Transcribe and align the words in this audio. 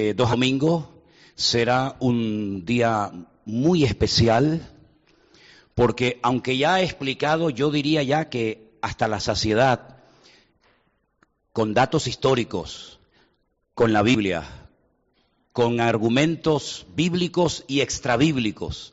eh, 0.00 0.14
dos 0.14 0.30
domingos 0.30 0.86
será 1.34 1.96
un 2.00 2.64
día 2.64 3.12
muy 3.44 3.84
especial 3.84 4.66
porque 5.74 6.18
aunque 6.22 6.56
ya 6.56 6.80
he 6.80 6.84
explicado, 6.84 7.50
yo 7.50 7.70
diría 7.70 8.02
ya 8.02 8.28
que 8.28 8.70
hasta 8.82 9.08
la 9.08 9.20
saciedad, 9.20 9.96
con 11.52 11.74
datos 11.74 12.06
históricos, 12.06 13.00
con 13.74 13.92
la 13.92 14.02
Biblia, 14.02 14.68
con 15.52 15.80
argumentos 15.80 16.86
bíblicos 16.94 17.64
y 17.66 17.80
extrabíblicos, 17.80 18.92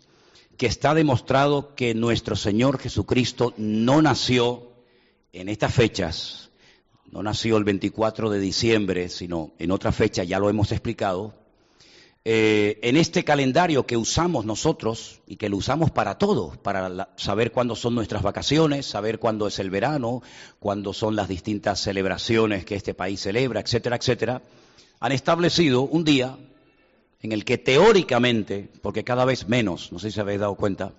que 0.57 0.65
está 0.65 0.93
demostrado 0.93 1.75
que 1.75 1.93
nuestro 1.93 2.35
Señor 2.35 2.79
Jesucristo 2.79 3.53
no 3.57 4.01
nació 4.01 4.71
en 5.33 5.49
estas 5.49 5.73
fechas, 5.73 6.51
no 7.11 7.23
nació 7.23 7.57
el 7.57 7.63
24 7.63 8.29
de 8.29 8.39
diciembre, 8.39 9.09
sino 9.09 9.51
en 9.59 9.71
otra 9.71 9.91
fecha, 9.91 10.23
ya 10.23 10.39
lo 10.39 10.49
hemos 10.49 10.71
explicado, 10.71 11.33
eh, 12.29 12.79
en 12.81 12.97
este 12.97 13.23
calendario 13.23 13.85
que 13.85 13.95
usamos 13.95 14.43
nosotros 14.45 15.21
y 15.27 15.37
que 15.37 15.47
lo 15.47 15.55
usamos 15.55 15.91
para 15.91 16.17
todo, 16.17 16.51
para 16.61 17.09
saber 17.15 17.53
cuándo 17.53 17.73
son 17.73 17.95
nuestras 17.95 18.21
vacaciones, 18.21 18.85
saber 18.85 19.17
cuándo 19.17 19.47
es 19.47 19.59
el 19.59 19.69
verano, 19.69 20.21
cuándo 20.59 20.91
son 20.91 21.15
las 21.15 21.29
distintas 21.29 21.79
celebraciones 21.79 22.65
que 22.65 22.75
este 22.75 22.93
país 22.93 23.21
celebra, 23.21 23.61
etcétera, 23.61 23.95
etcétera, 23.95 24.41
han 24.99 25.11
establecido 25.13 25.83
un 25.83 26.03
día 26.03 26.37
en 27.21 27.31
el 27.31 27.45
que 27.45 27.57
teóricamente, 27.57 28.69
porque 28.81 29.05
cada 29.05 29.23
vez 29.23 29.47
menos, 29.47 29.93
no 29.93 29.99
sé 29.99 30.11
si 30.11 30.19
habéis 30.19 30.41
dado 30.41 30.55
cuenta, 30.55 30.91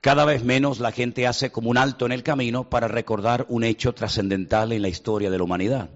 cada 0.00 0.24
vez 0.24 0.44
menos 0.44 0.78
la 0.78 0.92
gente 0.92 1.26
hace 1.26 1.50
como 1.50 1.70
un 1.70 1.78
alto 1.78 2.06
en 2.06 2.12
el 2.12 2.22
camino 2.22 2.70
para 2.70 2.88
recordar 2.88 3.46
un 3.48 3.64
hecho 3.64 3.94
trascendental 3.94 4.72
en 4.72 4.82
la 4.82 4.88
historia 4.88 5.30
de 5.30 5.38
la 5.38 5.44
humanidad, 5.44 5.90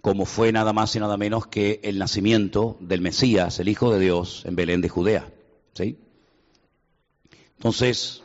como 0.00 0.24
fue 0.24 0.52
nada 0.52 0.72
más 0.72 0.94
y 0.96 1.00
nada 1.00 1.16
menos 1.16 1.46
que 1.46 1.80
el 1.82 1.98
nacimiento 1.98 2.76
del 2.80 3.00
Mesías, 3.00 3.58
el 3.60 3.68
Hijo 3.68 3.92
de 3.92 4.00
Dios, 4.00 4.44
en 4.46 4.56
Belén 4.56 4.80
de 4.80 4.88
Judea. 4.88 5.32
¿sí? 5.74 5.98
Entonces, 7.58 8.22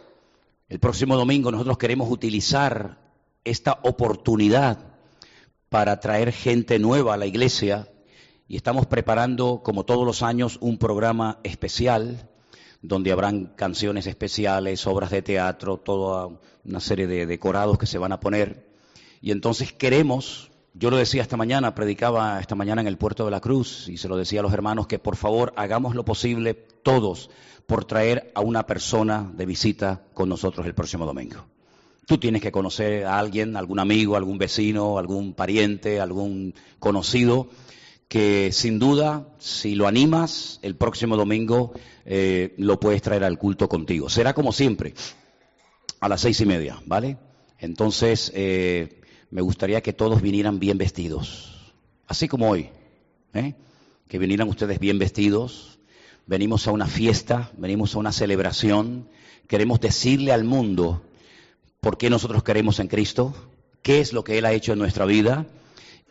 el 0.69 0.79
próximo 0.79 1.17
domingo 1.17 1.51
nosotros 1.51 1.77
queremos 1.77 2.09
utilizar 2.09 2.97
esta 3.43 3.79
oportunidad 3.83 4.77
para 5.69 5.99
traer 5.99 6.31
gente 6.31 6.79
nueva 6.79 7.15
a 7.15 7.17
la 7.17 7.25
iglesia 7.25 7.89
y 8.47 8.55
estamos 8.55 8.87
preparando, 8.87 9.61
como 9.63 9.83
todos 9.83 10.05
los 10.05 10.23
años, 10.23 10.57
un 10.61 10.77
programa 10.77 11.39
especial 11.43 12.28
donde 12.81 13.11
habrán 13.11 13.47
canciones 13.55 14.07
especiales, 14.07 14.87
obras 14.87 15.11
de 15.11 15.21
teatro, 15.21 15.77
toda 15.77 16.29
una 16.63 16.79
serie 16.79 17.07
de 17.07 17.25
decorados 17.25 17.77
que 17.77 17.85
se 17.85 17.97
van 17.97 18.11
a 18.11 18.19
poner. 18.19 18.69
Y 19.21 19.31
entonces 19.31 19.73
queremos, 19.73 20.51
yo 20.73 20.89
lo 20.89 20.97
decía 20.97 21.21
esta 21.21 21.37
mañana, 21.37 21.75
predicaba 21.75 22.39
esta 22.39 22.55
mañana 22.55 22.81
en 22.81 22.87
el 22.87 22.97
puerto 22.97 23.25
de 23.25 23.31
la 23.31 23.41
Cruz 23.41 23.89
y 23.89 23.97
se 23.97 24.07
lo 24.07 24.15
decía 24.15 24.39
a 24.39 24.43
los 24.43 24.53
hermanos 24.53 24.87
que 24.87 24.99
por 24.99 25.17
favor 25.17 25.53
hagamos 25.57 25.95
lo 25.95 26.05
posible 26.05 26.53
todos 26.53 27.29
por 27.67 27.85
traer 27.85 28.31
a 28.33 28.41
una 28.41 28.65
persona 28.65 29.29
de 29.35 29.45
visita 29.45 30.01
con 30.13 30.29
nosotros 30.29 30.65
el 30.65 30.73
próximo 30.73 31.05
domingo. 31.05 31.45
Tú 32.07 32.17
tienes 32.17 32.41
que 32.41 32.51
conocer 32.51 33.05
a 33.05 33.19
alguien, 33.19 33.55
algún 33.55 33.77
amigo, 33.77 34.15
algún 34.15 34.39
vecino, 34.39 34.97
algún 34.97 35.33
pariente, 35.33 35.99
algún 35.99 36.55
conocido 36.79 37.49
que 38.09 38.51
sin 38.51 38.79
duda, 38.79 39.27
si 39.37 39.75
lo 39.75 39.87
animas, 39.87 40.59
el 40.63 40.75
próximo 40.75 41.15
domingo 41.15 41.73
eh, 42.11 42.55
lo 42.57 42.79
puedes 42.79 43.03
traer 43.03 43.23
al 43.23 43.37
culto 43.37 43.69
contigo. 43.69 44.09
Será 44.09 44.33
como 44.33 44.51
siempre, 44.51 44.95
a 45.99 46.09
las 46.09 46.21
seis 46.21 46.41
y 46.41 46.45
media, 46.45 46.81
¿vale? 46.87 47.17
Entonces, 47.59 48.31
eh, 48.33 48.99
me 49.29 49.41
gustaría 49.41 49.81
que 49.81 49.93
todos 49.93 50.21
vinieran 50.21 50.59
bien 50.59 50.79
vestidos, 50.79 51.73
así 52.07 52.27
como 52.27 52.49
hoy, 52.49 52.69
¿eh? 53.33 53.53
que 54.07 54.17
vinieran 54.17 54.49
ustedes 54.49 54.79
bien 54.79 54.97
vestidos. 54.97 55.77
Venimos 56.25 56.67
a 56.67 56.71
una 56.71 56.87
fiesta, 56.87 57.51
venimos 57.57 57.93
a 57.93 57.99
una 57.99 58.11
celebración, 58.11 59.07
queremos 59.47 59.79
decirle 59.79 60.31
al 60.31 60.43
mundo 60.43 61.03
por 61.79 61.99
qué 61.99 62.09
nosotros 62.09 62.43
queremos 62.43 62.79
en 62.79 62.87
Cristo, 62.87 63.35
qué 63.83 63.99
es 63.99 64.13
lo 64.13 64.23
que 64.23 64.39
Él 64.39 64.45
ha 64.45 64.53
hecho 64.53 64.73
en 64.73 64.79
nuestra 64.79 65.05
vida 65.05 65.45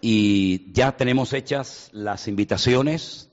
y 0.01 0.71
ya 0.73 0.97
tenemos 0.97 1.33
hechas 1.33 1.89
las 1.93 2.29
invitaciones. 2.29 3.31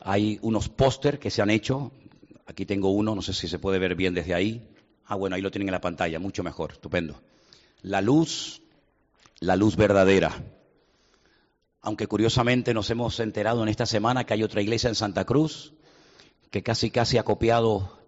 Hay 0.00 0.38
unos 0.42 0.68
póster 0.68 1.18
que 1.18 1.30
se 1.30 1.42
han 1.42 1.50
hecho. 1.50 1.92
Aquí 2.50 2.66
tengo 2.66 2.90
uno, 2.90 3.14
no 3.14 3.22
sé 3.22 3.32
si 3.32 3.46
se 3.46 3.60
puede 3.60 3.78
ver 3.78 3.94
bien 3.94 4.12
desde 4.12 4.34
ahí. 4.34 4.68
Ah, 5.06 5.14
bueno, 5.14 5.36
ahí 5.36 5.40
lo 5.40 5.52
tienen 5.52 5.68
en 5.68 5.72
la 5.72 5.80
pantalla, 5.80 6.18
mucho 6.18 6.42
mejor, 6.42 6.72
estupendo. 6.72 7.22
La 7.80 8.00
luz, 8.00 8.60
la 9.38 9.54
luz 9.54 9.76
verdadera. 9.76 10.42
Aunque 11.80 12.08
curiosamente 12.08 12.74
nos 12.74 12.90
hemos 12.90 13.20
enterado 13.20 13.62
en 13.62 13.68
esta 13.68 13.86
semana 13.86 14.24
que 14.24 14.34
hay 14.34 14.42
otra 14.42 14.62
iglesia 14.62 14.88
en 14.88 14.96
Santa 14.96 15.24
Cruz 15.24 15.74
que 16.50 16.64
casi 16.64 16.90
casi 16.90 17.18
ha 17.18 17.22
copiado 17.22 18.00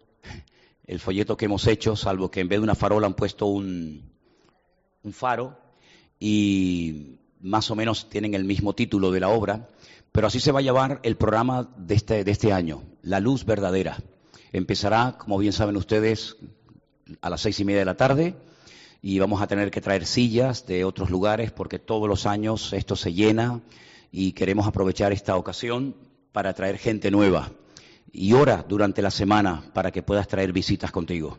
el 0.89 0.99
folleto 0.99 1.37
que 1.37 1.45
hemos 1.45 1.69
hecho, 1.69 1.95
salvo 1.95 2.33
que 2.33 2.41
en 2.41 2.49
vez 2.49 2.59
de 2.59 2.65
una 2.65 2.75
farola 2.75 3.07
han 3.07 3.15
puesto 3.15 3.47
un, 3.47 4.11
un 5.05 5.13
faro. 5.13 5.57
Y 6.19 7.21
más 7.41 7.71
o 7.71 7.77
menos 7.77 8.09
tienen 8.09 8.35
el 8.35 8.43
mismo 8.43 8.75
título 8.75 9.13
de 9.13 9.21
la 9.21 9.29
obra, 9.29 9.69
pero 10.11 10.27
así 10.27 10.41
se 10.41 10.51
va 10.51 10.59
a 10.59 10.63
llamar 10.63 10.99
el 11.05 11.17
programa 11.17 11.73
de 11.77 11.95
este, 11.95 12.25
de 12.25 12.31
este 12.33 12.53
año, 12.53 12.83
La 13.03 13.21
Luz 13.21 13.45
Verdadera. 13.45 13.99
Empezará, 14.53 15.17
como 15.19 15.39
bien 15.39 15.53
saben 15.53 15.77
ustedes, 15.77 16.37
a 17.21 17.31
las 17.31 17.41
seis 17.41 17.59
y 17.61 17.65
media 17.65 17.81
de 17.81 17.87
la 17.87 17.97
tarde 17.97 18.35
y 19.01 19.19
vamos 19.19 19.43
a 19.43 19.47
tener 19.47 19.71
que 19.71 19.81
traer 19.81 20.07
sillas 20.07 20.67
de 20.67 20.85
otros 20.85 21.11
lugares 21.11 21.51
porque 21.51 21.79
todos 21.79 22.09
los 22.09 22.27
años 22.27 22.73
esto 22.73 22.95
se 22.95 23.13
llena 23.13 23.61
y 24.13 24.33
queremos 24.33 24.67
aprovechar 24.67 25.13
esta 25.13 25.37
ocasión 25.37 25.97
para 26.33 26.55
traer 26.55 26.79
gente 26.79 27.11
nueva. 27.11 27.51
Y 28.13 28.35
ora 28.35 28.65
durante 28.69 29.03
la 29.03 29.11
semana 29.11 29.65
para 29.73 29.91
que 29.91 30.03
puedas 30.03 30.29
traer 30.29 30.53
visitas 30.53 30.93
contigo. 30.93 31.39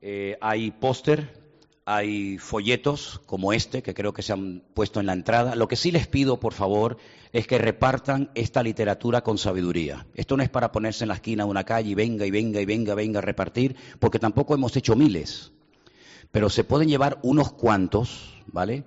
Eh, 0.00 0.36
hay 0.40 0.70
póster 0.70 1.43
hay 1.86 2.38
folletos 2.38 3.20
como 3.26 3.52
este 3.52 3.82
que 3.82 3.94
creo 3.94 4.12
que 4.12 4.22
se 4.22 4.32
han 4.32 4.62
puesto 4.72 5.00
en 5.00 5.06
la 5.06 5.12
entrada. 5.12 5.54
Lo 5.54 5.68
que 5.68 5.76
sí 5.76 5.90
les 5.90 6.06
pido, 6.06 6.40
por 6.40 6.54
favor, 6.54 6.96
es 7.32 7.46
que 7.46 7.58
repartan 7.58 8.30
esta 8.34 8.62
literatura 8.62 9.22
con 9.22 9.36
sabiduría. 9.36 10.06
Esto 10.14 10.36
no 10.36 10.42
es 10.42 10.48
para 10.48 10.72
ponerse 10.72 11.04
en 11.04 11.08
la 11.08 11.14
esquina 11.14 11.44
de 11.44 11.50
una 11.50 11.64
calle 11.64 11.90
y 11.90 11.94
venga 11.94 12.24
y 12.24 12.30
venga 12.30 12.60
y 12.60 12.64
venga, 12.64 12.94
venga 12.94 13.18
a 13.18 13.22
repartir, 13.22 13.76
porque 13.98 14.18
tampoco 14.18 14.54
hemos 14.54 14.76
hecho 14.76 14.96
miles. 14.96 15.52
Pero 16.32 16.48
se 16.48 16.64
pueden 16.64 16.88
llevar 16.88 17.18
unos 17.22 17.52
cuantos, 17.52 18.34
¿vale? 18.46 18.84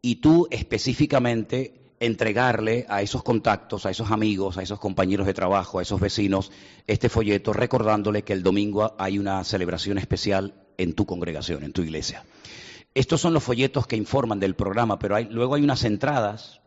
Y 0.00 0.16
tú 0.16 0.48
específicamente 0.50 1.74
entregarle 2.00 2.86
a 2.88 3.02
esos 3.02 3.22
contactos, 3.22 3.84
a 3.84 3.90
esos 3.90 4.10
amigos, 4.10 4.56
a 4.56 4.62
esos 4.62 4.78
compañeros 4.78 5.26
de 5.26 5.34
trabajo, 5.34 5.78
a 5.78 5.82
esos 5.82 6.00
vecinos, 6.00 6.50
este 6.86 7.08
folleto 7.08 7.52
recordándole 7.52 8.22
que 8.22 8.32
el 8.32 8.42
domingo 8.42 8.94
hay 8.98 9.18
una 9.18 9.42
celebración 9.44 9.98
especial 9.98 10.54
en 10.78 10.94
tu 10.94 11.04
congregación, 11.04 11.64
en 11.64 11.72
tu 11.72 11.82
iglesia. 11.82 12.24
Estos 12.94 13.20
son 13.20 13.34
los 13.34 13.44
folletos 13.44 13.86
que 13.86 13.96
informan 13.96 14.40
del 14.40 14.54
programa, 14.54 14.98
pero 14.98 15.20
luego 15.30 15.54
hay 15.54 15.62
unas 15.62 15.84
entradas, 15.84 16.60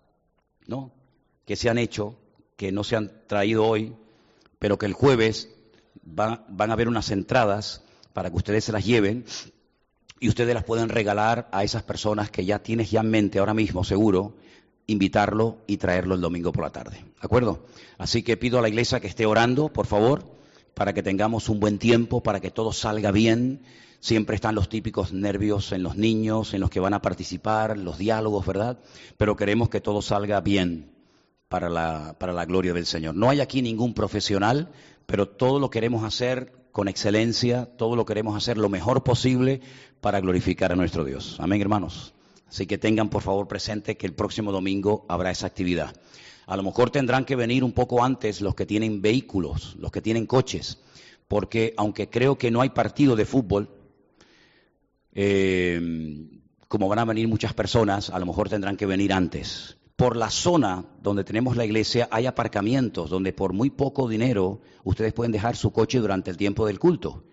¿no? 0.68 0.92
Que 1.46 1.56
se 1.56 1.70
han 1.70 1.78
hecho, 1.78 2.16
que 2.56 2.72
no 2.72 2.84
se 2.84 2.96
han 2.96 3.12
traído 3.28 3.66
hoy, 3.66 3.96
pero 4.60 4.78
que 4.78 4.86
el 4.86 4.94
jueves 4.94 5.50
van 6.04 6.70
a 6.70 6.74
haber 6.74 6.88
unas 6.88 7.10
entradas 7.10 7.84
para 8.14 8.30
que 8.30 8.38
ustedes 8.38 8.64
se 8.66 8.72
las 8.72 8.86
lleven 8.86 9.26
y 10.20 10.30
ustedes 10.30 10.54
las 10.54 10.64
pueden 10.64 10.90
regalar 10.90 11.50
a 11.52 11.64
esas 11.64 11.84
personas 11.84 12.30
que 12.30 12.46
ya 12.46 12.60
tienes 12.60 12.92
ya 12.92 13.02
en 13.02 13.10
mente 13.10 13.40
ahora 13.40 13.56
mismo, 13.56 13.84
seguro, 13.84 14.36
invitarlo 14.86 15.58
y 15.68 15.78
traerlo 15.78 16.16
el 16.16 16.22
domingo 16.22 16.52
por 16.52 16.64
la 16.64 16.70
tarde. 16.70 16.98
¿De 16.98 17.26
acuerdo? 17.26 17.66
Así 17.98 18.22
que 18.22 18.38
pido 18.38 18.60
a 18.60 18.62
la 18.62 18.70
iglesia 18.70 19.00
que 19.00 19.08
esté 19.08 19.26
orando, 19.26 19.70
por 19.70 19.88
favor, 19.88 20.24
para 20.74 20.94
que 20.94 21.04
tengamos 21.04 21.50
un 21.50 21.60
buen 21.60 21.80
tiempo, 21.80 22.22
para 22.22 22.40
que 22.40 22.52
todo 22.52 22.72
salga 22.72 23.12
bien. 23.12 23.62
Siempre 24.02 24.34
están 24.34 24.56
los 24.56 24.68
típicos 24.68 25.14
nervios 25.14 25.72
en 25.72 25.84
los 25.84 25.96
niños, 25.96 26.56
en 26.56 26.60
los 26.60 26.72
que 26.72 26.80
van 26.80 26.96
a 26.96 27.04
participar, 27.04 27.78
los 27.78 28.00
diálogos, 28.00 28.48
¿verdad? 28.48 28.80
Pero 29.16 29.36
queremos 29.36 29.70
que 29.70 29.80
todo 29.80 30.02
salga 30.02 30.42
bien 30.42 30.92
para 31.50 31.70
la, 31.70 32.16
para 32.18 32.34
la 32.34 32.46
gloria 32.46 32.74
del 32.74 32.88
Señor. 32.88 33.14
No 33.14 33.30
hay 33.30 33.42
aquí 33.42 33.62
ningún 33.62 33.94
profesional, 33.94 34.72
pero 35.06 35.30
todo 35.30 35.60
lo 35.60 35.70
queremos 35.70 36.04
hacer 36.04 36.52
con 36.72 36.88
excelencia, 36.88 37.68
todo 37.78 37.96
lo 37.96 38.06
queremos 38.06 38.36
hacer 38.36 38.58
lo 38.58 38.70
mejor 38.70 39.04
posible 39.04 39.62
para 40.02 40.20
glorificar 40.20 40.72
a 40.72 40.76
nuestro 40.76 41.04
Dios. 41.04 41.36
Amén, 41.40 41.62
hermanos. 41.62 42.16
Así 42.50 42.66
que 42.66 42.80
tengan 42.80 43.10
por 43.10 43.22
favor 43.22 43.48
presente 43.48 43.98
que 43.98 44.08
el 44.08 44.16
próximo 44.16 44.52
domingo 44.52 45.06
habrá 45.10 45.30
esa 45.30 45.46
actividad. 45.46 45.96
A 46.48 46.58
lo 46.58 46.64
mejor 46.64 46.90
tendrán 46.90 47.24
que 47.24 47.36
venir 47.36 47.64
un 47.64 47.72
poco 47.72 48.04
antes 48.04 48.42
los 48.42 48.56
que 48.56 48.66
tienen 48.66 49.00
vehículos, 49.00 49.76
los 49.78 49.92
que 49.92 50.02
tienen 50.02 50.26
coches, 50.26 50.80
porque 51.28 51.76
aunque 51.78 52.10
creo 52.10 52.40
que 52.40 52.50
no 52.50 52.62
hay 52.62 52.70
partido 52.70 53.16
de 53.16 53.26
fútbol, 53.26 53.70
eh, 55.14 55.80
como 56.68 56.88
van 56.88 57.00
a 57.00 57.06
venir 57.06 57.28
muchas 57.28 57.54
personas, 57.54 58.10
a 58.10 58.20
lo 58.20 58.26
mejor 58.26 58.50
tendrán 58.50 58.78
que 58.78 58.86
venir 58.86 59.12
antes. 59.12 59.78
Por 59.96 60.16
la 60.16 60.30
zona 60.30 60.86
donde 61.02 61.24
tenemos 61.24 61.58
la 61.58 61.66
iglesia 61.66 62.08
hay 62.12 62.26
aparcamientos 62.26 63.10
donde 63.10 63.34
por 63.34 63.54
muy 63.54 63.70
poco 63.70 64.08
dinero 64.08 64.62
ustedes 64.84 65.14
pueden 65.14 65.32
dejar 65.32 65.56
su 65.56 65.72
coche 65.72 66.00
durante 66.00 66.32
el 66.32 66.38
tiempo 66.38 66.66
del 66.66 66.80
culto. 66.80 67.26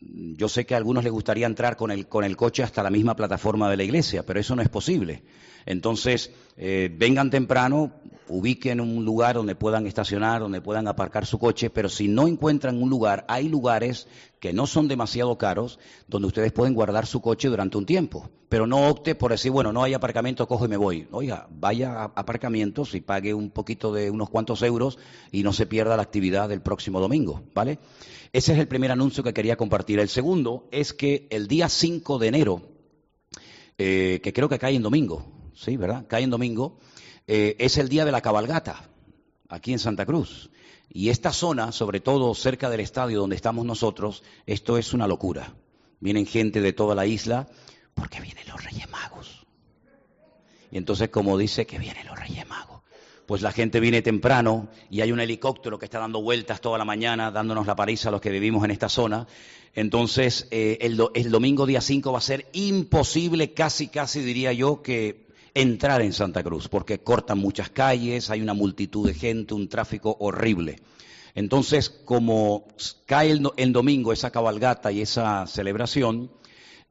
Yo 0.00 0.48
sé 0.48 0.66
que 0.66 0.74
a 0.74 0.76
algunos 0.78 1.04
les 1.04 1.12
gustaría 1.12 1.46
entrar 1.46 1.76
con 1.76 1.90
el, 1.90 2.08
con 2.08 2.24
el 2.24 2.36
coche 2.36 2.62
hasta 2.62 2.82
la 2.82 2.90
misma 2.90 3.14
plataforma 3.16 3.70
de 3.70 3.76
la 3.76 3.84
iglesia, 3.84 4.24
pero 4.24 4.40
eso 4.40 4.56
no 4.56 4.62
es 4.62 4.68
posible. 4.68 5.22
Entonces, 5.66 6.32
eh, 6.56 6.90
vengan 6.92 7.30
temprano, 7.30 7.92
ubiquen 8.30 8.80
un 8.80 9.04
lugar 9.04 9.34
donde 9.34 9.54
puedan 9.54 9.86
estacionar, 9.86 10.40
donde 10.40 10.60
puedan 10.60 10.88
aparcar 10.88 11.26
su 11.26 11.38
coche, 11.38 11.68
pero 11.70 11.88
si 11.88 12.08
no 12.08 12.28
encuentran 12.28 12.82
un 12.82 12.88
lugar, 12.88 13.24
hay 13.28 13.48
lugares 13.48 14.06
que 14.38 14.52
no 14.52 14.66
son 14.66 14.88
demasiado 14.88 15.36
caros 15.36 15.78
donde 16.08 16.28
ustedes 16.28 16.52
pueden 16.52 16.74
guardar 16.74 17.06
su 17.06 17.20
coche 17.20 17.48
durante 17.48 17.76
un 17.76 17.86
tiempo. 17.86 18.30
Pero 18.48 18.66
no 18.66 18.88
opte 18.88 19.14
por 19.14 19.30
decir, 19.30 19.52
bueno, 19.52 19.72
no 19.72 19.82
hay 19.82 19.94
aparcamiento, 19.94 20.48
cojo 20.48 20.64
y 20.64 20.68
me 20.68 20.76
voy. 20.76 21.06
Oiga, 21.12 21.46
vaya 21.50 22.02
a 22.02 22.04
aparcamientos 22.16 22.94
y 22.94 23.00
pague 23.00 23.34
un 23.34 23.50
poquito 23.50 23.92
de 23.92 24.10
unos 24.10 24.30
cuantos 24.30 24.62
euros 24.62 24.98
y 25.30 25.42
no 25.42 25.52
se 25.52 25.66
pierda 25.66 25.96
la 25.96 26.02
actividad 26.02 26.48
del 26.48 26.62
próximo 26.62 27.00
domingo, 27.00 27.42
¿vale? 27.54 27.78
Ese 28.32 28.52
es 28.52 28.58
el 28.58 28.68
primer 28.68 28.92
anuncio 28.92 29.22
que 29.22 29.34
quería 29.34 29.56
compartir. 29.56 29.98
El 29.98 30.08
segundo 30.08 30.68
es 30.70 30.92
que 30.92 31.26
el 31.30 31.48
día 31.48 31.68
5 31.68 32.18
de 32.18 32.26
enero, 32.28 32.62
eh, 33.78 34.20
que 34.22 34.32
creo 34.32 34.48
que 34.48 34.58
cae 34.58 34.74
en 34.74 34.82
domingo, 34.82 35.26
¿sí? 35.54 35.76
¿Verdad? 35.76 36.06
Cae 36.08 36.22
en 36.22 36.30
domingo 36.30 36.78
eh, 37.26 37.56
es 37.58 37.78
el 37.78 37.88
día 37.88 38.04
de 38.04 38.12
la 38.12 38.20
cabalgata, 38.20 38.88
aquí 39.48 39.72
en 39.72 39.78
Santa 39.78 40.06
Cruz. 40.06 40.50
Y 40.92 41.10
esta 41.10 41.32
zona, 41.32 41.70
sobre 41.70 42.00
todo 42.00 42.34
cerca 42.34 42.68
del 42.68 42.80
estadio 42.80 43.20
donde 43.20 43.36
estamos 43.36 43.64
nosotros, 43.64 44.24
esto 44.46 44.76
es 44.76 44.92
una 44.92 45.06
locura. 45.06 45.54
Vienen 46.00 46.26
gente 46.26 46.60
de 46.60 46.72
toda 46.72 46.94
la 46.94 47.06
isla 47.06 47.46
porque 47.94 48.20
vienen 48.20 48.48
los 48.48 48.64
Reyes 48.64 48.90
Magos. 48.90 49.46
Y 50.70 50.78
entonces, 50.78 51.10
como 51.10 51.38
dice 51.38 51.66
que 51.66 51.78
vienen 51.78 52.06
los 52.06 52.18
Reyes 52.18 52.48
Magos, 52.48 52.82
pues 53.26 53.42
la 53.42 53.52
gente 53.52 53.78
viene 53.78 54.02
temprano 54.02 54.68
y 54.90 55.02
hay 55.02 55.12
un 55.12 55.20
helicóptero 55.20 55.78
que 55.78 55.84
está 55.84 56.00
dando 56.00 56.20
vueltas 56.22 56.60
toda 56.60 56.78
la 56.78 56.84
mañana, 56.84 57.30
dándonos 57.30 57.66
la 57.66 57.76
parisa 57.76 58.08
a 58.08 58.12
los 58.12 58.20
que 58.20 58.30
vivimos 58.30 58.64
en 58.64 58.72
esta 58.72 58.88
zona. 58.88 59.28
Entonces, 59.74 60.48
eh, 60.50 60.78
el, 60.80 61.00
el 61.14 61.30
domingo 61.30 61.66
día 61.66 61.80
5 61.80 62.10
va 62.10 62.18
a 62.18 62.22
ser 62.22 62.46
imposible, 62.52 63.52
casi, 63.52 63.86
casi 63.86 64.20
diría 64.20 64.52
yo, 64.52 64.82
que 64.82 65.29
entrar 65.54 66.02
en 66.02 66.12
Santa 66.12 66.42
Cruz, 66.42 66.68
porque 66.68 67.00
cortan 67.00 67.38
muchas 67.38 67.70
calles, 67.70 68.30
hay 68.30 68.40
una 68.40 68.54
multitud 68.54 69.06
de 69.06 69.14
gente, 69.14 69.54
un 69.54 69.68
tráfico 69.68 70.16
horrible. 70.20 70.80
Entonces, 71.34 71.90
como 71.90 72.66
cae 73.06 73.30
el, 73.30 73.72
domingo 73.72 74.12
esa 74.12 74.30
cabalgata 74.30 74.90
y 74.92 75.00
esa 75.00 75.46
celebración, 75.46 76.30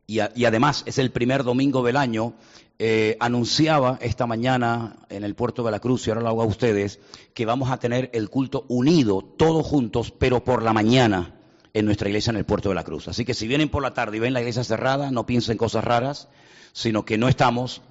y, 0.07 0.19
además 0.19 0.83
es 0.87 0.97
el 0.97 1.11
primer 1.11 1.43
domingo 1.43 1.83
del 1.83 1.97
año, 1.97 2.33
eh, 2.79 3.17
anunciaba 3.19 3.99
esta 4.01 4.25
mañana 4.25 4.95
en 5.09 5.23
el 5.23 5.35
puerto 5.35 5.63
de 5.63 5.71
la 5.71 5.79
Cruz, 5.79 6.07
y 6.07 6.09
ahora 6.09 6.21
lo 6.21 6.29
hago 6.29 6.41
a 6.41 6.45
ustedes, 6.45 6.99
que 7.33 7.45
vamos 7.45 7.69
a 7.69 7.77
tener 7.77 8.09
el 8.13 8.29
culto 8.29 8.65
unido, 8.69 9.21
todos 9.21 9.65
juntos, 9.65 10.11
pero 10.11 10.43
por 10.43 10.63
la 10.63 10.73
mañana 10.73 11.35
en 11.73 11.85
nuestra 11.85 12.09
iglesia 12.09 12.31
en 12.31 12.37
el 12.37 12.45
puerto 12.45 12.69
de 12.69 12.75
la 12.75 12.83
Cruz. 12.83 13.07
Así 13.07 13.25
que 13.25 13.33
si 13.33 13.47
vienen 13.47 13.69
por 13.69 13.83
la 13.83 13.93
tarde 13.93 14.17
y 14.17 14.19
ven 14.19 14.33
la 14.33 14.39
iglesia 14.39 14.63
cerrada, 14.63 15.11
no 15.11 15.25
piensen 15.25 15.57
cosas 15.57 15.83
raras, 15.83 16.29
sino 16.73 17.05
que 17.05 17.17
no 17.17 17.27
estamos 17.27 17.81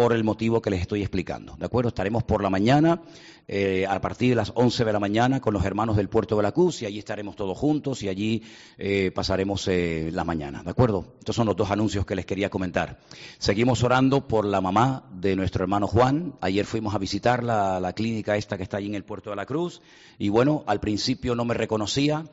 por 0.00 0.14
el 0.14 0.24
motivo 0.24 0.62
que 0.62 0.70
les 0.70 0.80
estoy 0.80 1.02
explicando. 1.02 1.56
¿De 1.58 1.66
acuerdo? 1.66 1.88
Estaremos 1.88 2.22
por 2.22 2.42
la 2.42 2.48
mañana, 2.48 3.02
eh, 3.46 3.84
a 3.86 4.00
partir 4.00 4.30
de 4.30 4.36
las 4.36 4.50
11 4.54 4.86
de 4.86 4.92
la 4.94 4.98
mañana, 4.98 5.40
con 5.42 5.52
los 5.52 5.62
hermanos 5.62 5.98
del 5.98 6.08
Puerto 6.08 6.38
de 6.38 6.42
la 6.42 6.52
Cruz, 6.52 6.80
y 6.80 6.86
allí 6.86 6.98
estaremos 6.98 7.36
todos 7.36 7.58
juntos 7.58 8.02
y 8.02 8.08
allí 8.08 8.42
eh, 8.78 9.10
pasaremos 9.14 9.68
eh, 9.68 10.08
la 10.10 10.24
mañana. 10.24 10.62
¿De 10.62 10.70
acuerdo? 10.70 11.16
Estos 11.18 11.36
son 11.36 11.48
los 11.48 11.54
dos 11.54 11.70
anuncios 11.70 12.06
que 12.06 12.14
les 12.14 12.24
quería 12.24 12.48
comentar. 12.48 12.98
Seguimos 13.36 13.84
orando 13.84 14.26
por 14.26 14.46
la 14.46 14.62
mamá 14.62 15.04
de 15.12 15.36
nuestro 15.36 15.64
hermano 15.64 15.86
Juan. 15.86 16.32
Ayer 16.40 16.64
fuimos 16.64 16.94
a 16.94 16.98
visitar 16.98 17.44
la, 17.44 17.78
la 17.78 17.92
clínica 17.92 18.38
esta 18.38 18.56
que 18.56 18.62
está 18.62 18.78
allí 18.78 18.86
en 18.86 18.94
el 18.94 19.04
Puerto 19.04 19.28
de 19.28 19.36
la 19.36 19.44
Cruz, 19.44 19.82
y 20.18 20.30
bueno, 20.30 20.64
al 20.66 20.80
principio 20.80 21.34
no 21.34 21.44
me 21.44 21.52
reconocía. 21.52 22.24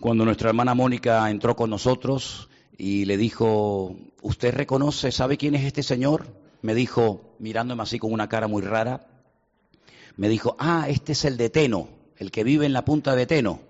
Cuando 0.00 0.24
nuestra 0.24 0.48
hermana 0.48 0.74
Mónica 0.74 1.30
entró 1.30 1.54
con 1.54 1.70
nosotros 1.70 2.48
y 2.76 3.04
le 3.04 3.16
dijo, 3.16 3.94
¿usted 4.20 4.52
reconoce, 4.52 5.12
sabe 5.12 5.36
quién 5.36 5.54
es 5.54 5.64
este 5.64 5.84
señor? 5.84 6.41
Me 6.62 6.74
dijo, 6.74 7.34
mirándome 7.38 7.82
así 7.82 7.98
con 7.98 8.12
una 8.12 8.28
cara 8.28 8.46
muy 8.46 8.62
rara, 8.62 9.06
me 10.16 10.28
dijo, 10.28 10.56
ah, 10.58 10.86
este 10.88 11.12
es 11.12 11.24
el 11.24 11.36
de 11.36 11.50
Teno, 11.50 11.88
el 12.16 12.30
que 12.30 12.44
vive 12.44 12.66
en 12.66 12.72
la 12.72 12.84
punta 12.84 13.14
de 13.16 13.26
Teno. 13.26 13.60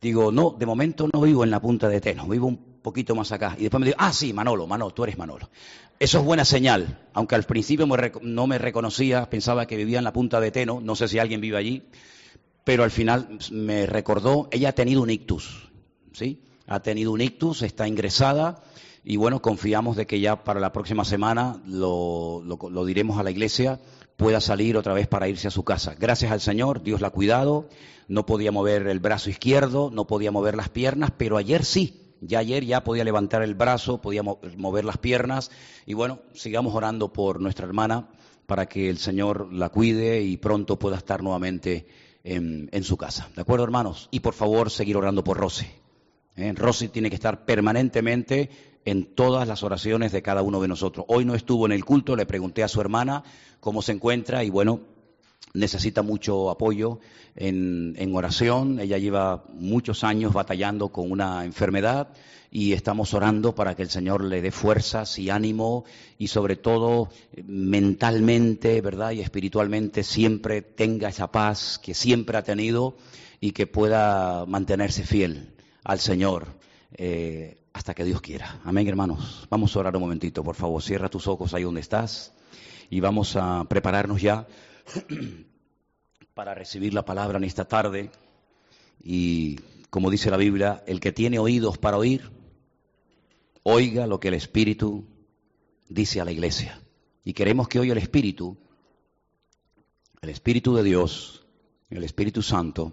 Digo, 0.00 0.30
no, 0.30 0.50
de 0.50 0.66
momento 0.66 1.08
no 1.12 1.22
vivo 1.22 1.42
en 1.42 1.50
la 1.50 1.60
punta 1.60 1.88
de 1.88 2.00
Teno, 2.00 2.28
vivo 2.28 2.46
un 2.46 2.80
poquito 2.82 3.14
más 3.14 3.32
acá. 3.32 3.56
Y 3.58 3.62
después 3.62 3.80
me 3.80 3.86
dijo, 3.86 3.96
ah, 3.98 4.12
sí, 4.12 4.32
Manolo, 4.32 4.66
Manolo, 4.66 4.92
tú 4.92 5.04
eres 5.04 5.18
Manolo. 5.18 5.48
Eso 5.98 6.18
es 6.18 6.24
buena 6.24 6.44
señal, 6.44 7.08
aunque 7.14 7.34
al 7.34 7.44
principio 7.44 7.86
no 8.20 8.46
me 8.46 8.58
reconocía, 8.58 9.30
pensaba 9.30 9.66
que 9.66 9.76
vivía 9.76 9.98
en 9.98 10.04
la 10.04 10.12
punta 10.12 10.40
de 10.40 10.50
Teno, 10.50 10.80
no 10.82 10.94
sé 10.94 11.08
si 11.08 11.18
alguien 11.18 11.40
vive 11.40 11.56
allí, 11.56 11.84
pero 12.64 12.84
al 12.84 12.90
final 12.90 13.38
me 13.50 13.86
recordó, 13.86 14.48
ella 14.50 14.70
ha 14.70 14.72
tenido 14.72 15.00
un 15.00 15.08
ictus, 15.08 15.70
¿sí? 16.12 16.42
Ha 16.66 16.80
tenido 16.80 17.12
un 17.12 17.22
ictus, 17.22 17.62
está 17.62 17.88
ingresada 17.88 18.62
y 19.08 19.18
bueno, 19.18 19.40
confiamos 19.40 19.94
de 19.96 20.04
que 20.04 20.18
ya 20.18 20.42
para 20.42 20.58
la 20.58 20.72
próxima 20.72 21.04
semana 21.04 21.62
lo, 21.64 22.42
diremos 22.84 23.18
a 23.18 23.22
la 23.22 23.30
iglesia, 23.30 23.78
pueda 24.16 24.40
salir 24.40 24.76
otra 24.76 24.94
vez 24.94 25.06
para 25.06 25.28
irse 25.28 25.46
a 25.46 25.52
su 25.52 25.62
casa. 25.62 25.94
Gracias 25.96 26.32
al 26.32 26.40
Señor, 26.40 26.82
Dios 26.82 27.00
la 27.00 27.06
ha 27.06 27.12
cuidado, 27.12 27.68
no 28.08 28.26
podía 28.26 28.50
mover 28.50 28.88
el 28.88 28.98
brazo 28.98 29.30
izquierdo, 29.30 29.92
no 29.92 30.08
podía 30.08 30.32
mover 30.32 30.56
las 30.56 30.70
piernas, 30.70 31.12
pero 31.16 31.36
ayer 31.36 31.64
sí, 31.64 32.16
ya 32.20 32.40
ayer 32.40 32.64
ya 32.64 32.82
podía 32.82 33.04
levantar 33.04 33.44
el 33.44 33.54
brazo, 33.54 34.00
podía 34.00 34.24
mover 34.24 34.84
las 34.84 34.98
piernas 34.98 35.52
y 35.86 35.94
bueno, 35.94 36.18
sigamos 36.34 36.74
orando 36.74 37.12
por 37.12 37.40
nuestra 37.40 37.64
hermana 37.64 38.08
para 38.46 38.66
que 38.66 38.90
el 38.90 38.98
Señor 38.98 39.52
la 39.52 39.68
cuide 39.68 40.22
y 40.22 40.36
pronto 40.36 40.80
pueda 40.80 40.96
estar 40.96 41.22
nuevamente 41.22 41.86
en, 42.24 42.82
su 42.82 42.96
casa. 42.96 43.28
¿De 43.36 43.42
acuerdo, 43.42 43.62
hermanos? 43.62 44.08
Y 44.10 44.18
por 44.18 44.34
favor, 44.34 44.68
seguir 44.68 44.96
orando 44.96 45.22
por 45.22 45.36
Rosy. 45.36 45.66
¿Eh? 46.34 46.52
Rosy 46.56 46.88
tiene 46.88 47.08
que 47.08 47.14
estar 47.14 47.44
permanentemente 47.44 48.50
en 48.86 49.04
todas 49.04 49.46
las 49.46 49.62
oraciones 49.64 50.12
de 50.12 50.22
cada 50.22 50.42
uno 50.42 50.62
de 50.62 50.68
nosotros. 50.68 51.04
Hoy 51.08 51.24
no 51.24 51.34
estuvo 51.34 51.66
en 51.66 51.72
el 51.72 51.84
culto, 51.84 52.16
le 52.16 52.24
pregunté 52.24 52.62
a 52.62 52.68
su 52.68 52.80
hermana 52.80 53.24
cómo 53.60 53.82
se 53.82 53.92
encuentra 53.92 54.44
y 54.44 54.50
bueno, 54.50 54.80
necesita 55.52 56.02
mucho 56.02 56.50
apoyo 56.50 57.00
en, 57.34 58.14
oración. 58.14 58.78
Ella 58.78 58.96
lleva 58.98 59.44
muchos 59.54 60.04
años 60.04 60.32
batallando 60.32 60.90
con 60.90 61.10
una 61.10 61.44
enfermedad 61.44 62.10
y 62.52 62.74
estamos 62.74 63.12
orando 63.12 63.56
para 63.56 63.74
que 63.74 63.82
el 63.82 63.90
Señor 63.90 64.22
le 64.22 64.40
dé 64.40 64.52
fuerzas 64.52 65.18
y 65.18 65.30
ánimo 65.30 65.84
y 66.16 66.28
sobre 66.28 66.54
todo 66.54 67.08
mentalmente, 67.44 68.80
¿verdad? 68.80 69.10
Y 69.10 69.20
espiritualmente 69.20 70.04
siempre 70.04 70.62
tenga 70.62 71.08
esa 71.08 71.32
paz 71.32 71.80
que 71.82 71.92
siempre 71.92 72.38
ha 72.38 72.44
tenido 72.44 72.96
y 73.40 73.50
que 73.50 73.66
pueda 73.66 74.46
mantenerse 74.46 75.04
fiel 75.04 75.56
al 75.82 75.98
Señor. 75.98 76.46
Eh, 76.92 77.65
hasta 77.76 77.94
que 77.94 78.04
Dios 78.04 78.22
quiera. 78.22 78.58
Amén, 78.64 78.88
hermanos. 78.88 79.46
Vamos 79.50 79.76
a 79.76 79.80
orar 79.80 79.94
un 79.96 80.02
momentito, 80.02 80.42
por 80.42 80.54
favor. 80.54 80.82
Cierra 80.82 81.10
tus 81.10 81.26
ojos 81.26 81.52
ahí 81.52 81.62
donde 81.62 81.82
estás 81.82 82.32
y 82.88 83.00
vamos 83.00 83.36
a 83.36 83.66
prepararnos 83.68 84.22
ya 84.22 84.46
para 86.34 86.54
recibir 86.54 86.94
la 86.94 87.04
palabra 87.04 87.36
en 87.36 87.44
esta 87.44 87.66
tarde. 87.66 88.10
Y 89.04 89.60
como 89.90 90.10
dice 90.10 90.30
la 90.30 90.38
Biblia, 90.38 90.82
el 90.86 91.00
que 91.00 91.12
tiene 91.12 91.38
oídos 91.38 91.76
para 91.76 91.98
oír, 91.98 92.30
oiga 93.62 94.06
lo 94.06 94.20
que 94.20 94.28
el 94.28 94.34
Espíritu 94.34 95.04
dice 95.90 96.22
a 96.22 96.24
la 96.24 96.32
iglesia. 96.32 96.80
Y 97.24 97.34
queremos 97.34 97.68
que 97.68 97.78
hoy 97.78 97.90
el 97.90 97.98
Espíritu, 97.98 98.56
el 100.22 100.30
Espíritu 100.30 100.74
de 100.74 100.82
Dios, 100.82 101.44
el 101.90 102.04
Espíritu 102.04 102.40
Santo, 102.40 102.92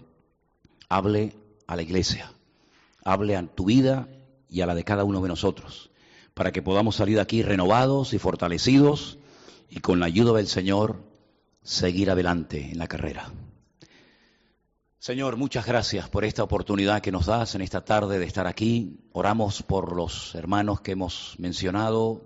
hable 0.90 1.38
a 1.68 1.78
la 1.78 1.84
iglesia, 1.84 2.34
hable 3.06 3.38
a 3.38 3.48
tu 3.48 3.64
vida 3.64 4.10
y 4.54 4.62
a 4.62 4.68
la 4.68 4.76
de 4.76 4.84
cada 4.84 5.04
uno 5.04 5.20
de 5.20 5.28
nosotros, 5.28 5.90
para 6.36 6.52
que 6.52 6.62
podamos 6.62 6.96
salir 6.96 7.16
de 7.16 7.22
aquí 7.22 7.42
renovados 7.42 8.14
y 8.14 8.20
fortalecidos 8.20 9.18
y 9.68 9.80
con 9.80 10.00
la 10.00 10.06
ayuda 10.06 10.34
del 10.34 10.48
Señor 10.48 11.04
seguir 11.64 12.12
adelante 12.12 12.70
en 12.72 12.78
la 12.78 12.88
carrera. 12.88 13.32
Señor, 15.00 15.38
muchas 15.38 15.66
gracias 15.66 16.08
por 16.08 16.24
esta 16.24 16.44
oportunidad 16.44 17.02
que 17.02 17.12
nos 17.12 17.26
das 17.26 17.56
en 17.56 17.62
esta 17.62 17.84
tarde 17.84 18.20
de 18.20 18.26
estar 18.26 18.46
aquí. 18.46 19.00
Oramos 19.12 19.64
por 19.64 19.96
los 19.96 20.36
hermanos 20.36 20.82
que 20.82 20.92
hemos 20.92 21.34
mencionado, 21.40 22.22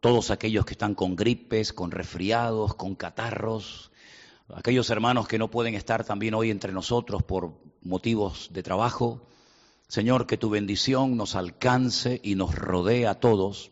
todos 0.00 0.32
aquellos 0.32 0.66
que 0.66 0.74
están 0.74 0.96
con 0.96 1.14
gripes, 1.14 1.72
con 1.72 1.92
resfriados, 1.92 2.74
con 2.74 2.96
catarros, 2.96 3.92
aquellos 4.52 4.90
hermanos 4.90 5.28
que 5.28 5.38
no 5.38 5.48
pueden 5.48 5.76
estar 5.76 6.04
también 6.04 6.34
hoy 6.34 6.50
entre 6.50 6.72
nosotros 6.72 7.22
por 7.22 7.52
motivos 7.82 8.48
de 8.52 8.64
trabajo. 8.64 9.28
Señor, 9.88 10.26
que 10.26 10.36
tu 10.36 10.50
bendición 10.50 11.16
nos 11.16 11.36
alcance 11.36 12.20
y 12.22 12.34
nos 12.34 12.54
rodee 12.54 13.06
a 13.06 13.20
todos 13.20 13.70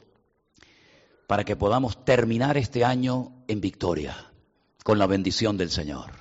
para 1.26 1.44
que 1.44 1.56
podamos 1.56 2.04
terminar 2.04 2.56
este 2.56 2.84
año 2.84 3.32
en 3.48 3.60
victoria, 3.60 4.32
con 4.84 4.98
la 4.98 5.08
bendición 5.08 5.56
del 5.56 5.70
Señor. 5.70 6.12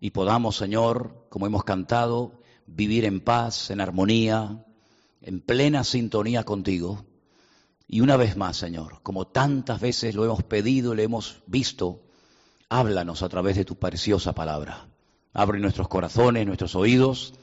Y 0.00 0.10
podamos, 0.10 0.56
Señor, 0.56 1.26
como 1.28 1.46
hemos 1.46 1.62
cantado, 1.62 2.40
vivir 2.66 3.04
en 3.04 3.20
paz, 3.20 3.70
en 3.70 3.80
armonía, 3.80 4.64
en 5.20 5.40
plena 5.40 5.84
sintonía 5.84 6.42
contigo. 6.42 7.04
Y 7.86 8.00
una 8.00 8.16
vez 8.16 8.36
más, 8.36 8.56
Señor, 8.56 9.00
como 9.02 9.28
tantas 9.28 9.80
veces 9.80 10.14
lo 10.16 10.24
hemos 10.24 10.42
pedido 10.42 10.94
lo 10.94 11.02
hemos 11.02 11.42
visto, 11.46 12.02
háblanos 12.68 13.22
a 13.22 13.28
través 13.28 13.56
de 13.56 13.64
tu 13.64 13.76
preciosa 13.76 14.32
palabra. 14.32 14.88
Abre 15.32 15.60
nuestros 15.60 15.86
corazones, 15.86 16.46
nuestros 16.46 16.74
oídos 16.74 17.34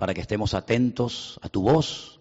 para 0.00 0.14
que 0.14 0.22
estemos 0.22 0.54
atentos 0.54 1.38
a 1.42 1.50
tu 1.50 1.60
voz 1.60 2.20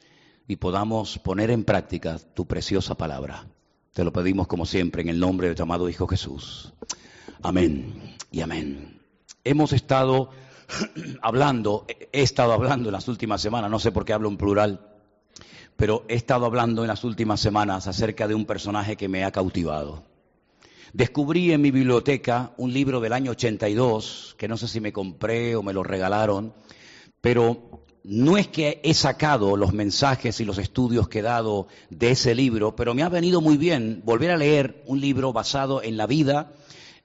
y 0.49 0.57
podamos 0.57 1.17
poner 1.17 1.49
en 1.49 1.63
práctica 1.63 2.19
tu 2.33 2.45
preciosa 2.45 2.95
palabra. 2.95 3.47
Te 3.93 4.03
lo 4.03 4.11
pedimos 4.11 4.47
como 4.47 4.65
siempre 4.65 5.01
en 5.01 5.07
el 5.07 5.17
nombre 5.17 5.47
de 5.47 5.55
tu 5.55 5.63
amado 5.63 5.87
Hijo 5.87 6.05
Jesús. 6.05 6.73
Amén 7.41 8.17
y 8.31 8.41
amén. 8.41 8.99
Hemos 9.45 9.71
estado 9.71 10.29
hablando, 11.21 11.85
he 11.87 12.21
estado 12.21 12.51
hablando 12.51 12.89
en 12.89 12.93
las 12.93 13.07
últimas 13.07 13.39
semanas, 13.39 13.71
no 13.71 13.79
sé 13.79 13.93
por 13.93 14.03
qué 14.03 14.11
hablo 14.11 14.27
en 14.27 14.35
plural, 14.35 14.85
pero 15.77 16.03
he 16.09 16.15
estado 16.15 16.47
hablando 16.47 16.81
en 16.81 16.89
las 16.89 17.05
últimas 17.05 17.39
semanas 17.39 17.87
acerca 17.87 18.27
de 18.27 18.35
un 18.35 18.45
personaje 18.45 18.97
que 18.97 19.07
me 19.07 19.23
ha 19.23 19.31
cautivado. 19.31 20.03
Descubrí 20.91 21.53
en 21.53 21.61
mi 21.61 21.71
biblioteca 21.71 22.51
un 22.57 22.73
libro 22.73 22.99
del 22.99 23.13
año 23.13 23.31
82, 23.31 24.35
que 24.37 24.49
no 24.49 24.57
sé 24.57 24.67
si 24.67 24.81
me 24.81 24.91
compré 24.91 25.55
o 25.55 25.63
me 25.63 25.71
lo 25.71 25.81
regalaron, 25.81 26.53
pero 27.21 27.69
no 28.03 28.37
es 28.37 28.47
que 28.47 28.79
he 28.83 28.93
sacado 28.93 29.57
los 29.57 29.73
mensajes 29.73 30.39
y 30.39 30.45
los 30.45 30.57
estudios 30.57 31.09
que 31.09 31.19
he 31.19 31.23
dado 31.23 31.67
de 31.89 32.11
ese 32.11 32.33
libro, 32.33 32.75
pero 32.75 32.93
me 32.93 33.03
ha 33.03 33.09
venido 33.09 33.41
muy 33.41 33.57
bien 33.57 34.01
volver 34.05 34.31
a 34.31 34.37
leer 34.37 34.83
un 34.87 35.01
libro 35.01 35.33
basado 35.33 35.83
en 35.83 35.97
la 35.97 36.07
vida, 36.07 36.53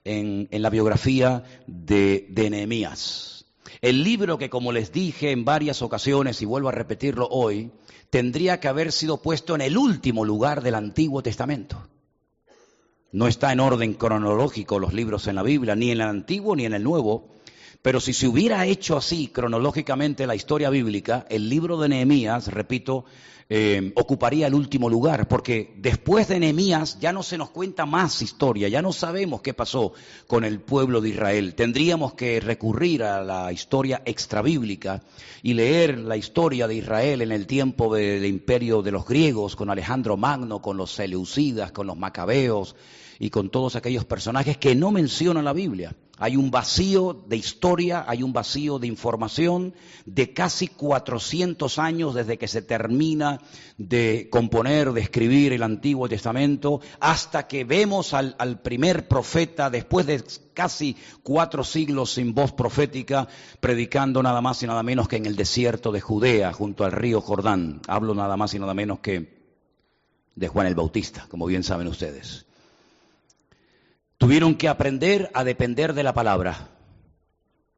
en, 0.03 0.47
la 0.51 0.69
biografía 0.69 1.43
de, 1.67 2.27
de 2.29 2.49
Nehemías. 2.49 3.45
El 3.81 4.03
libro 4.03 4.37
que, 4.37 4.49
como 4.49 4.71
les 4.71 4.91
dije 4.91 5.31
en 5.31 5.45
varias 5.45 5.81
ocasiones 5.81 6.41
y 6.41 6.45
vuelvo 6.45 6.69
a 6.69 6.71
repetirlo 6.71 7.27
hoy, 7.29 7.71
tendría 8.09 8.59
que 8.59 8.67
haber 8.67 8.91
sido 8.91 9.21
puesto 9.21 9.53
en 9.55 9.61
el 9.61 9.77
último 9.77 10.23
lugar 10.23 10.63
del 10.63 10.75
Antiguo 10.75 11.21
Testamento. 11.21 11.87
No 13.11 13.27
está 13.27 13.51
en 13.51 13.59
orden 13.59 13.93
cronológico 13.93 14.79
los 14.79 14.93
libros 14.93 15.27
en 15.27 15.35
la 15.35 15.43
Biblia, 15.43 15.75
ni 15.75 15.91
en 15.91 16.01
el 16.01 16.07
Antiguo 16.07 16.55
ni 16.55 16.65
en 16.65 16.73
el 16.73 16.83
Nuevo, 16.83 17.34
pero 17.85 17.99
si 17.99 18.13
se 18.13 18.27
hubiera 18.27 18.65
hecho 18.65 18.97
así 18.97 19.27
cronológicamente 19.27 20.25
la 20.25 20.33
historia 20.33 20.71
bíblica, 20.71 21.27
el 21.29 21.47
libro 21.47 21.79
de 21.79 21.87
Nehemías, 21.87 22.47
repito, 22.47 23.05
eh, 23.47 23.91
ocuparía 23.95 24.47
el 24.47 24.55
último 24.55 24.89
lugar, 24.89 25.27
porque 25.27 25.75
después 25.77 26.27
de 26.27 26.39
Nehemías 26.39 26.97
ya 26.99 27.13
no 27.13 27.21
se 27.21 27.37
nos 27.37 27.51
cuenta 27.51 27.85
más 27.85 28.23
historia, 28.23 28.69
ya 28.69 28.81
no 28.81 28.91
sabemos 28.91 29.43
qué 29.43 29.53
pasó 29.53 29.93
con 30.25 30.45
el 30.45 30.61
pueblo 30.61 30.99
de 30.99 31.09
Israel. 31.09 31.53
Tendríamos 31.53 32.15
que 32.15 32.39
recurrir 32.39 33.03
a 33.03 33.21
la 33.21 33.51
historia 33.51 34.01
extrabíblica 34.03 35.03
y 35.43 35.53
leer 35.53 35.99
la 35.99 36.17
historia 36.17 36.67
de 36.67 36.73
Israel 36.73 37.21
en 37.21 37.31
el 37.31 37.45
tiempo 37.45 37.93
del 37.93 38.25
imperio 38.25 38.81
de 38.81 38.93
los 38.93 39.05
griegos, 39.05 39.55
con 39.55 39.69
Alejandro 39.69 40.17
Magno, 40.17 40.59
con 40.59 40.75
los 40.75 40.89
Seleucidas, 40.89 41.71
con 41.71 41.85
los 41.85 41.97
Macabeos 41.97 42.75
y 43.19 43.29
con 43.29 43.49
todos 43.49 43.75
aquellos 43.75 44.05
personajes 44.05 44.57
que 44.57 44.75
no 44.75 44.91
menciona 44.91 45.41
la 45.41 45.53
Biblia. 45.53 45.95
Hay 46.17 46.37
un 46.37 46.49
vacío 46.49 47.25
de 47.27 47.35
historia, 47.35 48.05
hay 48.07 48.23
un 48.23 48.31
vacío 48.31 48.79
de 48.79 48.87
información 48.87 49.73
de 50.05 50.31
casi 50.31 50.69
400 50.69 51.77
años 51.77 52.15
desde 52.15 52.37
que 52.37 52.47
se 52.47 52.61
termina 52.61 53.41
de 53.77 54.29
componer, 54.31 54.93
de 54.93 55.01
escribir 55.01 55.51
el 55.51 55.61
Antiguo 55.61 56.07
Testamento, 56.07 56.79
hasta 57.01 57.47
que 57.47 57.65
vemos 57.65 58.13
al, 58.13 58.33
al, 58.39 58.61
primer 58.61 59.09
profeta, 59.09 59.69
después 59.69 60.05
de 60.05 60.23
casi 60.53 60.95
cuatro 61.21 61.65
siglos 61.65 62.13
sin 62.13 62.33
voz 62.33 62.53
profética, 62.53 63.27
predicando 63.59 64.23
nada 64.23 64.39
más 64.39 64.63
y 64.63 64.67
nada 64.67 64.83
menos 64.83 65.09
que 65.09 65.17
en 65.17 65.25
el 65.25 65.35
desierto 65.35 65.91
de 65.91 65.99
Judea, 65.99 66.53
junto 66.53 66.85
al 66.85 66.93
río 66.93 67.19
Jordán. 67.19 67.81
Hablo 67.87 68.15
nada 68.15 68.37
más 68.37 68.53
y 68.53 68.59
nada 68.59 68.73
menos 68.73 68.99
que 68.99 69.35
de 70.33 70.47
Juan 70.47 70.67
el 70.67 70.75
Bautista, 70.75 71.27
como 71.29 71.45
bien 71.45 71.63
saben 71.63 71.87
ustedes. 71.87 72.44
Tuvieron 74.17 74.55
que 74.55 74.69
aprender 74.69 75.29
a 75.33 75.43
depender 75.43 75.93
de 75.93 76.03
la 76.03 76.13
palabra. 76.13 76.69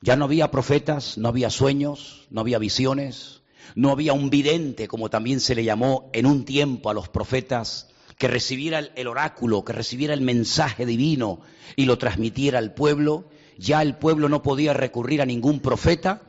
Ya 0.02 0.16
no 0.16 0.26
había 0.26 0.52
profetas, 0.52 1.18
no 1.18 1.30
había 1.30 1.50
sueños, 1.50 2.28
no 2.30 2.42
había 2.42 2.60
visiones, 2.60 3.42
no 3.74 3.90
había 3.90 4.14
un 4.14 4.30
vidente, 4.30 4.88
como 4.88 5.10
también 5.10 5.40
se 5.40 5.56
le 5.56 5.64
llamó 5.64 6.12
en 6.14 6.28
un 6.28 6.46
tiempo 6.46 6.92
a 6.92 6.94
los 6.94 7.10
profetas, 7.10 7.90
que 8.20 8.28
recibiera 8.28 8.80
el 8.80 9.08
oráculo, 9.08 9.66
que 9.66 9.74
recibiera 9.74 10.14
el 10.14 10.22
mensaje 10.22 10.86
divino 10.86 11.40
y 11.76 11.86
lo 11.86 11.98
transmitiera 11.98 12.60
al 12.60 12.76
pueblo. 12.76 13.30
Ya 13.58 13.82
el 13.82 13.96
pueblo 13.96 14.30
no 14.30 14.44
podía 14.44 14.74
recurrir 14.74 15.24
a 15.24 15.26
ningún 15.26 15.60
profeta 15.60 16.22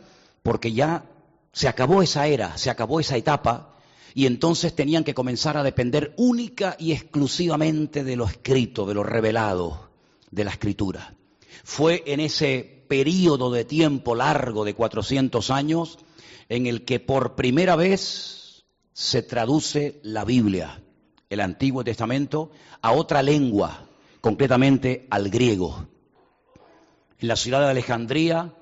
porque 0.43 0.73
ya 0.73 1.05
se 1.53 1.69
acabó 1.69 2.03
esa 2.03 2.27
era, 2.27 2.57
se 2.57 2.71
acabó 2.71 2.99
esa 3.01 3.19
etapa 3.19 3.77
y 4.15 4.25
entonces 4.25 4.75
tenían 4.75 5.05
que 5.05 5.15
comenzar 5.15 5.59
a 5.59 5.63
depender 5.63 6.15
única 6.17 6.77
y 6.79 6.93
exclusivamente 6.93 8.05
de 8.05 8.17
lo 8.17 8.25
escrito, 8.25 8.87
de 8.87 8.95
lo 8.95 9.03
revelado 9.03 9.88
de 10.31 10.45
la 10.45 10.51
escritura. 10.51 11.15
Fue 11.65 12.03
en 12.07 12.21
ese 12.21 12.85
periodo 12.89 13.51
de 13.51 13.65
tiempo 13.65 14.15
largo 14.15 14.65
de 14.65 14.75
400 14.75 15.51
años 15.51 15.99
en 16.49 16.67
el 16.67 16.85
que 16.85 17.01
por 17.01 17.35
primera 17.35 17.77
vez 17.77 18.65
se 18.93 19.23
traduce 19.23 20.01
la 20.03 20.25
Biblia, 20.25 20.83
el 21.31 21.41
Antiguo 21.41 21.85
Testamento, 21.85 22.51
a 22.81 22.93
otra 22.93 23.23
lengua, 23.23 23.87
concretamente 24.21 25.07
al 25.11 25.29
griego. 25.31 25.87
En 27.21 27.29
la 27.29 27.37
ciudad 27.37 27.61
de 27.61 27.71
Alejandría 27.71 28.55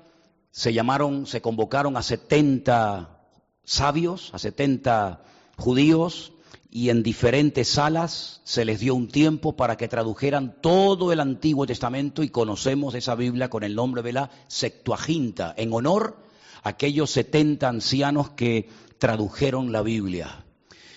se 0.51 0.73
llamaron, 0.73 1.25
se 1.27 1.41
convocaron 1.41 1.97
a 1.97 2.03
70 2.03 3.21
sabios, 3.63 4.33
a 4.33 4.39
70 4.39 5.23
judíos, 5.57 6.33
y 6.69 6.89
en 6.89 7.01
diferentes 7.01 7.69
salas 7.69 8.41
se 8.43 8.65
les 8.65 8.79
dio 8.79 8.93
un 8.93 9.07
tiempo 9.07 9.55
para 9.55 9.77
que 9.77 9.87
tradujeran 9.87 10.55
todo 10.61 11.11
el 11.13 11.19
Antiguo 11.19 11.65
Testamento 11.65 12.23
y 12.23 12.29
conocemos 12.29 12.93
esa 12.95 13.15
Biblia 13.15 13.49
con 13.49 13.63
el 13.63 13.75
nombre 13.75 14.01
de 14.01 14.13
la 14.13 14.29
Septuaginta, 14.47 15.53
en 15.57 15.71
honor 15.73 16.17
a 16.63 16.69
aquellos 16.69 17.11
70 17.11 17.67
ancianos 17.67 18.31
que 18.31 18.69
tradujeron 18.99 19.71
la 19.71 19.81
Biblia. 19.81 20.45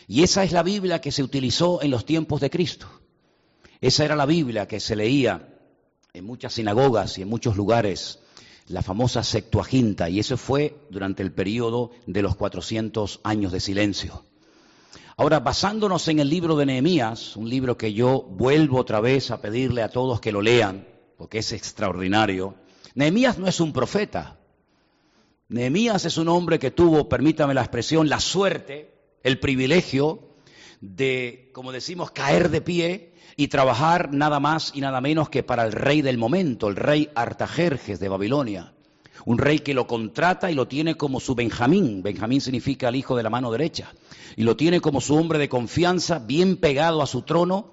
Y 0.09 0.25
esa 0.25 0.43
es 0.43 0.51
la 0.53 0.65
Biblia 0.65 1.01
que 1.01 1.13
se 1.13 1.23
utilizó 1.23 1.83
en 1.83 1.93
los 1.93 2.05
tiempos 2.05 2.41
de 2.41 2.51
Cristo. 2.51 2.89
Esa 3.81 4.05
era 4.05 4.17
la 4.17 4.27
Biblia 4.27 4.67
que 4.67 4.81
se 4.81 4.97
leía 4.97 5.49
en 6.13 6.25
muchas 6.25 6.55
sinagogas 6.55 7.17
y 7.19 7.23
en 7.23 7.29
muchos 7.29 7.57
lugares, 7.57 8.19
la 8.67 8.83
famosa 8.83 9.23
Septuaginta, 9.23 10.11
y 10.11 10.19
eso 10.19 10.37
fue 10.37 10.77
durante 10.91 11.23
el 11.23 11.33
periodo 11.33 11.93
de 12.07 12.23
los 12.23 12.35
400 12.35 13.21
años 13.23 13.53
de 13.53 13.61
silencio. 13.61 14.25
Ahora, 15.21 15.41
basándonos 15.41 16.09
en 16.09 16.19
el 16.19 16.31
libro 16.31 16.57
de 16.57 16.65
Nehemías, 16.65 17.37
un 17.37 17.47
libro 17.47 17.77
que 17.77 17.93
yo 17.93 18.23
vuelvo 18.23 18.79
otra 18.79 19.01
vez 19.01 19.31
a 19.31 19.43
pedirle 19.43 19.83
a 19.83 19.91
todos 19.91 20.19
que 20.19 20.33
lo 20.33 20.41
lean, 20.41 20.89
porque 21.19 21.41
es 21.41 21.53
extraordinario, 21.53 22.55
Nehemías 22.95 23.39
no 23.39 23.47
es 23.47 23.61
un 23.61 23.75
profeta. 23.75 24.39
Nehemías 25.49 26.07
es 26.07 26.17
un 26.17 26.29
hombre 26.29 26.59
que 26.59 26.71
tuvo, 26.71 27.07
permítame 27.11 27.53
la 27.53 27.61
expresión, 27.61 28.09
la 28.09 28.19
suerte, 28.19 28.95
el 29.23 29.39
privilegio 29.39 30.37
de, 30.81 31.51
como 31.53 31.71
decimos, 31.71 32.13
caer 32.13 32.49
de 32.49 32.63
pie 32.63 33.13
y 33.37 33.49
trabajar 33.49 34.15
nada 34.15 34.41
más 34.41 34.73
y 34.75 34.81
nada 34.81 35.03
menos 35.03 35.29
que 35.29 35.43
para 35.43 35.67
el 35.67 35.73
rey 35.73 36.01
del 36.01 36.17
momento, 36.17 36.67
el 36.67 36.77
rey 36.77 37.11
Artajerjes 37.15 38.01
de 38.01 38.09
Babilonia. 38.09 38.73
Un 39.25 39.39
rey 39.39 39.61
que 39.61 39.75
lo 39.75 39.87
contrata 39.87 40.51
y 40.51 40.55
lo 40.55 40.69
tiene 40.69 40.97
como 40.97 41.21
su 41.21 41.35
Benjamín. 41.35 42.03
Benjamín 42.03 42.41
significa 42.41 42.89
el 42.89 42.97
hijo 42.97 43.17
de 43.17 43.23
la 43.23 43.31
mano 43.31 43.51
derecha. 43.51 43.93
Y 44.37 44.43
lo 44.43 44.57
tiene 44.57 44.81
como 44.81 45.01
su 45.01 45.17
hombre 45.17 45.39
de 45.39 45.49
confianza, 45.49 46.19
bien 46.19 46.57
pegado 46.57 47.03
a 47.03 47.07
su 47.07 47.23
trono, 47.23 47.73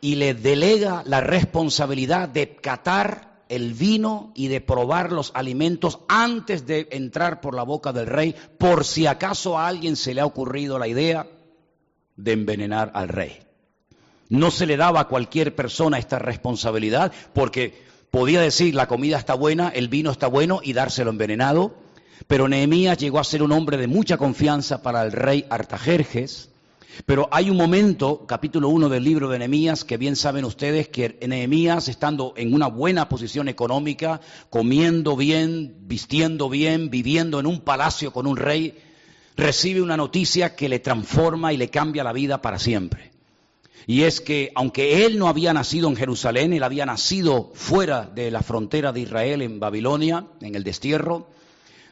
y 0.00 0.14
le 0.14 0.34
delega 0.34 1.02
la 1.06 1.20
responsabilidad 1.20 2.28
de 2.28 2.56
catar 2.56 3.42
el 3.48 3.72
vino 3.72 4.32
y 4.34 4.48
de 4.48 4.60
probar 4.60 5.12
los 5.12 5.32
alimentos 5.34 6.00
antes 6.08 6.66
de 6.66 6.88
entrar 6.92 7.40
por 7.40 7.54
la 7.54 7.62
boca 7.62 7.92
del 7.92 8.06
rey, 8.06 8.34
por 8.58 8.84
si 8.84 9.06
acaso 9.06 9.58
a 9.58 9.66
alguien 9.66 9.96
se 9.96 10.14
le 10.14 10.20
ha 10.20 10.26
ocurrido 10.26 10.78
la 10.78 10.88
idea 10.88 11.26
de 12.16 12.32
envenenar 12.32 12.90
al 12.94 13.08
rey. 13.08 13.38
No 14.28 14.50
se 14.50 14.66
le 14.66 14.76
daba 14.76 15.00
a 15.00 15.08
cualquier 15.08 15.54
persona 15.54 15.98
esta 15.98 16.18
responsabilidad 16.18 17.12
porque 17.32 17.82
podía 18.10 18.40
decir 18.40 18.74
la 18.74 18.88
comida 18.88 19.18
está 19.18 19.34
buena, 19.34 19.68
el 19.68 19.88
vino 19.88 20.10
está 20.10 20.26
bueno 20.26 20.60
y 20.62 20.72
dárselo 20.72 21.10
envenenado, 21.10 21.74
pero 22.26 22.48
Nehemías 22.48 22.98
llegó 22.98 23.18
a 23.18 23.24
ser 23.24 23.42
un 23.42 23.52
hombre 23.52 23.76
de 23.76 23.86
mucha 23.86 24.16
confianza 24.16 24.82
para 24.82 25.02
el 25.02 25.12
rey 25.12 25.44
Artajerjes. 25.50 26.50
Pero 27.06 27.28
hay 27.30 27.48
un 27.48 27.56
momento, 27.56 28.26
capítulo 28.26 28.68
1 28.70 28.88
del 28.88 29.04
libro 29.04 29.28
de 29.28 29.38
Nehemías, 29.38 29.84
que 29.84 29.96
bien 29.96 30.16
saben 30.16 30.44
ustedes 30.44 30.88
que 30.88 31.16
Nehemías, 31.26 31.88
estando 31.88 32.34
en 32.36 32.52
una 32.52 32.66
buena 32.66 33.08
posición 33.08 33.48
económica, 33.48 34.20
comiendo 34.50 35.16
bien, 35.16 35.76
vistiendo 35.82 36.48
bien, 36.48 36.90
viviendo 36.90 37.38
en 37.38 37.46
un 37.46 37.60
palacio 37.60 38.12
con 38.12 38.26
un 38.26 38.36
rey, 38.36 38.76
recibe 39.36 39.80
una 39.80 39.96
noticia 39.96 40.56
que 40.56 40.68
le 40.68 40.80
transforma 40.80 41.52
y 41.52 41.56
le 41.56 41.70
cambia 41.70 42.02
la 42.02 42.12
vida 42.12 42.42
para 42.42 42.58
siempre. 42.58 43.12
Y 43.88 44.02
es 44.02 44.20
que 44.20 44.52
aunque 44.54 45.06
él 45.06 45.18
no 45.18 45.28
había 45.28 45.54
nacido 45.54 45.88
en 45.88 45.96
Jerusalén, 45.96 46.52
él 46.52 46.62
había 46.62 46.84
nacido 46.84 47.50
fuera 47.54 48.02
de 48.04 48.30
la 48.30 48.42
frontera 48.42 48.92
de 48.92 49.00
Israel, 49.00 49.40
en 49.40 49.60
Babilonia, 49.60 50.26
en 50.42 50.54
el 50.54 50.62
destierro, 50.62 51.30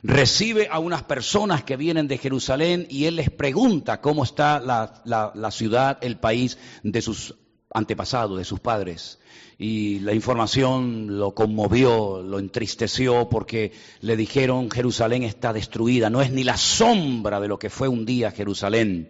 recibe 0.03 0.69
a 0.71 0.79
unas 0.79 1.05
personas 1.05 1.65
que 1.65 1.79
vienen 1.79 2.07
de 2.07 2.19
Jerusalén 2.19 2.87
y 2.91 3.07
él 3.07 3.17
les 3.17 3.31
pregunta 3.31 4.03
cómo 4.03 4.25
está 4.25 4.61
la, 4.61 5.33
la 5.35 5.51
ciudad, 5.51 5.97
el 6.03 6.19
país 6.19 6.59
de 6.83 7.01
sus 7.01 7.35
antepasados, 7.73 8.37
de 8.37 8.45
sus 8.45 8.61
padres. 8.61 9.19
Y 9.57 10.01
la 10.01 10.13
información 10.13 11.19
lo 11.19 11.35
conmovió, 11.35 12.23
lo 12.23 12.39
entristeció 12.39 13.31
porque 13.31 13.73
le 14.03 14.19
dijeron 14.19 14.71
Jerusalén 14.71 15.23
está 15.23 15.55
destruida, 15.55 16.11
no 16.11 16.21
es 16.21 16.31
ni 16.31 16.45
la 16.45 16.59
sombra 16.59 17.41
de 17.41 17.49
lo 17.49 17.59
que 17.59 17.71
fue 17.71 17.89
un 17.89 18.05
día 18.05 18.33
Jerusalén. 18.33 19.09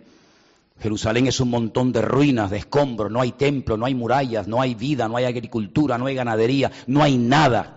Jerusalén 0.80 1.26
es 1.26 1.40
un 1.40 1.50
montón 1.50 1.92
de 1.92 2.02
ruinas, 2.02 2.50
de 2.50 2.58
escombros, 2.58 3.10
no 3.10 3.20
hay 3.20 3.32
templo, 3.32 3.76
no 3.76 3.86
hay 3.86 3.94
murallas, 3.94 4.46
no 4.46 4.60
hay 4.60 4.74
vida, 4.74 5.08
no 5.08 5.16
hay 5.16 5.24
agricultura, 5.24 5.96
no 5.96 6.06
hay 6.06 6.14
ganadería, 6.14 6.70
no 6.86 7.02
hay 7.02 7.16
nada. 7.16 7.72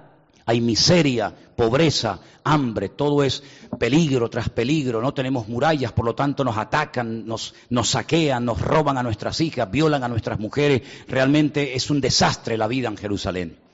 Hay 0.46 0.62
miseria, 0.62 1.32
pobreza, 1.56 2.20
hambre, 2.44 2.90
todo 2.90 3.24
es 3.24 3.44
peligro 3.78 4.30
tras 4.32 4.50
peligro, 4.50 5.00
no 5.00 5.14
tenemos 5.14 5.48
murallas, 5.48 5.92
por 5.92 6.06
lo 6.06 6.16
tanto 6.16 6.44
nos 6.44 6.58
atacan, 6.58 7.28
nos, 7.28 7.54
saquean, 7.84 8.46
nos 8.46 8.60
roban 8.60 8.98
a 8.98 9.04
nuestras 9.04 9.40
hijas, 9.42 9.70
violan 9.70 10.04
a 10.04 10.08
nuestras 10.08 10.40
mujeres. 10.40 10.82
Realmente 11.08 11.76
es 11.76 11.92
un 11.92 12.02
desastre 12.02 12.58
la 12.58 12.68
vida 12.68 12.88
en 12.88 12.98
Jerusalén. 12.98 13.69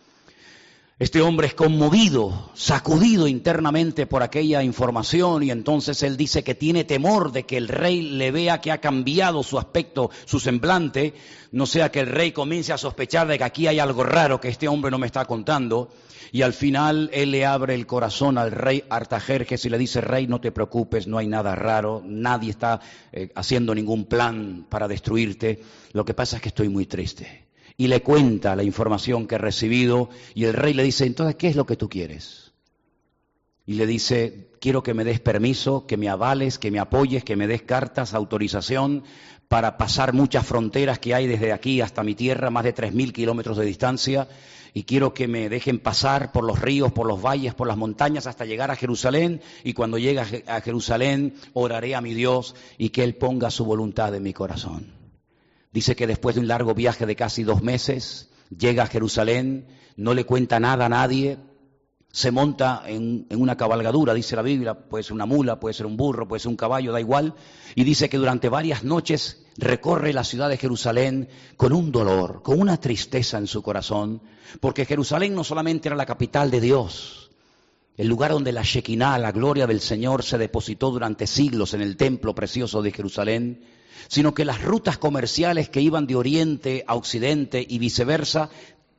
Este 0.98 1.22
hombre 1.22 1.48
es 1.48 1.54
conmovido, 1.54 2.52
sacudido 2.54 3.28
internamente 3.28 4.08
por 4.08 4.24
aquella 4.24 4.64
información 4.64 5.44
y 5.44 5.52
entonces 5.52 6.02
él 6.04 6.16
dice 6.16 6.42
que 6.46 6.56
tiene 6.56 6.86
temor 6.86 7.34
de 7.34 7.44
que 7.44 7.58
el 7.58 7.68
rey 7.68 8.02
le 8.02 8.32
vea 8.32 8.62
que 8.62 8.72
ha 8.72 8.80
cambiado 8.80 9.44
su 9.44 9.60
aspecto, 9.60 10.10
su 10.24 10.40
semblante, 10.40 11.14
no 11.52 11.66
sea 11.66 11.92
que 11.92 12.00
el 12.00 12.08
rey 12.08 12.32
comience 12.32 12.72
a 12.72 12.78
sospechar 12.78 13.28
de 13.28 13.38
que 13.38 13.44
aquí 13.44 13.68
hay 13.68 13.80
algo 13.80 14.06
raro 14.06 14.40
que 14.40 14.48
este 14.48 14.70
hombre 14.70 14.90
no 14.90 14.98
me 14.98 15.08
está 15.08 15.26
contando. 15.26 15.90
Y 16.32 16.44
al 16.44 16.54
final 16.54 17.10
él 17.12 17.32
le 17.32 17.46
abre 17.46 17.76
el 17.76 17.86
corazón 17.86 18.38
al 18.38 18.52
rey 18.52 18.86
Artajerjes 18.90 19.66
y 19.66 19.70
le 19.70 19.78
dice, 19.78 20.00
rey, 20.00 20.28
no 20.28 20.40
te 20.40 20.54
preocupes, 20.54 21.08
no 21.08 21.18
hay 21.18 21.28
nada 21.28 21.56
raro, 21.56 22.02
nadie 22.06 22.52
está 22.52 22.80
eh, 23.12 23.34
haciendo 23.36 23.76
ningún 23.76 24.06
plan 24.06 24.66
para 24.70 24.88
destruirte, 24.88 25.62
lo 25.92 26.06
que 26.06 26.14
pasa 26.14 26.38
es 26.38 26.42
que 26.42 26.50
estoy 26.50 26.70
muy 26.70 26.86
triste 26.86 27.45
y 27.78 27.88
le 27.88 28.02
cuenta 28.02 28.56
la 28.56 28.64
información 28.64 29.28
que 29.28 29.36
ha 29.36 29.40
recibido 29.40 30.10
y 30.34 30.46
el 30.46 30.54
rey 30.54 30.74
le 30.74 30.84
dice, 30.84 31.06
entonces, 31.06 31.36
¿qué 31.36 31.48
es 31.48 31.56
lo 31.56 31.66
que 31.66 31.76
tú 31.76 31.90
quieres? 31.90 32.54
Y 33.66 33.74
le 33.74 33.88
dice, 33.88 34.52
quiero 34.60 34.84
que 34.84 34.94
me 34.94 35.04
des 35.04 35.20
permiso, 35.20 35.88
que 35.88 35.98
me 35.98 36.08
avales, 36.08 36.60
que 36.60 36.72
me 36.72 36.80
apoyes, 36.80 37.24
que 37.24 37.36
me 37.36 37.48
des 37.48 37.64
cartas, 37.64 38.14
autorización 38.14 39.04
para 39.48 39.78
pasar 39.78 40.14
muchas 40.14 40.46
fronteras 40.46 41.00
que 41.00 41.14
hay 41.14 41.28
desde 41.28 41.52
aquí 41.52 41.82
hasta 41.82 42.04
mi 42.04 42.16
tierra, 42.16 42.50
más 42.50 42.64
de 42.64 42.74
3.000 42.74 43.12
kilómetros 43.12 43.58
de 43.58 43.66
distancia, 43.66 44.28
y 44.74 44.84
quiero 44.84 45.14
que 45.14 45.28
me 45.28 45.50
dejen 45.50 45.80
pasar 45.80 46.32
por 46.32 46.44
los 46.44 46.60
ríos, 46.60 46.92
por 46.92 47.08
los 47.08 47.22
valles, 47.22 47.54
por 47.54 47.68
las 47.68 47.78
montañas 47.78 48.28
hasta 48.28 48.46
llegar 48.46 48.72
a 48.72 48.76
Jerusalén, 48.76 49.42
y 49.64 49.74
cuando 49.74 49.98
llegue 49.98 50.20
a 50.20 50.62
Jerusalén 50.62 51.36
oraré 51.54 51.96
a 51.96 52.02
mi 52.02 52.14
Dios 52.14 52.56
y 52.78 52.90
que 52.90 53.04
Él 53.04 53.16
ponga 53.16 53.52
su 53.52 53.66
voluntad 53.66 54.14
en 54.16 54.24
mi 54.24 54.34
corazón. 54.34 55.05
Dice 55.76 55.94
que 55.98 56.08
después 56.08 56.36
de 56.36 56.40
un 56.40 56.48
largo 56.48 56.74
viaje 56.74 57.06
de 57.06 57.18
casi 57.18 57.44
dos 57.44 57.62
meses, 57.62 58.30
llega 58.58 58.84
a 58.84 58.88
Jerusalén, 58.88 59.68
no 59.98 60.14
le 60.14 60.24
cuenta 60.24 60.58
nada 60.58 60.86
a 60.86 60.90
nadie, 60.90 61.38
se 62.14 62.32
monta 62.32 62.84
en, 62.86 63.28
una 63.32 63.58
cabalgadura, 63.58 64.14
dice 64.14 64.38
la 64.38 64.42
Biblia, 64.42 64.74
puede 64.74 65.04
ser 65.04 65.12
una 65.12 65.26
mula, 65.26 65.60
puede 65.60 65.74
ser 65.74 65.86
un 65.86 65.98
burro, 65.98 66.30
puede 66.30 66.40
ser 66.40 66.48
un 66.48 66.56
caballo, 66.56 66.94
da 66.94 67.02
igual, 67.02 67.34
y 67.76 67.84
dice 67.84 68.08
que 68.08 68.16
durante 68.16 68.48
varias 68.48 68.86
noches 68.86 69.44
recorre 69.58 70.14
la 70.14 70.24
ciudad 70.24 70.48
de 70.48 70.56
Jerusalén 70.56 71.28
con 71.58 71.74
un 71.74 71.92
dolor, 71.92 72.42
con 72.42 72.62
una 72.62 72.80
tristeza 72.80 73.38
en 73.38 73.48
su 73.48 73.62
corazón, 73.62 74.22
porque 74.62 74.86
Jerusalén 74.86 75.36
no 75.36 75.44
solamente 75.44 75.90
era 75.90 75.98
la 75.98 76.06
capital 76.06 76.52
de 76.52 76.62
Dios, 76.62 77.32
el 77.98 78.08
lugar 78.08 78.32
donde 78.32 78.54
la 78.54 78.64
Shekinah, 78.64 79.18
la 79.18 79.34
gloria 79.34 79.68
del 79.68 79.82
Señor, 79.82 80.24
se 80.24 80.38
depositó 80.38 80.90
durante 80.92 81.28
siglos 81.28 81.74
en 81.74 81.82
el 81.82 81.98
templo 81.98 82.34
precioso 82.34 82.82
de 82.82 82.94
Jerusalén, 82.94 83.76
sino 84.08 84.34
que 84.34 84.46
las 84.46 84.62
rutas 84.62 84.98
comerciales 84.98 85.70
que 85.70 85.82
iban 85.82 86.08
de 86.08 86.16
oriente 86.16 86.84
a 86.88 86.96
occidente 86.96 87.66
y 87.68 87.80
viceversa 87.80 88.50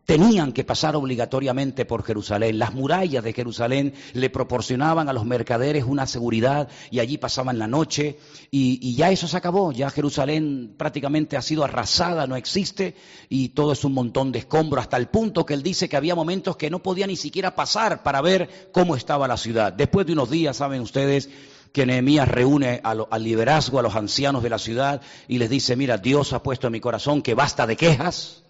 tenían 0.06 0.52
que 0.52 0.64
pasar 0.64 0.96
obligatoriamente 0.96 1.84
por 1.84 2.04
Jerusalén. 2.04 2.58
Las 2.58 2.72
murallas 2.72 3.24
de 3.24 3.32
Jerusalén 3.32 3.92
le 4.14 4.30
proporcionaban 4.30 5.08
a 5.08 5.12
los 5.12 5.26
mercaderes 5.26 5.84
una 5.84 6.06
seguridad 6.06 6.68
y 6.90 7.00
allí 7.00 7.18
pasaban 7.18 7.58
la 7.58 7.66
noche 7.66 8.18
y, 8.50 8.94
ya 8.94 9.10
eso 9.10 9.26
se 9.26 9.36
acabó. 9.36 9.72
Ya 9.72 9.90
Jerusalén 9.90 10.74
prácticamente 10.78 11.36
ha 11.36 11.42
sido 11.42 11.64
arrasada, 11.64 12.26
no 12.26 12.36
existe 12.36 12.94
y 13.28 13.50
todo 13.50 13.72
es 13.72 13.84
un 13.84 13.92
montón 13.92 14.30
de 14.30 14.38
escombros 14.38 14.84
hasta 14.84 14.96
el 14.96 15.08
punto 15.08 15.44
que 15.44 15.54
él 15.54 15.64
dice 15.64 15.88
que 15.88 15.96
había 15.96 16.14
momentos 16.14 16.56
que 16.56 16.70
no 16.70 16.82
podía 16.82 17.08
ni 17.08 17.16
siquiera 17.16 17.56
pasar 17.56 18.04
para 18.04 18.22
ver 18.22 18.70
cómo 18.72 18.94
estaba 18.94 19.26
la 19.26 19.36
ciudad. 19.36 19.72
Después 19.72 20.06
de 20.06 20.12
unos 20.12 20.30
días, 20.30 20.56
saben 20.56 20.80
ustedes, 20.82 21.28
que 21.72 21.86
Nehemías 21.86 22.28
reúne 22.28 22.80
al 22.82 23.22
liderazgo, 23.22 23.78
a 23.78 23.82
los 23.82 23.96
ancianos 23.96 24.42
de 24.42 24.50
la 24.50 24.58
ciudad 24.58 25.02
y 25.28 25.38
les 25.38 25.50
dice, 25.50 25.76
mira, 25.76 25.98
Dios 25.98 26.32
ha 26.32 26.42
puesto 26.42 26.66
en 26.68 26.72
mi 26.72 26.80
corazón 26.80 27.22
que 27.22 27.34
basta 27.34 27.66
de 27.66 27.76
quejas, 27.76 28.44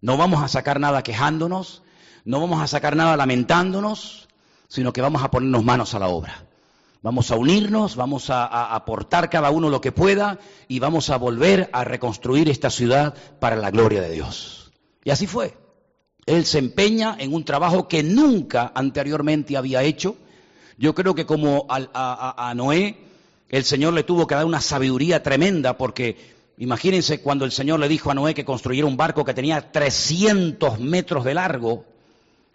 no 0.00 0.16
vamos 0.16 0.42
a 0.42 0.48
sacar 0.48 0.80
nada 0.80 1.02
quejándonos, 1.02 1.82
no 2.24 2.40
vamos 2.40 2.60
a 2.62 2.66
sacar 2.66 2.96
nada 2.96 3.16
lamentándonos, 3.16 4.28
sino 4.68 4.92
que 4.92 5.00
vamos 5.00 5.22
a 5.22 5.30
ponernos 5.30 5.64
manos 5.64 5.94
a 5.94 5.98
la 5.98 6.08
obra. 6.08 6.46
Vamos 7.02 7.32
a 7.32 7.36
unirnos, 7.36 7.96
vamos 7.96 8.30
a, 8.30 8.74
aportar 8.74 9.28
cada 9.28 9.50
uno 9.50 9.68
lo 9.68 9.80
que 9.80 9.90
pueda 9.90 10.38
y 10.68 10.78
vamos 10.78 11.10
a 11.10 11.16
volver 11.18 11.68
a 11.72 11.82
reconstruir 11.82 12.48
esta 12.48 12.70
ciudad 12.70 13.14
para 13.40 13.56
la 13.56 13.72
gloria 13.72 14.00
de 14.00 14.12
Dios. 14.12 14.70
Y 15.02 15.10
así 15.10 15.26
fue. 15.26 15.56
Él 16.26 16.46
se 16.46 16.58
empeña 16.58 17.16
en 17.18 17.34
un 17.34 17.44
trabajo 17.44 17.88
que 17.88 18.04
nunca 18.04 18.70
anteriormente 18.74 19.56
había 19.56 19.82
hecho, 19.82 20.16
yo 20.82 20.96
creo 20.96 21.14
que 21.14 21.24
como 21.24 21.64
a, 21.68 22.52
Noé, 22.56 22.96
el 23.48 23.62
Señor 23.62 23.92
le 23.92 24.02
tuvo 24.02 24.26
que 24.26 24.34
dar 24.34 24.44
una 24.44 24.60
sabiduría 24.60 25.22
tremenda 25.22 25.78
porque 25.78 26.16
imagínense 26.58 27.20
cuando 27.20 27.44
el 27.44 27.52
Señor 27.52 27.78
le 27.78 27.86
dijo 27.86 28.10
a 28.10 28.14
Noé 28.14 28.34
que 28.34 28.44
construyera 28.44 28.88
un 28.88 28.96
barco 28.96 29.24
que 29.24 29.32
tenía 29.32 29.70
300 29.70 30.80
metros 30.80 31.22
de 31.22 31.34
largo 31.34 31.84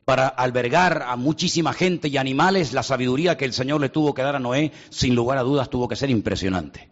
para 0.04 0.28
albergar 0.28 1.06
a 1.08 1.16
muchísima 1.16 1.72
gente 1.72 2.10
y 2.10 2.18
animales, 2.18 2.74
la 2.74 2.84
sabiduría 2.84 3.38
que 3.38 3.46
el 3.46 3.54
Señor 3.54 3.80
le 3.80 3.88
tuvo 3.88 4.14
que 4.14 4.24
dar 4.24 4.36
a 4.36 4.40
Noé, 4.40 4.74
sin 4.90 5.16
lugar 5.16 5.38
a 5.38 5.44
dudas, 5.44 5.70
tuvo 5.70 5.88
que 5.88 5.96
ser 5.96 6.10
impresionante. 6.10 6.90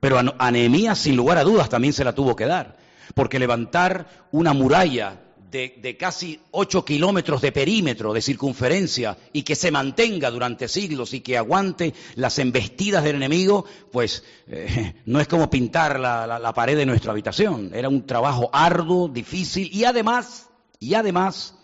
Pero 0.00 0.18
a, 0.18 0.50
Nehemías, 0.50 0.98
sin 0.98 1.14
lugar 1.14 1.36
a 1.36 1.44
dudas, 1.44 1.68
también 1.68 1.92
se 1.92 2.04
la 2.04 2.14
tuvo 2.14 2.36
que 2.36 2.46
dar, 2.46 2.78
porque 3.14 3.38
levantar 3.38 4.06
una 4.32 4.54
muralla 4.54 5.23
de, 5.54 5.96
casi 5.96 6.40
ocho 6.50 6.84
kilómetros 6.84 7.40
de 7.40 7.52
perímetro, 7.52 8.12
de 8.12 8.20
circunferencia, 8.20 9.16
y 9.32 9.42
que 9.42 9.54
se 9.54 9.70
mantenga 9.70 10.30
durante 10.30 10.66
siglos 10.66 11.14
y 11.14 11.20
que 11.20 11.38
aguante 11.38 11.94
las 12.16 12.40
embestidas 12.40 13.04
del 13.04 13.16
enemigo, 13.16 13.64
pues 13.92 14.24
eh, 14.48 14.94
no 15.06 15.20
es 15.20 15.28
como 15.28 15.48
pintar 15.48 16.00
la, 16.00 16.26
la 16.26 16.52
pared 16.52 16.76
de 16.76 16.86
nuestra 16.86 17.12
habitación. 17.12 17.70
Era 17.72 17.88
un 17.88 18.04
trabajo 18.04 18.50
arduo, 18.52 19.08
difícil, 19.08 19.70
y 19.72 19.84
además, 19.84 20.48
y 20.80 20.94
además, 20.94 21.54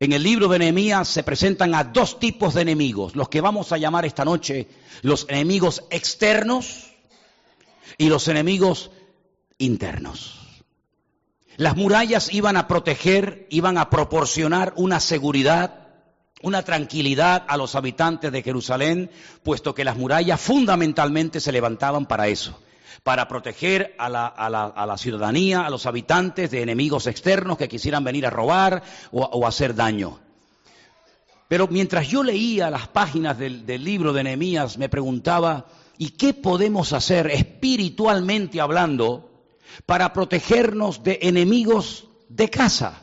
en 0.00 0.12
el 0.12 0.22
libro 0.24 0.48
de 0.48 0.58
Nehemías 0.58 1.06
se 1.06 1.22
presentan 1.22 1.76
a 1.76 1.84
dos 1.84 2.18
tipos 2.18 2.54
de 2.54 2.62
enemigos, 2.62 3.14
los 3.14 3.28
que 3.28 3.40
vamos 3.40 3.70
a 3.70 3.78
llamar 3.78 4.04
esta 4.04 4.24
noche 4.24 4.66
los 5.02 5.26
enemigos 5.28 5.84
externos 5.90 6.92
y 7.98 8.08
los 8.08 8.26
enemigos 8.26 8.90
internos. 9.58 10.41
Las 11.56 11.76
murallas 11.76 12.32
iban 12.32 12.56
a 12.56 12.66
proteger, 12.66 13.46
iban 13.50 13.76
a 13.76 13.90
proporcionar 13.90 14.72
una 14.76 15.00
seguridad, 15.00 15.88
una 16.42 16.62
tranquilidad 16.62 17.44
a 17.46 17.56
los 17.56 17.74
habitantes 17.74 18.32
de 18.32 18.42
Jerusalén, 18.42 19.10
puesto 19.42 19.74
que 19.74 19.84
las 19.84 19.96
murallas 19.96 20.40
fundamentalmente 20.40 21.40
se 21.40 21.52
levantaban 21.52 22.06
para 22.06 22.28
eso, 22.28 22.58
para 23.02 23.28
proteger 23.28 23.94
a 23.98 24.08
la, 24.08 24.96
ciudadanía, 24.96 25.66
a 25.66 25.70
los 25.70 25.84
habitantes 25.84 26.50
de 26.50 26.62
enemigos 26.62 27.06
externos 27.06 27.58
que 27.58 27.68
quisieran 27.68 28.02
venir 28.02 28.26
a 28.26 28.30
robar 28.30 28.82
o, 29.10 29.46
hacer 29.46 29.74
daño. 29.74 30.20
Pero 31.48 31.68
mientras 31.68 32.08
yo 32.08 32.22
leía 32.22 32.70
las 32.70 32.88
páginas 32.88 33.38
del, 33.38 33.66
del 33.66 33.84
libro 33.84 34.14
de 34.14 34.24
Nehemías, 34.24 34.78
me 34.78 34.88
preguntaba, 34.88 35.66
¿y 35.98 36.10
qué 36.10 36.32
podemos 36.32 36.94
hacer 36.94 37.26
espiritualmente 37.30 38.58
hablando? 38.58 39.31
Para 39.86 40.12
protegernos 40.12 41.02
de 41.02 41.18
enemigos 41.22 42.08
de 42.28 42.50
casa. 42.50 43.02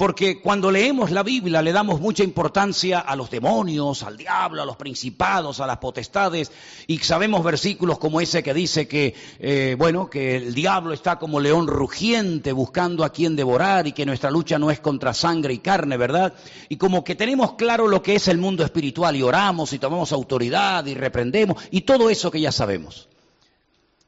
Porque 0.00 0.40
cuando 0.40 0.70
leemos 0.70 1.10
la 1.10 1.22
Biblia 1.22 1.60
le 1.60 1.74
damos 1.74 2.00
mucha 2.00 2.24
importancia 2.24 3.00
a 3.00 3.14
los 3.16 3.28
demonios, 3.30 4.02
al 4.02 4.16
diablo, 4.16 4.62
a 4.62 4.64
los 4.64 4.76
principados, 4.76 5.60
a 5.60 5.66
las 5.66 5.76
potestades, 5.76 6.50
y 6.86 6.96
sabemos 7.00 7.44
versículos 7.44 7.98
como 7.98 8.22
ese 8.22 8.42
que 8.42 8.54
dice 8.54 8.88
que, 8.88 9.14
eh, 9.38 9.76
bueno, 9.78 10.08
que 10.08 10.36
el 10.36 10.54
diablo 10.54 10.94
está 10.94 11.18
como 11.18 11.38
león 11.38 11.66
rugiente 11.66 12.52
buscando 12.52 13.04
a 13.04 13.12
quien 13.12 13.36
devorar 13.36 13.86
y 13.88 13.92
que 13.92 14.06
nuestra 14.06 14.30
lucha 14.30 14.58
no 14.58 14.70
es 14.70 14.80
contra 14.80 15.12
sangre 15.12 15.52
y 15.52 15.58
carne, 15.58 15.98
¿verdad? 15.98 16.32
Y 16.70 16.78
como 16.78 17.04
que 17.04 17.14
tenemos 17.14 17.56
claro 17.56 17.86
lo 17.86 18.02
que 18.02 18.14
es 18.14 18.26
el 18.28 18.38
mundo 18.38 18.64
espiritual 18.64 19.16
y 19.16 19.22
oramos 19.22 19.74
y 19.74 19.78
tomamos 19.78 20.12
autoridad 20.12 20.86
y 20.86 20.94
reprendemos 20.94 21.62
y 21.70 21.82
todo 21.82 22.08
eso 22.08 22.30
que 22.30 22.40
ya 22.40 22.52
sabemos. 22.52 23.09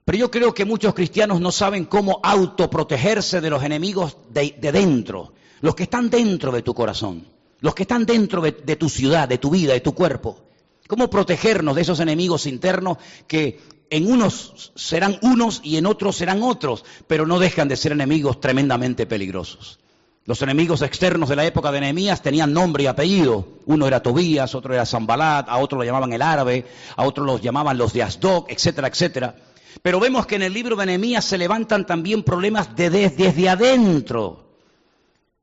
Pero 0.04 0.18
yo 0.18 0.30
creo 0.30 0.52
que 0.52 0.64
muchos 0.64 0.94
cristianos 0.94 1.40
no 1.40 1.52
saben 1.52 1.84
cómo 1.84 2.20
autoprotegerse 2.22 3.40
de 3.40 3.50
los 3.50 3.62
enemigos 3.62 4.16
de, 4.30 4.54
dentro, 4.60 5.32
los 5.60 5.74
que 5.74 5.84
están 5.84 6.10
dentro 6.10 6.50
de 6.50 6.62
tu 6.62 6.74
corazón, 6.74 7.24
los 7.60 7.74
que 7.74 7.84
están 7.84 8.04
dentro 8.04 8.40
de, 8.42 8.52
tu 8.52 8.88
ciudad, 8.88 9.28
de 9.28 9.38
tu 9.38 9.50
vida, 9.50 9.74
de 9.74 9.80
tu 9.80 9.94
cuerpo. 9.94 10.40
¿Cómo 10.88 11.08
protegernos 11.08 11.76
de 11.76 11.82
esos 11.82 12.00
enemigos 12.00 12.46
internos 12.46 12.98
que 13.28 13.60
en 13.90 14.10
unos 14.10 14.72
serán 14.74 15.18
unos 15.22 15.60
y 15.62 15.76
en 15.76 15.86
otros 15.86 16.16
serán 16.16 16.42
otros, 16.42 16.84
pero 17.06 17.24
no 17.24 17.38
dejan 17.38 17.68
de 17.68 17.76
ser 17.76 17.92
enemigos 17.92 18.40
tremendamente 18.40 19.06
peligrosos? 19.06 19.78
Los 20.24 20.42
enemigos 20.42 20.82
externos 20.82 21.28
de 21.28 21.36
la 21.36 21.44
época 21.44 21.72
de 21.72 21.80
Nehemías 21.80 22.22
tenían 22.22 22.52
nombre 22.52 22.84
y 22.84 22.86
apellido. 22.86 23.46
Uno 23.66 23.88
era 23.88 24.02
Tobías, 24.02 24.54
otro 24.54 24.72
era 24.74 24.86
Zambalat, 24.86 25.48
a 25.48 25.58
otro 25.58 25.78
lo 25.78 25.84
llamaban 25.84 26.12
el 26.12 26.22
árabe, 26.22 26.64
a 26.96 27.04
otro 27.04 27.24
los 27.24 27.40
llamaban 27.40 27.78
los 27.78 27.92
de 27.92 28.02
Asdok, 28.02 28.50
etcétera, 28.50 28.88
etcétera. 28.88 29.34
Pero 29.80 30.00
vemos 30.00 30.26
que 30.26 30.36
en 30.36 30.42
el 30.42 30.52
libro 30.52 30.76
de 30.76 30.86
Nehemías 30.86 31.24
se 31.24 31.38
levantan 31.38 31.86
también 31.86 32.22
problemas 32.22 32.76
de 32.76 32.90
desde 32.90 33.48
adentro. 33.48 34.58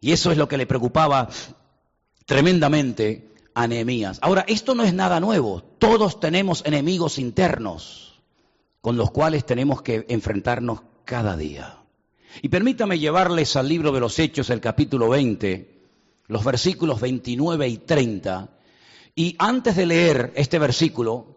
Y 0.02 0.12
eso 0.12 0.32
es 0.32 0.38
lo 0.38 0.48
que 0.48 0.58
le 0.58 0.68
preocupaba 0.68 1.30
tremendamente 2.26 3.30
a 3.54 3.68
Nehemías. 3.68 4.20
Ahora, 4.22 4.46
esto 4.48 4.76
no 4.76 4.84
es 4.84 4.94
nada 4.94 5.20
nuevo. 5.20 5.64
Todos 5.80 6.20
tenemos 6.20 6.64
enemigos 6.66 7.18
internos 7.18 8.22
con 8.82 8.98
los 8.98 9.12
cuales 9.12 9.46
tenemos 9.46 9.82
que 9.82 10.06
enfrentarnos 10.10 10.82
cada 11.06 11.36
día. 11.36 11.80
Y 12.42 12.50
permítame 12.50 13.00
llevarles 13.00 13.56
al 13.56 13.68
libro 13.68 13.92
de 13.92 14.00
los 14.00 14.18
Hechos, 14.20 14.50
el 14.50 14.62
capítulo 14.62 15.10
20, 15.10 15.82
los 16.28 16.44
versículos 16.44 17.02
29 17.02 17.68
y 17.68 17.78
30. 17.78 18.50
Y 19.16 19.36
antes 19.40 19.76
de 19.76 19.86
leer 19.86 20.32
este 20.36 20.60
versículo, 20.60 21.29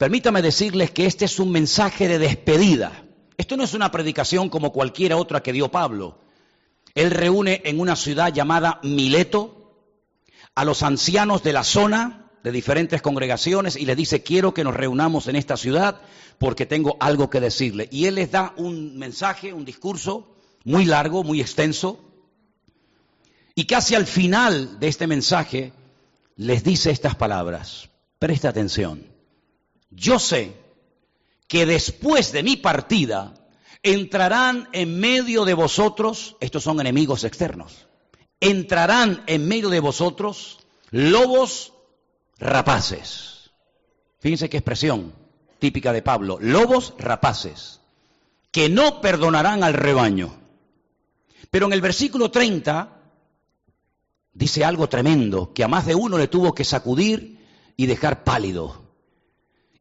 permítame 0.00 0.40
decirles 0.40 0.90
que 0.90 1.04
este 1.04 1.26
es 1.26 1.38
un 1.38 1.52
mensaje 1.52 2.08
de 2.08 2.18
despedida. 2.18 3.04
Esto 3.36 3.58
no 3.58 3.64
es 3.64 3.74
una 3.74 3.92
predicación 3.92 4.48
como 4.48 4.72
cualquiera 4.72 5.18
otra 5.18 5.42
que 5.42 5.52
dio 5.52 5.70
Pablo. 5.70 6.22
Él 6.94 7.10
reúne 7.10 7.60
en 7.66 7.78
una 7.78 7.96
ciudad 7.96 8.32
llamada 8.32 8.80
Mileto 8.82 9.76
a 10.54 10.64
los 10.64 10.82
ancianos 10.82 11.42
de 11.42 11.52
la 11.52 11.64
zona, 11.64 12.30
de 12.42 12.50
diferentes 12.50 13.02
congregaciones, 13.02 13.76
y 13.76 13.84
les 13.84 13.94
dice, 13.94 14.22
quiero 14.22 14.54
que 14.54 14.64
nos 14.64 14.74
reunamos 14.74 15.28
en 15.28 15.36
esta 15.36 15.58
ciudad 15.58 16.00
porque 16.38 16.64
tengo 16.64 16.96
algo 16.98 17.28
que 17.28 17.40
decirle. 17.40 17.86
Y 17.92 18.06
él 18.06 18.14
les 18.14 18.30
da 18.30 18.54
un 18.56 18.96
mensaje, 18.96 19.52
un 19.52 19.66
discurso 19.66 20.34
muy 20.64 20.86
largo, 20.86 21.24
muy 21.24 21.42
extenso, 21.42 22.00
y 23.54 23.66
casi 23.66 23.96
al 23.96 24.06
final 24.06 24.80
de 24.80 24.88
este 24.88 25.06
mensaje 25.06 25.74
les 26.36 26.64
dice 26.64 26.90
estas 26.90 27.16
palabras. 27.16 27.90
Presta 28.18 28.48
atención. 28.48 29.09
Yo 29.90 30.18
sé 30.18 30.56
que 31.48 31.66
después 31.66 32.32
de 32.32 32.42
mi 32.42 32.56
partida 32.56 33.34
entrarán 33.82 34.68
en 34.72 34.98
medio 35.00 35.44
de 35.44 35.54
vosotros, 35.54 36.36
estos 36.40 36.62
son 36.62 36.80
enemigos 36.80 37.24
externos, 37.24 37.88
entrarán 38.40 39.22
en 39.26 39.48
medio 39.48 39.68
de 39.68 39.80
vosotros 39.80 40.60
lobos 40.90 41.72
rapaces. 42.38 43.50
Fíjense 44.20 44.48
qué 44.48 44.58
expresión 44.58 45.12
típica 45.58 45.92
de 45.92 46.02
Pablo, 46.02 46.38
lobos 46.40 46.94
rapaces, 46.98 47.80
que 48.50 48.68
no 48.68 49.00
perdonarán 49.00 49.62
al 49.62 49.74
rebaño. 49.74 50.34
Pero 51.50 51.66
en 51.66 51.72
el 51.72 51.80
versículo 51.80 52.30
30 52.30 53.00
dice 54.32 54.64
algo 54.64 54.88
tremendo, 54.88 55.52
que 55.52 55.64
a 55.64 55.68
más 55.68 55.86
de 55.86 55.94
uno 55.94 56.16
le 56.18 56.28
tuvo 56.28 56.54
que 56.54 56.64
sacudir 56.64 57.38
y 57.76 57.86
dejar 57.86 58.24
pálido. 58.24 58.89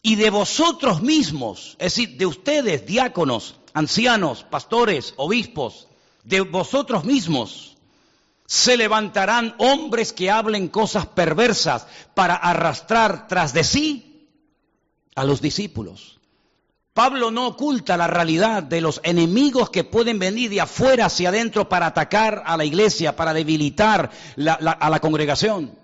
Y 0.02 0.16
de 0.16 0.30
vosotros 0.30 1.02
mismos, 1.02 1.76
es 1.80 1.96
decir, 1.96 2.18
de 2.18 2.26
ustedes, 2.26 2.86
diáconos, 2.86 3.56
ancianos, 3.74 4.44
pastores, 4.44 5.14
obispos, 5.18 5.88
de 6.24 6.42
vosotros 6.42 7.04
mismos, 7.04 7.78
se 8.46 8.78
levantarán 8.78 9.56
hombres 9.60 10.14
que 10.14 10.32
hablen 10.32 10.70
cosas 10.70 11.06
perversas 11.06 11.86
para 12.14 12.36
arrastrar 12.36 13.28
tras 13.28 13.54
de 13.54 13.64
sí 13.64 14.28
a 15.16 15.24
los 15.24 15.42
discípulos. 15.42 16.20
Pablo 16.94 17.30
no 17.32 17.48
oculta 17.48 17.96
la 17.96 18.08
realidad 18.08 18.64
de 18.64 18.82
los 18.82 19.02
enemigos 19.04 19.70
que 19.70 19.84
pueden 19.84 20.18
venir 20.18 20.50
de 20.50 20.62
afuera 20.62 21.06
hacia 21.06 21.30
adentro 21.30 21.70
para 21.70 21.86
atacar 21.86 22.44
a 22.46 22.58
la 22.58 22.66
iglesia, 22.66 23.16
para 23.16 23.34
debilitar 23.34 24.10
a 24.46 24.90
la 24.90 25.00
congregación. 25.00 25.78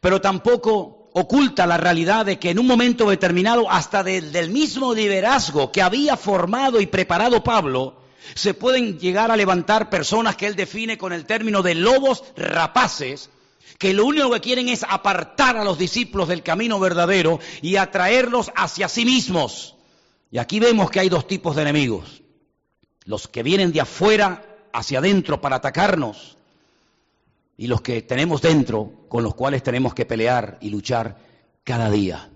Pero 0.00 0.20
tampoco 0.20 1.03
oculta 1.16 1.64
la 1.66 1.76
realidad 1.76 2.26
de 2.26 2.40
que 2.40 2.50
en 2.50 2.58
un 2.58 2.66
momento 2.66 3.08
determinado, 3.08 3.70
hasta 3.70 4.02
del 4.02 4.50
mismo 4.50 4.92
liderazgo 4.92 5.70
que 5.70 5.80
había 5.80 6.16
formado 6.16 6.80
y 6.80 6.86
preparado 6.86 7.44
Pablo, 7.44 8.00
se 8.34 8.52
pueden 8.52 8.98
llegar 8.98 9.30
a 9.30 9.36
levantar 9.36 9.90
personas 9.90 10.34
que 10.34 10.48
él 10.48 10.56
define 10.56 10.98
con 10.98 11.12
el 11.12 11.24
término 11.24 11.62
de 11.62 11.76
lobos 11.76 12.24
rapaces, 12.36 13.30
que 13.78 13.94
lo 13.94 14.06
único 14.06 14.28
que 14.32 14.40
quieren 14.40 14.68
es 14.68 14.84
apartar 14.88 15.56
a 15.56 15.62
los 15.62 15.78
discípulos 15.78 16.26
del 16.26 16.42
camino 16.42 16.80
verdadero 16.80 17.38
y 17.62 17.76
atraerlos 17.76 18.50
hacia 18.56 18.88
sí 18.88 19.04
mismos. 19.04 19.76
Y 20.32 20.38
aquí 20.38 20.58
vemos 20.58 20.90
que 20.90 20.98
hay 20.98 21.08
dos 21.08 21.28
tipos 21.28 21.54
de 21.54 21.62
enemigos. 21.62 22.22
Los 23.04 23.28
que 23.28 23.44
vienen 23.44 23.70
de 23.70 23.82
afuera 23.82 24.44
hacia 24.72 24.98
adentro 24.98 25.40
para 25.40 25.56
atacarnos 25.56 26.34
y 27.56 27.66
los 27.66 27.80
que 27.80 28.02
tenemos 28.02 28.42
dentro 28.42 29.06
con 29.08 29.22
los 29.22 29.34
cuales 29.34 29.62
tenemos 29.62 29.94
que 29.94 30.06
pelear 30.06 30.58
y 30.60 30.70
luchar 30.70 31.18
cada 31.62 31.90
día. 31.90 32.30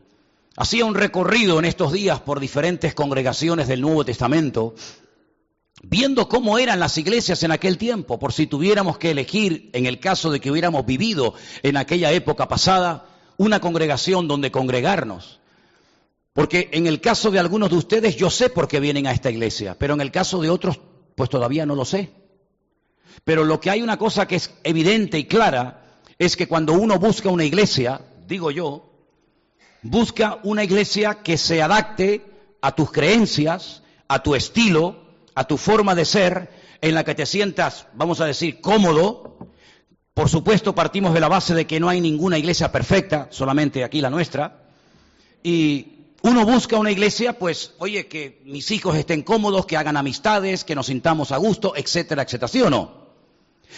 Hacía 0.56 0.84
un 0.84 0.94
recorrido 0.94 1.58
en 1.58 1.64
estos 1.64 1.92
días 1.92 2.20
por 2.20 2.40
diferentes 2.40 2.94
congregaciones 2.94 3.68
del 3.68 3.80
Nuevo 3.80 4.04
Testamento, 4.04 4.74
viendo 5.82 6.28
cómo 6.28 6.58
eran 6.58 6.80
las 6.80 6.98
iglesias 6.98 7.42
en 7.42 7.52
aquel 7.52 7.78
tiempo, 7.78 8.18
por 8.18 8.32
si 8.32 8.46
tuviéramos 8.46 8.98
que 8.98 9.12
elegir, 9.12 9.70
en 9.72 9.86
el 9.86 10.00
caso 10.00 10.30
de 10.30 10.40
que 10.40 10.50
hubiéramos 10.50 10.84
vivido 10.84 11.34
en 11.62 11.76
aquella 11.76 12.10
época 12.12 12.48
pasada, 12.48 13.06
una 13.36 13.60
congregación 13.60 14.26
donde 14.26 14.50
congregarnos. 14.50 15.38
Porque 16.32 16.68
en 16.72 16.86
el 16.86 17.00
caso 17.00 17.30
de 17.30 17.38
algunos 17.38 17.70
de 17.70 17.76
ustedes 17.76 18.16
yo 18.16 18.30
sé 18.30 18.48
por 18.50 18.68
qué 18.68 18.80
vienen 18.80 19.06
a 19.06 19.12
esta 19.12 19.30
iglesia, 19.30 19.76
pero 19.78 19.94
en 19.94 20.00
el 20.00 20.10
caso 20.10 20.40
de 20.40 20.50
otros 20.50 20.80
pues 21.14 21.30
todavía 21.30 21.66
no 21.66 21.74
lo 21.74 21.84
sé. 21.84 22.10
Pero 23.24 23.44
lo 23.44 23.60
que 23.60 23.70
hay 23.70 23.82
una 23.82 23.96
cosa 23.96 24.26
que 24.26 24.36
es 24.36 24.54
evidente 24.64 25.18
y 25.18 25.24
clara 25.24 26.00
es 26.18 26.36
que 26.36 26.48
cuando 26.48 26.72
uno 26.72 26.98
busca 26.98 27.28
una 27.30 27.44
iglesia, 27.44 28.00
digo 28.26 28.50
yo, 28.50 28.90
busca 29.82 30.38
una 30.42 30.64
iglesia 30.64 31.22
que 31.22 31.36
se 31.36 31.62
adapte 31.62 32.24
a 32.60 32.74
tus 32.74 32.90
creencias, 32.90 33.82
a 34.08 34.22
tu 34.22 34.34
estilo, 34.34 35.04
a 35.34 35.44
tu 35.44 35.56
forma 35.56 35.94
de 35.94 36.04
ser, 36.04 36.50
en 36.80 36.94
la 36.94 37.04
que 37.04 37.14
te 37.14 37.26
sientas, 37.26 37.86
vamos 37.94 38.20
a 38.20 38.26
decir, 38.26 38.60
cómodo. 38.60 39.38
Por 40.14 40.28
supuesto, 40.28 40.74
partimos 40.74 41.14
de 41.14 41.20
la 41.20 41.28
base 41.28 41.54
de 41.54 41.66
que 41.66 41.80
no 41.80 41.88
hay 41.88 42.00
ninguna 42.00 42.38
iglesia 42.38 42.72
perfecta, 42.72 43.28
solamente 43.30 43.84
aquí 43.84 44.00
la 44.00 44.10
nuestra. 44.10 44.68
Y 45.42 45.98
uno 46.22 46.44
busca 46.44 46.76
una 46.78 46.90
iglesia, 46.90 47.38
pues, 47.38 47.74
oye, 47.78 48.08
que 48.08 48.42
mis 48.44 48.70
hijos 48.72 48.96
estén 48.96 49.22
cómodos, 49.22 49.66
que 49.66 49.76
hagan 49.76 49.96
amistades, 49.96 50.64
que 50.64 50.74
nos 50.74 50.86
sintamos 50.86 51.30
a 51.30 51.36
gusto, 51.36 51.74
etcétera, 51.76 52.22
etcétera, 52.22 52.48
¿sí 52.48 52.62
o 52.62 52.70
no? 52.70 53.07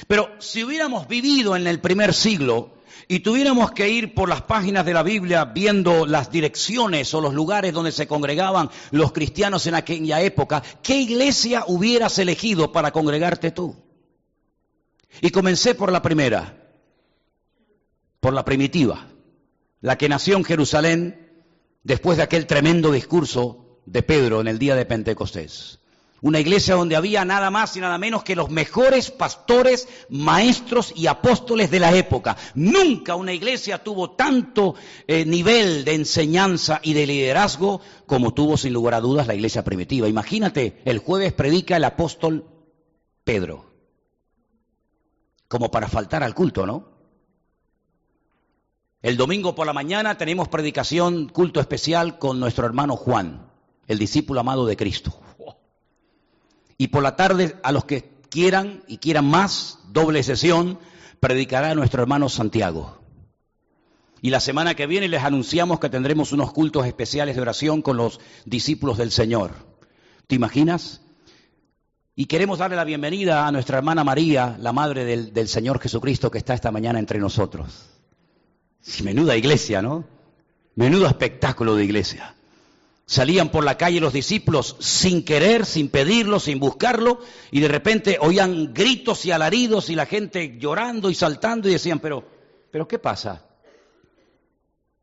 Pero 0.06 0.30
si 0.38 0.64
hubiéramos 0.64 1.08
vivido 1.08 1.56
en 1.56 1.66
el 1.66 1.80
primer 1.80 2.14
siglo 2.14 2.74
y 3.08 3.20
tuviéramos 3.20 3.72
que 3.72 3.88
ir 3.88 4.14
por 4.14 4.28
las 4.28 4.42
páginas 4.42 4.86
de 4.86 4.94
la 4.94 5.02
Biblia 5.02 5.44
viendo 5.44 6.06
las 6.06 6.30
direcciones 6.30 7.12
o 7.12 7.20
los 7.20 7.34
lugares 7.34 7.72
donde 7.72 7.92
se 7.92 8.06
congregaban 8.06 8.70
los 8.92 9.12
cristianos 9.12 9.66
en 9.66 9.74
aquella 9.74 10.20
época, 10.20 10.62
¿qué 10.82 10.96
iglesia 11.00 11.64
hubieras 11.66 12.18
elegido 12.18 12.70
para 12.70 12.92
congregarte 12.92 13.50
tú? 13.50 13.76
Y 15.20 15.30
comencé 15.30 15.74
por 15.74 15.90
la 15.90 16.02
primera, 16.02 16.70
por 18.20 18.32
la 18.32 18.44
primitiva, 18.44 19.08
la 19.80 19.98
que 19.98 20.08
nació 20.08 20.36
en 20.36 20.44
Jerusalén 20.44 21.44
después 21.82 22.16
de 22.16 22.22
aquel 22.22 22.46
tremendo 22.46 22.92
discurso 22.92 23.80
de 23.86 24.02
Pedro 24.02 24.40
en 24.40 24.46
el 24.46 24.58
día 24.58 24.76
de 24.76 24.86
Pentecostés. 24.86 25.79
Una 26.22 26.38
iglesia 26.38 26.74
donde 26.74 26.96
había 26.96 27.24
nada 27.24 27.50
más 27.50 27.76
y 27.76 27.80
nada 27.80 27.96
menos 27.96 28.24
que 28.24 28.36
los 28.36 28.50
mejores 28.50 29.10
pastores, 29.10 29.88
maestros 30.10 30.92
y 30.94 31.06
apóstoles 31.06 31.70
de 31.70 31.80
la 31.80 31.96
época. 31.96 32.36
Nunca 32.54 33.14
una 33.14 33.32
iglesia 33.32 33.82
tuvo 33.82 34.10
tanto 34.10 34.74
eh, 35.06 35.24
nivel 35.24 35.84
de 35.84 35.94
enseñanza 35.94 36.80
y 36.82 36.92
de 36.92 37.06
liderazgo 37.06 37.80
como 38.06 38.34
tuvo 38.34 38.58
sin 38.58 38.74
lugar 38.74 38.94
a 38.94 39.00
dudas 39.00 39.26
la 39.26 39.34
iglesia 39.34 39.64
primitiva. 39.64 40.08
Imagínate, 40.08 40.82
el 40.84 40.98
jueves 40.98 41.32
predica 41.32 41.76
el 41.76 41.84
apóstol 41.84 42.44
Pedro. 43.24 43.70
Como 45.48 45.70
para 45.70 45.88
faltar 45.88 46.22
al 46.22 46.34
culto, 46.34 46.66
¿no? 46.66 46.90
El 49.02 49.16
domingo 49.16 49.54
por 49.54 49.66
la 49.66 49.72
mañana 49.72 50.18
tenemos 50.18 50.48
predicación, 50.48 51.28
culto 51.28 51.58
especial 51.60 52.18
con 52.18 52.38
nuestro 52.38 52.66
hermano 52.66 52.96
Juan, 52.96 53.50
el 53.86 53.98
discípulo 53.98 54.40
amado 54.40 54.66
de 54.66 54.76
Cristo. 54.76 55.18
Y 56.80 56.88
por 56.88 57.02
la 57.02 57.14
tarde, 57.14 57.56
a 57.62 57.72
los 57.72 57.84
que 57.84 58.10
quieran 58.30 58.82
y 58.88 58.96
quieran 58.96 59.26
más, 59.26 59.80
doble 59.90 60.22
sesión, 60.22 60.78
predicará 61.20 61.74
nuestro 61.74 62.00
hermano 62.00 62.30
Santiago. 62.30 63.02
Y 64.22 64.30
la 64.30 64.40
semana 64.40 64.74
que 64.74 64.86
viene 64.86 65.06
les 65.06 65.22
anunciamos 65.22 65.78
que 65.78 65.90
tendremos 65.90 66.32
unos 66.32 66.54
cultos 66.54 66.86
especiales 66.86 67.36
de 67.36 67.42
oración 67.42 67.82
con 67.82 67.98
los 67.98 68.18
discípulos 68.46 68.96
del 68.96 69.10
Señor. 69.10 69.50
¿Te 70.26 70.36
imaginas? 70.36 71.02
Y 72.16 72.24
queremos 72.24 72.60
darle 72.60 72.76
la 72.76 72.84
bienvenida 72.84 73.46
a 73.46 73.52
nuestra 73.52 73.76
hermana 73.76 74.02
María, 74.02 74.56
la 74.58 74.72
madre 74.72 75.04
del, 75.04 75.34
del 75.34 75.48
Señor 75.48 75.80
Jesucristo 75.80 76.30
que 76.30 76.38
está 76.38 76.54
esta 76.54 76.72
mañana 76.72 76.98
entre 76.98 77.18
nosotros. 77.18 77.90
Menuda 79.04 79.36
iglesia, 79.36 79.82
¿no? 79.82 80.06
Menudo 80.76 81.06
espectáculo 81.06 81.76
de 81.76 81.84
iglesia. 81.84 82.36
Salían 83.10 83.48
por 83.48 83.64
la 83.64 83.76
calle 83.76 83.98
los 83.98 84.12
discípulos 84.12 84.76
sin 84.78 85.24
querer, 85.24 85.66
sin 85.66 85.88
pedirlo, 85.88 86.38
sin 86.38 86.60
buscarlo, 86.60 87.18
y 87.50 87.58
de 87.58 87.66
repente 87.66 88.18
oían 88.20 88.72
gritos 88.72 89.26
y 89.26 89.32
alaridos 89.32 89.90
y 89.90 89.96
la 89.96 90.06
gente 90.06 90.58
llorando 90.60 91.10
y 91.10 91.16
saltando 91.16 91.68
y 91.68 91.72
decían, 91.72 91.98
pero, 91.98 92.22
pero 92.70 92.86
¿qué 92.86 93.00
pasa? 93.00 93.48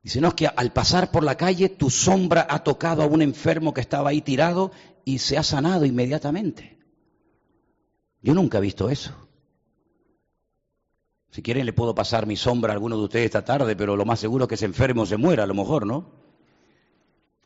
Dice, 0.01 0.21
no, 0.21 0.29
es 0.29 0.35
que 0.35 0.47
al 0.47 0.71
pasar 0.71 1.11
por 1.11 1.25
la 1.25 1.35
calle 1.35 1.67
tu 1.67 1.89
sombra 1.89 2.47
ha 2.49 2.63
tocado 2.63 3.03
a 3.03 3.07
un 3.07 3.21
enfermo 3.21 3.73
que 3.73 3.81
estaba 3.81 4.11
ahí 4.11 4.21
tirado 4.21 4.71
y 5.03 5.19
se 5.19 5.37
ha 5.37 5.43
sanado 5.43 5.83
inmediatamente. 5.83 6.79
Yo 8.21 8.33
nunca 8.33 8.59
he 8.59 8.61
visto 8.61 8.89
eso. 8.89 9.11
Si 11.29 11.41
quieren 11.41 11.65
le 11.65 11.73
puedo 11.73 11.93
pasar 11.93 12.25
mi 12.25 12.37
sombra 12.37 12.71
a 12.71 12.75
alguno 12.75 12.95
de 12.95 13.03
ustedes 13.03 13.25
esta 13.25 13.43
tarde, 13.43 13.75
pero 13.75 13.97
lo 13.97 14.05
más 14.05 14.21
seguro 14.21 14.45
es 14.45 14.47
que 14.47 14.55
ese 14.55 14.63
enfermo 14.63 15.05
se 15.05 15.17
muera, 15.17 15.43
a 15.43 15.47
lo 15.47 15.55
mejor, 15.55 15.85
¿no? 15.85 16.26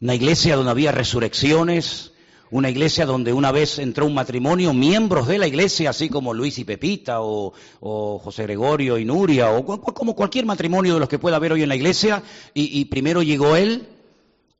Una 0.02 0.16
iglesia 0.16 0.56
donde 0.56 0.72
había 0.72 0.92
resurrecciones, 0.92 2.12
una 2.50 2.72
iglesia 2.72 3.06
donde 3.06 3.34
una 3.34 3.52
vez 3.52 3.78
entró 3.78 4.08
un 4.08 4.16
matrimonio, 4.16 4.74
miembros 4.74 5.28
de 5.28 5.38
la 5.38 5.46
iglesia, 5.46 5.92
así 5.92 6.10
como 6.10 6.34
Luis 6.34 6.58
y 6.58 6.66
Pepita, 6.66 7.22
o, 7.22 7.54
José 7.80 8.44
Gregorio 8.44 8.98
y 8.98 9.06
Nuria, 9.06 9.52
o 9.52 9.64
como 9.64 10.16
cualquier 10.16 10.48
matrimonio 10.48 10.96
de 10.96 11.00
los 11.00 11.08
que 11.08 11.20
pueda 11.20 11.36
haber 11.36 11.54
hoy 11.54 11.62
en 11.62 11.70
la 11.70 11.76
iglesia, 11.76 12.24
y, 12.56 12.84
primero 12.86 13.22
llegó 13.22 13.56
él 13.56 13.90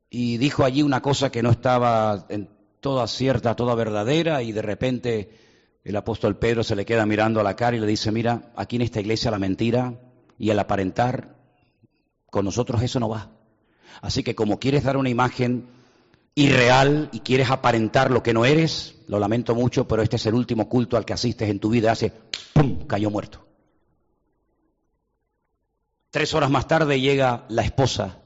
y 0.08 0.36
dijo 0.36 0.64
allí 0.64 0.82
una 0.82 1.02
cosa 1.02 1.32
que 1.32 1.42
no 1.42 1.50
estaba 1.50 2.24
en 2.28 2.48
toda 2.78 3.08
cierta, 3.08 3.56
toda 3.56 3.74
verdadera, 3.74 4.44
y 4.44 4.52
de 4.52 4.62
repente 4.62 5.30
el 5.82 5.96
apóstol 5.96 6.36
Pedro 6.36 6.62
se 6.62 6.76
le 6.76 6.84
queda 6.84 7.04
mirando 7.04 7.40
a 7.40 7.42
la 7.42 7.56
cara 7.56 7.76
y 7.76 7.80
le 7.80 7.86
dice, 7.88 8.12
mira, 8.12 8.52
aquí 8.54 8.76
en 8.76 8.82
esta 8.82 9.00
iglesia 9.00 9.32
la 9.32 9.40
mentira 9.40 10.00
y 10.38 10.50
el 10.50 10.58
aparentar, 10.60 11.34
con 12.30 12.44
nosotros 12.44 12.80
eso 12.80 13.00
no 13.00 13.08
va. 13.08 13.41
Así 14.00 14.22
que 14.22 14.34
como 14.34 14.58
quieres 14.58 14.84
dar 14.84 14.96
una 14.96 15.10
imagen 15.10 15.66
irreal 16.34 17.10
y 17.12 17.20
quieres 17.20 17.50
aparentar 17.50 18.10
lo 18.10 18.22
que 18.22 18.32
no 18.32 18.44
eres, 18.44 18.94
lo 19.08 19.18
lamento 19.18 19.54
mucho, 19.54 19.86
pero 19.86 20.02
este 20.02 20.16
es 20.16 20.26
el 20.26 20.34
último 20.34 20.68
culto 20.68 20.96
al 20.96 21.04
que 21.04 21.12
asistes 21.12 21.48
en 21.48 21.60
tu 21.60 21.70
vida. 21.70 21.92
Hace, 21.92 22.12
¡pum!, 22.54 22.86
cayó 22.86 23.10
muerto. 23.10 23.46
Tres 26.10 26.34
horas 26.34 26.50
más 26.50 26.68
tarde 26.68 27.00
llega 27.00 27.46
la 27.48 27.62
esposa 27.62 28.18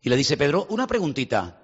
y 0.00 0.08
le 0.08 0.16
dice, 0.16 0.36
Pedro, 0.36 0.66
una 0.70 0.86
preguntita. 0.86 1.62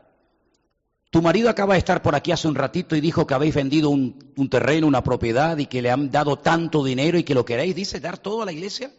Tu 1.11 1.23
marido 1.23 1.49
acaba 1.49 1.75
de 1.75 1.79
estar 1.79 2.03
por 2.03 2.15
aquí 2.15 2.33
hace 2.33 2.49
un 2.49 2.57
ratito 2.57 2.97
y 2.97 3.01
dijo 3.01 3.27
que 3.27 3.35
habéis 3.35 3.55
vendido 3.55 3.91
un, 3.91 4.33
un, 4.37 4.51
terreno, 4.51 4.89
una 4.89 5.05
propiedad 5.05 5.57
y 5.59 5.67
que 5.67 5.81
le 5.81 5.91
han 5.91 6.11
dado 6.11 6.37
tanto 6.39 6.83
dinero 6.85 7.17
y 7.19 7.23
que 7.23 7.35
lo 7.35 7.45
queréis, 7.45 7.75
dice, 7.75 8.01
dar 8.01 8.19
todo 8.19 8.43
a 8.43 8.47
la 8.47 8.53
iglesia. 8.53 8.91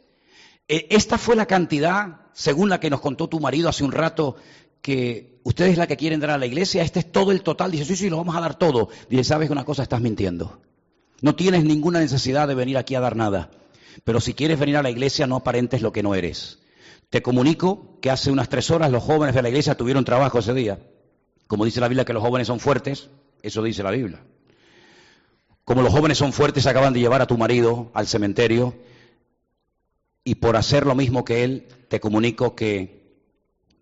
Eh, 0.68 0.88
esta 0.90 1.18
fue 1.18 1.36
la 1.36 1.46
cantidad, 1.46 2.22
según 2.34 2.70
la 2.70 2.80
que 2.80 2.90
nos 2.90 3.02
contó 3.02 3.28
tu 3.28 3.40
marido 3.40 3.70
hace 3.70 3.84
un 3.84 3.92
rato, 3.92 4.36
que 4.82 5.40
ustedes 5.44 5.78
la 5.78 5.88
que 5.88 5.98
quieren 5.98 6.20
dar 6.20 6.32
a 6.32 6.38
la 6.38 6.46
iglesia, 6.46 6.84
este 6.84 7.00
es 7.00 7.12
todo 7.12 7.32
el 7.32 7.42
total. 7.42 7.72
Dice, 7.72 7.86
sí, 7.86 7.96
sí, 7.96 8.10
lo 8.10 8.18
vamos 8.18 8.36
a 8.36 8.42
dar 8.42 8.56
todo. 8.56 8.90
Dice, 9.10 9.24
sabes 9.24 9.50
una 9.50 9.66
cosa, 9.66 9.84
estás 9.84 10.02
mintiendo. 10.02 10.60
No 11.22 11.36
tienes 11.36 11.64
ninguna 11.64 12.00
necesidad 12.00 12.48
de 12.48 12.56
venir 12.56 12.78
aquí 12.78 12.96
a 12.96 13.00
dar 13.00 13.16
nada. 13.16 13.50
Pero 14.04 14.20
si 14.20 14.34
quieres 14.34 14.60
venir 14.60 14.78
a 14.78 14.84
la 14.84 14.90
iglesia, 14.90 15.28
no 15.28 15.38
aparentes 15.38 15.82
lo 15.82 15.92
que 15.92 16.04
no 16.04 16.14
eres. 16.16 16.60
Te 17.10 17.22
comunico 17.22 17.98
que 18.02 18.12
hace 18.12 18.32
unas 18.32 18.50
tres 18.50 18.70
horas 18.72 18.92
los 18.92 19.04
jóvenes 19.04 19.36
de 19.36 19.42
la 19.42 19.50
iglesia 19.50 19.76
tuvieron 19.76 20.04
trabajo 20.04 20.40
ese 20.40 20.54
día. 20.54 20.80
Como 21.48 21.66
dice 21.66 21.80
la 21.80 21.88
Biblia 21.88 22.06
que 22.06 22.14
los 22.14 22.24
jóvenes 22.24 22.48
son 22.48 22.60
fuertes, 22.60 23.10
eso 23.42 23.64
dice 23.64 23.84
la 23.84 23.92
Biblia. 23.92 24.24
Como 25.64 25.82
los 25.82 25.94
jóvenes 25.94 26.18
son 26.18 26.34
fuertes, 26.34 26.68
acaban 26.68 26.94
de 26.94 27.00
llevar 27.00 27.22
a 27.22 27.28
tu 27.28 27.38
marido 27.38 27.90
al 27.94 28.08
cementerio 28.08 28.76
y 30.26 30.36
por 30.36 30.58
hacer 30.58 30.86
lo 30.86 30.96
mismo 30.96 31.24
que 31.24 31.46
él, 31.46 31.68
te 31.88 32.02
comunico 32.02 32.56
que 32.56 33.22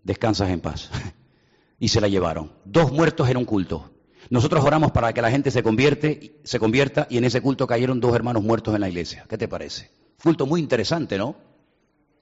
descansas 0.04 0.50
en 0.50 0.60
paz. 0.60 0.90
y 1.80 1.88
se 1.88 2.00
la 2.00 2.06
llevaron. 2.06 2.52
Dos 2.64 2.92
muertos 2.92 3.28
en 3.28 3.38
un 3.38 3.46
culto. 3.46 3.90
Nosotros 4.30 4.64
oramos 4.64 4.92
para 4.92 5.12
que 5.12 5.22
la 5.22 5.30
gente 5.30 5.50
se, 5.50 5.62
convierte, 5.62 6.38
se 6.44 6.58
convierta 6.58 7.06
y 7.10 7.18
en 7.18 7.24
ese 7.24 7.40
culto 7.40 7.66
cayeron 7.66 7.98
dos 7.98 8.14
hermanos 8.14 8.42
muertos 8.42 8.74
en 8.74 8.82
la 8.82 8.88
iglesia. 8.88 9.26
¿Qué 9.28 9.38
te 9.38 9.48
parece? 9.48 9.90
Culto 10.22 10.46
muy 10.46 10.60
interesante, 10.60 11.18
¿no? 11.18 11.34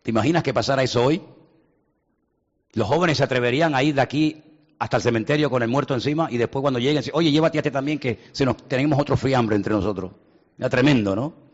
¿Te 0.02 0.10
imaginas 0.10 0.42
que 0.42 0.54
pasara 0.54 0.82
eso 0.82 1.04
hoy? 1.04 1.22
Los 2.72 2.88
jóvenes 2.88 3.18
se 3.18 3.24
atreverían 3.24 3.74
a 3.74 3.82
ir 3.82 3.94
de 3.94 4.00
aquí 4.00 4.42
hasta 4.78 4.96
el 4.96 5.02
cementerio 5.02 5.50
con 5.50 5.62
el 5.62 5.68
muerto 5.68 5.94
encima 5.94 6.28
y 6.30 6.38
después 6.38 6.60
cuando 6.60 6.80
lleguen, 6.80 7.04
oye, 7.12 7.30
llévate 7.30 7.58
a 7.58 7.60
este 7.60 7.70
también 7.70 7.98
que 7.98 8.18
se 8.32 8.44
nos, 8.44 8.56
tenemos 8.68 8.98
otro 8.98 9.16
fiambre 9.16 9.56
entre 9.56 9.74
nosotros. 9.74 10.12
Era 10.58 10.68
tremendo, 10.68 11.14
¿no? 11.14 11.51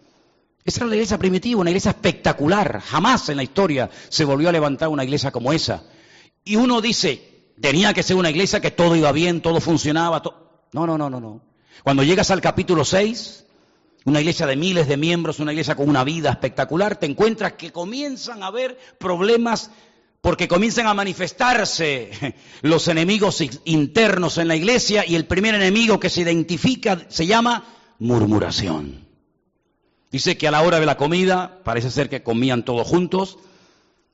Esa 0.69 0.81
era 0.81 0.89
la 0.89 0.97
iglesia 0.97 1.17
primitiva, 1.17 1.63
una 1.63 1.71
iglesia 1.71 1.93
espectacular. 1.93 2.83
Jamás 2.83 3.31
en 3.31 3.39
la 3.39 3.43
historia 3.43 3.89
se 4.11 4.27
volvió 4.27 4.51
a 4.51 4.53
levantar 4.53 4.91
una 4.91 5.03
iglesia 5.03 5.31
como 5.31 5.55
esa. 5.55 5.83
Y 6.45 6.57
uno 6.57 6.83
dice, 6.83 7.55
tenía 7.59 7.95
que 7.95 8.03
ser 8.03 8.17
una 8.17 8.29
iglesia 8.29 8.61
que 8.61 8.71
todo 8.71 8.95
iba 8.95 9.11
bien, 9.13 9.41
todo 9.41 9.63
funcionaba. 9.63 10.23
No, 10.73 10.87
no, 10.87 10.99
no, 10.99 11.09
no, 11.09 11.21
no. 11.21 11.41
Cuando 11.83 12.03
llegas 12.03 12.31
al 12.31 12.43
capítulo 12.43 12.85
6, 12.85 13.47
una 14.05 14.21
iglesia 14.21 14.45
de 14.47 14.57
miles 14.57 14.89
de 14.89 14.99
miembros, 14.99 15.39
una 15.39 15.53
iglesia 15.53 15.75
con 15.75 15.89
una 15.89 16.05
vida 16.05 16.29
espectacular, 16.33 16.97
te 16.97 17.07
encuentras 17.07 17.55
que 17.55 17.73
comienzan 17.73 18.43
a 18.43 18.49
haber 18.49 18.79
problemas 18.99 19.71
porque 20.21 20.49
comienzan 20.49 20.87
a 20.87 20.93
manifestarse 20.93 22.11
los 22.61 22.89
enemigos 22.89 23.43
internos 23.65 24.37
en 24.37 24.49
la 24.49 24.57
iglesia 24.57 25.07
y 25.07 25.15
el 25.15 25.25
primer 25.25 25.55
enemigo 25.55 25.99
que 25.99 26.11
se 26.11 26.21
identifica 26.21 27.07
se 27.09 27.27
llama 27.27 27.65
murmuración. 27.99 29.08
Dice 30.11 30.39
que 30.39 30.49
a 30.49 30.51
la 30.51 30.63
hora 30.63 30.81
de 30.81 30.87
la 30.87 30.97
comida, 30.97 31.59
parece 31.65 31.91
ser 31.91 32.09
que 32.09 32.23
comían 32.23 32.65
todos 32.65 32.87
juntos, 32.87 33.39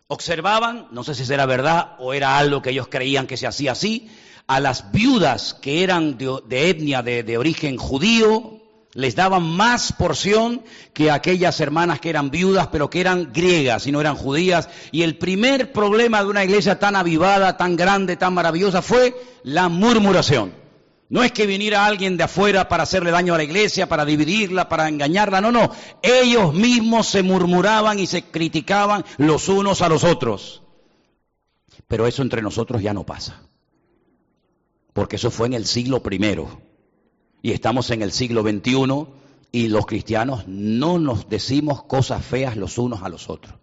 observaban, 0.09 0.89
no 0.91 1.05
sé 1.05 1.15
si 1.15 1.33
era 1.33 1.47
verdad 1.47 1.93
o 1.99 2.13
era 2.13 2.37
algo 2.37 2.63
que 2.63 2.71
ellos 2.71 2.89
creían 2.89 3.27
que 3.27 3.37
se 3.37 3.47
hacía 3.47 3.73
así, 3.73 4.11
a 4.47 4.61
las 4.61 4.91
viudas 4.93 5.55
que 5.55 5.83
eran 5.83 6.19
de, 6.19 6.69
etnia, 6.69 7.03
de, 7.03 7.39
origen 7.39 7.77
judío, 7.77 8.61
les 8.93 9.15
daban 9.15 9.43
más 9.43 9.93
porción 9.93 10.63
que 10.93 11.11
aquellas 11.11 11.59
hermanas 11.61 12.01
que 12.01 12.11
eran 12.11 12.31
viudas, 12.31 12.69
pero 12.69 12.91
que 12.91 13.01
eran 13.01 13.33
griegas 13.33 13.87
y 13.87 13.93
no 13.93 14.01
eran 14.01 14.17
judías. 14.17 14.69
Y 14.93 15.03
el 15.03 15.17
primer 15.17 15.73
problema 15.73 16.23
de 16.23 16.29
una 16.29 16.45
iglesia 16.45 16.79
tan 16.79 16.95
avivada, 16.95 17.57
tan 17.57 17.77
grande, 17.77 18.17
tan 18.17 18.35
maravillosa 18.35 18.83
fue 18.83 19.15
la 19.43 19.69
murmuración. 19.69 20.64
No 21.15 21.23
es 21.23 21.31
que 21.31 21.47
viniera 21.47 21.87
alguien 21.87 22.17
de 22.17 22.25
afuera 22.25 22.67
para 22.69 22.83
hacerle 22.83 23.13
daño 23.13 23.35
a 23.35 23.37
la 23.37 23.45
iglesia, 23.45 23.89
para 23.89 24.05
dividirla, 24.05 24.69
para 24.69 24.89
engañarla, 24.89 25.41
no, 25.41 25.53
no. 25.53 25.71
Ellos 26.03 26.53
mismos 26.55 27.07
se 27.07 27.23
murmuraban 27.23 28.01
y 28.01 28.09
se 28.09 28.25
criticaban 28.25 29.05
los 29.19 29.49
unos 29.49 29.81
a 29.81 29.89
los 29.89 30.03
otros. 30.03 30.65
Pero 31.87 32.09
eso 32.09 32.23
entre 32.23 32.43
nosotros 32.43 32.83
ya 32.83 32.93
no 32.93 33.07
pasa. 33.07 33.43
Porque 34.93 35.15
eso 35.15 35.31
fue 35.31 35.47
en 35.47 35.53
el 35.53 35.67
siglo 35.67 36.03
primero. 36.03 36.61
Y 37.43 37.53
estamos 37.53 37.91
en 37.91 38.03
el 38.03 38.11
siglo 38.11 38.43
XXI 38.43 39.07
y 39.53 39.69
los 39.69 39.87
cristianos 39.87 40.49
no 40.49 40.99
nos 40.99 41.29
decimos 41.29 41.85
cosas 41.85 42.25
feas 42.25 42.57
los 42.57 42.77
unos 42.77 43.03
a 43.03 43.09
los 43.09 43.31
otros. 43.31 43.55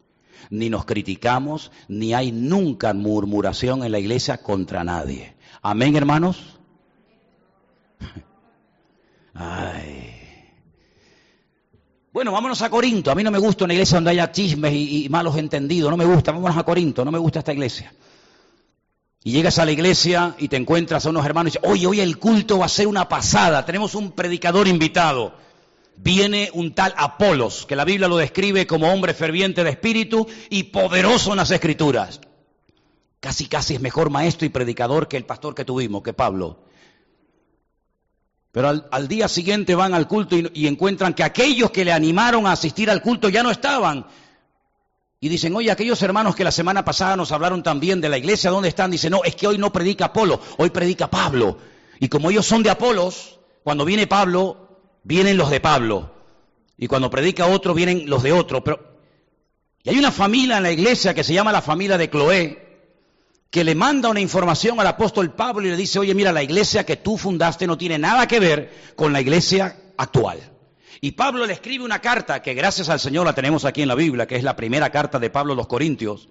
Ni 0.52 0.70
nos 0.70 0.86
criticamos, 0.86 1.74
ni 1.90 2.14
hay 2.14 2.32
nunca 2.32 2.94
murmuración 2.94 3.84
en 3.84 3.92
la 3.92 4.00
iglesia 4.00 4.42
contra 4.42 4.86
nadie. 4.86 5.36
Amén, 5.62 5.98
hermanos. 5.98 6.61
Ay. 9.34 10.12
Bueno, 12.14 12.34
vámonos 12.34 12.62
a 12.62 12.70
Corinto. 12.70 13.10
A 13.10 13.16
mí 13.16 13.24
no 13.24 13.32
me 13.32 13.40
gusta 13.40 13.64
una 13.64 13.74
iglesia 13.74 13.96
donde 13.96 14.12
haya 14.12 14.32
chismes 14.32 14.74
y, 14.74 15.08
malos 15.10 15.38
entendidos. 15.38 15.90
No 15.90 15.98
me 15.98 16.06
gusta. 16.06 16.32
Vámonos 16.32 16.58
a 16.58 16.64
Corinto. 16.64 17.06
No 17.06 17.12
me 17.12 17.18
gusta 17.18 17.40
esta 17.40 17.54
iglesia. 17.54 17.94
Y 19.24 19.32
llegas 19.32 19.60
a 19.60 19.66
la 19.66 19.72
iglesia 19.72 20.36
y 20.38 20.48
te 20.48 20.58
encuentras 20.58 21.06
a 21.06 21.10
unos 21.10 21.26
hermanos 21.26 21.54
y 21.54 21.58
dices, 21.58 21.72
oye, 21.72 21.88
hoy 21.88 22.00
el 22.02 22.18
culto 22.18 22.60
va 22.60 22.66
a 22.66 22.70
ser 22.70 22.88
una 22.88 23.08
pasada. 23.08 23.66
Tenemos 23.66 23.96
un 23.96 24.12
predicador 24.12 24.68
invitado. 24.68 25.36
Viene 25.96 26.50
un 26.54 26.74
tal 26.74 26.94
Apolos, 26.98 27.66
que 27.66 27.76
la 27.76 27.86
Biblia 27.86 28.08
lo 28.08 28.18
describe 28.18 28.66
como 28.66 28.92
hombre 28.92 29.14
ferviente 29.14 29.64
de 29.64 29.70
espíritu 29.70 30.28
y 30.50 30.64
poderoso 30.64 31.32
en 31.32 31.38
las 31.38 31.52
escrituras. 31.52 32.20
Casi, 33.20 33.46
casi 33.46 33.76
es 33.76 33.82
mejor 33.82 34.10
maestro 34.10 34.48
y 34.48 34.50
predicador 34.50 35.08
que 35.08 35.18
el 35.18 35.26
pastor 35.26 35.54
que 35.54 35.64
tuvimos, 35.64 36.02
que 36.02 36.14
Pablo. 36.14 36.71
Pero 38.52 38.84
al, 38.92 39.08
día 39.08 39.28
siguiente 39.30 39.76
van 39.76 39.94
al 39.94 40.08
culto 40.08 40.36
y, 40.36 40.68
encuentran 40.68 41.14
que 41.14 41.24
aquellos 41.24 41.72
que 41.72 41.86
le 41.86 41.94
animaron 41.94 42.46
a 42.46 42.52
asistir 42.52 42.90
al 42.90 43.02
culto 43.02 43.30
ya 43.30 43.44
no 43.44 43.52
estaban. 43.52 44.06
Y 45.22 45.30
dicen, 45.30 45.56
oye, 45.56 45.72
aquellos 45.72 46.02
hermanos 46.02 46.36
que 46.36 46.44
la 46.44 46.52
semana 46.52 46.84
pasada 46.84 47.16
nos 47.16 47.32
hablaron 47.32 47.64
también 47.64 48.02
de 48.02 48.10
la 48.10 48.18
iglesia, 48.18 48.50
¿dónde 48.50 48.68
están? 48.68 48.92
Dice, 48.92 49.10
no, 49.10 49.24
es 49.24 49.36
que 49.36 49.48
hoy 49.48 49.58
no 49.58 49.72
predica 49.72 50.06
Apolo, 50.06 50.42
hoy 50.58 50.70
predica 50.70 51.10
Pablo. 51.10 51.60
Y 52.00 52.10
como 52.10 52.30
ellos 52.30 52.46
son 52.46 52.64
de 52.64 52.72
Apolos, 52.72 53.40
cuando 53.64 53.86
viene 53.86 54.08
Pablo, 54.08 54.80
vienen 55.04 55.38
los 55.38 55.50
de 55.50 55.62
Pablo. 55.62 56.12
Y 56.78 56.88
cuando 56.88 57.10
predica 57.10 57.46
otro, 57.46 57.74
vienen 57.74 58.10
los 58.10 58.24
de 58.24 58.34
otro. 58.34 58.64
Pero... 58.64 58.92
Y 59.84 59.92
hay 59.92 59.98
una 59.98 60.12
familia 60.12 60.58
en 60.58 60.64
la 60.64 60.72
iglesia 60.72 61.14
que 61.14 61.24
se 61.24 61.34
llama 61.34 61.52
la 61.52 61.62
familia 61.62 61.98
de 61.98 62.10
Cloé, 62.10 62.71
que 63.52 63.66
le 63.66 63.76
manda 63.76 64.10
una 64.10 64.22
información 64.22 64.80
al 64.80 64.88
apóstol 64.88 65.34
Pablo 65.34 65.68
y 65.68 65.72
le 65.72 65.78
dice, 65.78 66.00
oye, 66.00 66.16
mira, 66.16 66.32
la 66.32 66.42
iglesia 66.42 66.86
que 66.86 66.96
tú 66.96 67.18
fundaste 67.18 67.68
no 67.68 67.78
tiene 67.78 68.00
nada 68.00 68.26
que 68.26 68.40
ver 68.40 68.94
con 68.96 69.12
la 69.12 69.20
iglesia 69.20 69.76
actual. 69.98 70.40
Y 71.02 71.12
Pablo 71.12 71.46
le 71.46 71.54
escribe 71.54 71.84
una 71.84 72.00
carta 72.00 72.42
que 72.42 72.54
gracias 72.54 72.88
al 72.88 73.02
Señor 73.02 73.26
la 73.26 73.36
tenemos 73.36 73.66
aquí 73.66 73.82
en 73.82 73.90
la 73.90 73.96
Biblia, 73.96 74.26
que 74.26 74.38
es 74.38 74.44
la 74.44 74.56
primera 74.56 74.90
carta 74.90 75.20
de 75.20 75.30
Pablo 75.30 75.52
a 75.52 75.56
los 75.58 75.68
Corintios. 75.68 76.30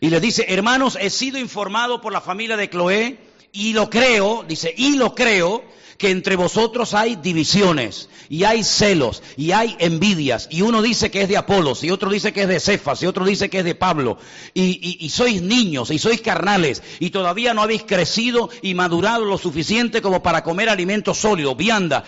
Y 0.00 0.10
le 0.10 0.20
dice, 0.20 0.44
hermanos, 0.48 0.98
he 1.00 1.08
sido 1.08 1.38
informado 1.38 2.02
por 2.02 2.12
la 2.12 2.20
familia 2.20 2.58
de 2.58 2.68
Cloé 2.68 3.18
y 3.52 3.72
lo 3.72 3.90
creo, 3.90 4.44
dice, 4.46 4.72
y 4.76 4.96
lo 4.96 5.14
creo, 5.14 5.64
que 5.98 6.10
entre 6.10 6.36
vosotros 6.36 6.94
hay 6.94 7.16
divisiones, 7.16 8.08
y 8.28 8.44
hay 8.44 8.62
celos, 8.62 9.22
y 9.36 9.50
hay 9.50 9.76
envidias, 9.80 10.46
y 10.48 10.62
uno 10.62 10.80
dice 10.80 11.10
que 11.10 11.22
es 11.22 11.28
de 11.28 11.36
Apolos, 11.36 11.82
y 11.82 11.90
otro 11.90 12.08
dice 12.08 12.32
que 12.32 12.42
es 12.42 12.48
de 12.48 12.60
Cefas, 12.60 13.02
y 13.02 13.06
otro 13.06 13.24
dice 13.24 13.50
que 13.50 13.58
es 13.58 13.64
de 13.64 13.74
Pablo, 13.74 14.16
y, 14.54 15.10
sois 15.10 15.42
niños, 15.42 15.90
y 15.90 15.98
sois 15.98 16.20
carnales, 16.20 16.84
y 17.00 17.10
todavía 17.10 17.52
no 17.52 17.62
habéis 17.62 17.82
crecido 17.82 18.48
y 18.62 18.74
madurado 18.74 19.24
lo 19.24 19.38
suficiente 19.38 20.00
como 20.00 20.22
para 20.22 20.44
comer 20.44 20.68
alimentos 20.68 21.18
sólidos, 21.18 21.56
vianda, 21.56 22.04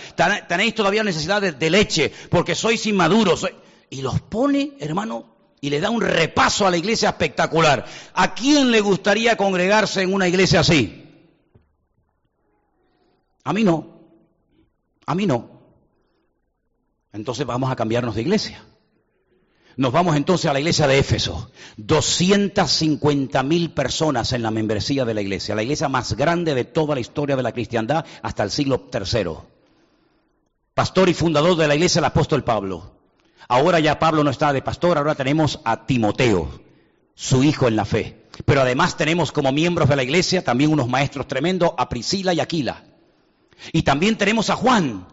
tenéis 0.49 0.75
todavía 0.75 1.03
necesidad 1.03 1.43
de, 1.43 1.71
leche, 1.71 2.13
porque 2.31 2.55
sois 2.55 2.87
inmaduros. 2.87 3.47
Y 3.93 4.03
los 4.03 4.21
pone, 4.21 4.73
hermano, 4.79 5.27
y 5.61 5.69
le 5.69 5.81
da 5.81 5.91
un 5.91 6.01
repaso 6.01 6.65
a 6.65 6.71
la 6.71 6.77
iglesia 6.77 7.09
espectacular. 7.09 7.85
¿A 8.15 8.35
quién 8.35 8.71
le 8.71 8.81
gustaría 8.81 9.37
congregarse 9.37 10.03
en 10.03 10.15
una 10.15 10.29
iglesia 10.29 10.61
así? 10.61 11.10
A 13.45 13.53
mí 13.53 13.65
no. 13.65 14.01
A 15.07 15.15
mí 15.15 15.27
no. 15.27 15.61
Entonces 17.13 17.47
vamos 17.47 17.71
a 17.71 17.77
cambiarnos 17.77 18.15
de 18.15 18.23
iglesia. 18.23 18.65
Nos 19.77 19.93
vamos 19.93 20.17
entonces 20.17 20.51
a 20.51 20.53
la 20.53 20.61
iglesia 20.61 20.87
de 20.87 20.99
Éfeso. 20.99 21.51
250 21.77 23.43
mil 23.43 23.73
personas 23.73 24.33
en 24.33 24.43
la 24.43 24.51
membresía 24.51 25.05
de 25.05 25.15
la 25.15 25.23
iglesia. 25.23 25.55
La 25.55 25.63
iglesia 25.63 25.89
más 25.89 26.15
grande 26.15 26.55
de 26.55 26.65
toda 26.65 26.95
la 26.95 27.01
historia 27.01 27.37
de 27.37 27.43
la 27.43 27.53
cristiandad 27.53 28.05
hasta 28.23 28.43
el 28.43 28.51
siglo 28.51 28.89
III. 28.93 29.37
Pastor 30.75 31.09
y 31.09 31.15
fundador 31.15 31.57
de 31.57 31.67
la 31.67 31.75
iglesia, 31.75 32.01
el 32.01 32.05
apóstol 32.05 32.45
Pablo. 32.45 32.93
Ahora 33.49 33.81
ya 33.81 33.99
Pablo 33.99 34.23
no 34.23 34.31
está 34.31 34.53
de 34.53 34.63
pastor, 34.63 34.99
ahora 34.99 35.15
tenemos 35.15 35.61
a 35.65 35.87
Timoteo, 35.87 36.61
su 37.15 37.43
hijo 37.43 37.67
en 37.67 37.77
la 37.77 37.85
fe. 37.85 38.27
Pero 38.45 38.61
además 38.61 38.97
tenemos 38.97 39.33
como 39.33 39.51
miembros 39.51 39.89
de 39.89 39.97
la 39.97 40.03
iglesia 40.03 40.45
también 40.45 40.73
unos 40.73 40.89
maestros 40.89 41.27
tremendos, 41.27 41.73
a 41.77 41.89
Priscila 41.89 42.33
y 42.33 42.41
Aquila. 42.41 42.85
Y 43.73 43.83
también 43.83 44.17
tenemos 44.17 44.51
a 44.51 44.57
Juan, 44.57 45.07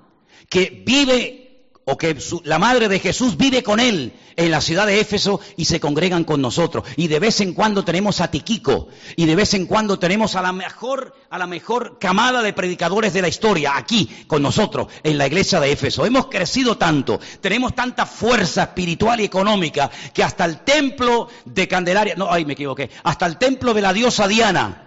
que 0.49 0.83
vive 0.85 1.47
o 1.89 1.97
que 1.97 2.17
la 2.43 2.59
madre 2.59 2.89
de 2.89 2.99
Jesús 2.99 3.37
vive 3.37 3.63
con 3.63 3.79
él 3.79 4.11
en 4.35 4.51
la 4.51 4.59
ciudad 4.59 4.85
de 4.85 4.99
Éfeso 4.99 5.39
y 5.55 5.63
se 5.63 5.79
congregan 5.79 6.25
con 6.25 6.41
nosotros. 6.41 6.83
Y 6.97 7.07
de 7.07 7.19
vez 7.19 7.39
en 7.39 7.53
cuando 7.53 7.85
tenemos 7.85 8.19
a 8.19 8.29
Tiquico 8.29 8.89
y 9.15 9.25
de 9.25 9.37
vez 9.37 9.53
en 9.53 9.67
cuando 9.67 9.97
tenemos 9.97 10.35
a 10.35 10.41
la 10.41 10.51
mejor, 10.51 11.15
a 11.29 11.37
la 11.37 11.47
mejor 11.47 11.97
camada 11.97 12.41
de 12.41 12.51
predicadores 12.51 13.13
de 13.13 13.21
la 13.21 13.29
historia 13.29 13.77
aquí 13.77 14.25
con 14.27 14.43
nosotros 14.43 14.87
en 15.01 15.17
la 15.17 15.27
iglesia 15.27 15.61
de 15.61 15.71
Éfeso. 15.71 16.05
Hemos 16.05 16.27
crecido 16.27 16.77
tanto, 16.77 17.21
tenemos 17.39 17.73
tanta 17.73 18.05
fuerza 18.05 18.63
espiritual 18.63 19.21
y 19.21 19.23
económica 19.23 19.89
que 20.13 20.23
hasta 20.23 20.43
el 20.43 20.65
templo 20.65 21.29
de 21.45 21.69
Candelaria, 21.69 22.15
no, 22.17 22.29
ay, 22.29 22.43
me 22.43 22.51
equivoqué, 22.51 22.89
hasta 23.03 23.25
el 23.25 23.37
templo 23.37 23.73
de 23.73 23.81
la 23.81 23.93
diosa 23.93 24.27
Diana 24.27 24.86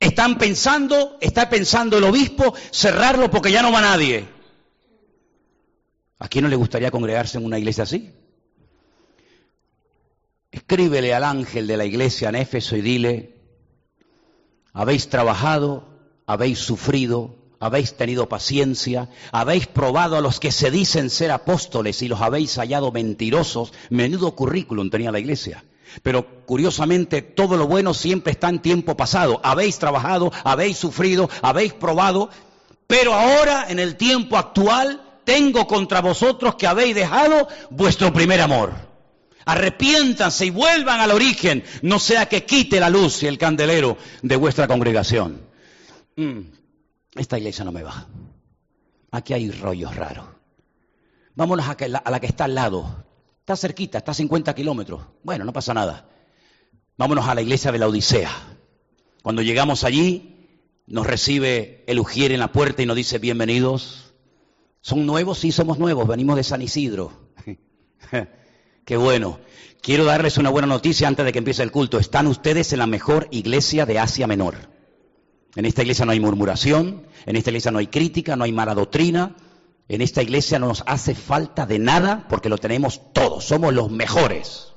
están 0.00 0.38
pensando, 0.38 1.18
está 1.20 1.50
pensando 1.50 1.98
el 1.98 2.04
obispo 2.04 2.54
cerrarlo 2.72 3.30
porque 3.30 3.52
ya 3.52 3.62
no 3.62 3.70
va 3.70 3.82
nadie. 3.82 4.26
¿A 6.18 6.28
quién 6.28 6.44
no 6.44 6.48
le 6.48 6.56
gustaría 6.56 6.90
congregarse 6.90 7.38
en 7.38 7.44
una 7.44 7.58
iglesia 7.58 7.84
así? 7.84 8.10
Escríbele 10.50 11.14
al 11.14 11.24
ángel 11.24 11.66
de 11.66 11.76
la 11.76 11.84
iglesia 11.84 12.30
en 12.30 12.36
Éfeso 12.36 12.76
y 12.76 12.80
dile, 12.80 13.36
habéis 14.72 15.08
trabajado, 15.08 15.84
habéis 16.26 16.58
sufrido, 16.58 17.36
habéis 17.60 17.94
tenido 17.94 18.28
paciencia, 18.28 19.10
habéis 19.32 19.66
probado 19.66 20.16
a 20.16 20.20
los 20.20 20.40
que 20.40 20.50
se 20.50 20.70
dicen 20.70 21.10
ser 21.10 21.30
apóstoles 21.30 22.00
y 22.02 22.08
los 22.08 22.20
habéis 22.20 22.56
hallado 22.56 22.90
mentirosos. 22.90 23.72
Menudo 23.90 24.34
currículum 24.34 24.90
tenía 24.90 25.12
la 25.12 25.20
iglesia. 25.20 25.62
Pero 26.02 26.44
curiosamente 26.46 27.22
todo 27.22 27.56
lo 27.56 27.66
bueno 27.66 27.94
siempre 27.94 28.32
está 28.32 28.48
en 28.48 28.60
tiempo 28.60 28.96
pasado. 28.96 29.40
Habéis 29.42 29.78
trabajado, 29.78 30.32
habéis 30.44 30.78
sufrido, 30.78 31.28
habéis 31.42 31.72
probado, 31.72 32.30
pero 32.86 33.14
ahora 33.14 33.66
en 33.68 33.78
el 33.78 33.96
tiempo 33.96 34.36
actual 34.36 35.02
tengo 35.24 35.66
contra 35.66 36.00
vosotros 36.00 36.56
que 36.56 36.66
habéis 36.66 36.94
dejado 36.94 37.48
vuestro 37.70 38.12
primer 38.12 38.40
amor. 38.40 38.72
Arrepiéntanse 39.44 40.46
y 40.46 40.50
vuelvan 40.50 41.00
al 41.00 41.12
origen, 41.12 41.64
no 41.82 41.98
sea 41.98 42.26
que 42.26 42.44
quite 42.44 42.78
la 42.78 42.90
luz 42.90 43.22
y 43.22 43.26
el 43.26 43.38
candelero 43.38 43.96
de 44.22 44.36
vuestra 44.36 44.68
congregación. 44.68 45.40
Mm, 46.16 46.40
esta 47.14 47.38
iglesia 47.38 47.64
no 47.64 47.72
me 47.72 47.82
va. 47.82 48.06
Aquí 49.10 49.32
hay 49.32 49.50
rollos 49.50 49.94
raros. 49.96 50.26
Vámonos 51.34 51.66
a, 51.66 51.76
a 52.04 52.10
la 52.10 52.20
que 52.20 52.26
está 52.26 52.44
al 52.44 52.54
lado. 52.54 53.06
Está 53.40 53.56
cerquita, 53.56 53.98
está 53.98 54.12
a 54.12 54.14
50 54.14 54.54
kilómetros. 54.54 55.02
Bueno, 55.22 55.44
no 55.44 55.52
pasa 55.52 55.74
nada. 55.74 56.08
Vámonos 56.96 57.26
a 57.26 57.34
la 57.34 57.42
iglesia 57.42 57.72
de 57.72 57.78
la 57.78 57.88
Odisea. 57.88 58.30
Cuando 59.22 59.42
llegamos 59.42 59.84
allí, 59.84 60.60
nos 60.86 61.06
recibe 61.06 61.84
el 61.86 61.98
Ujier 61.98 62.32
en 62.32 62.40
la 62.40 62.52
puerta 62.52 62.82
y 62.82 62.86
nos 62.86 62.96
dice, 62.96 63.18
bienvenidos. 63.18 64.14
¿Son 64.80 65.06
nuevos? 65.06 65.38
Sí, 65.38 65.52
somos 65.52 65.78
nuevos. 65.78 66.06
Venimos 66.06 66.36
de 66.36 66.44
San 66.44 66.62
Isidro. 66.62 67.12
Qué 68.84 68.96
bueno. 68.96 69.40
Quiero 69.82 70.04
darles 70.04 70.36
una 70.36 70.50
buena 70.50 70.66
noticia 70.66 71.08
antes 71.08 71.24
de 71.24 71.32
que 71.32 71.38
empiece 71.38 71.62
el 71.62 71.72
culto. 71.72 71.98
Están 71.98 72.26
ustedes 72.26 72.72
en 72.72 72.80
la 72.80 72.86
mejor 72.86 73.28
iglesia 73.30 73.86
de 73.86 73.98
Asia 73.98 74.26
Menor. 74.26 74.56
En 75.56 75.64
esta 75.64 75.82
iglesia 75.82 76.04
no 76.04 76.12
hay 76.12 76.20
murmuración, 76.20 77.06
en 77.26 77.36
esta 77.36 77.50
iglesia 77.50 77.70
no 77.70 77.78
hay 77.78 77.88
crítica, 77.88 78.36
no 78.36 78.44
hay 78.44 78.52
mala 78.52 78.74
doctrina, 78.74 79.34
en 79.90 80.02
esta 80.02 80.22
iglesia 80.22 80.60
no 80.60 80.68
nos 80.68 80.84
hace 80.86 81.16
falta 81.16 81.66
de 81.66 81.80
nada 81.80 82.28
porque 82.28 82.48
lo 82.48 82.58
tenemos 82.58 83.12
todos, 83.12 83.44
somos 83.44 83.74
los 83.74 83.90
mejores. 83.90 84.68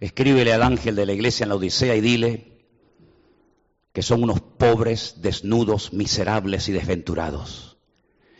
Escríbele 0.00 0.50
al 0.50 0.62
ángel 0.62 0.96
de 0.96 1.04
la 1.04 1.12
iglesia 1.12 1.44
en 1.44 1.50
la 1.50 1.56
Odisea 1.56 1.94
y 1.94 2.00
dile 2.00 2.64
que 3.92 4.00
son 4.00 4.22
unos 4.22 4.40
pobres, 4.40 5.16
desnudos, 5.18 5.92
miserables 5.92 6.66
y 6.70 6.72
desventurados. 6.72 7.76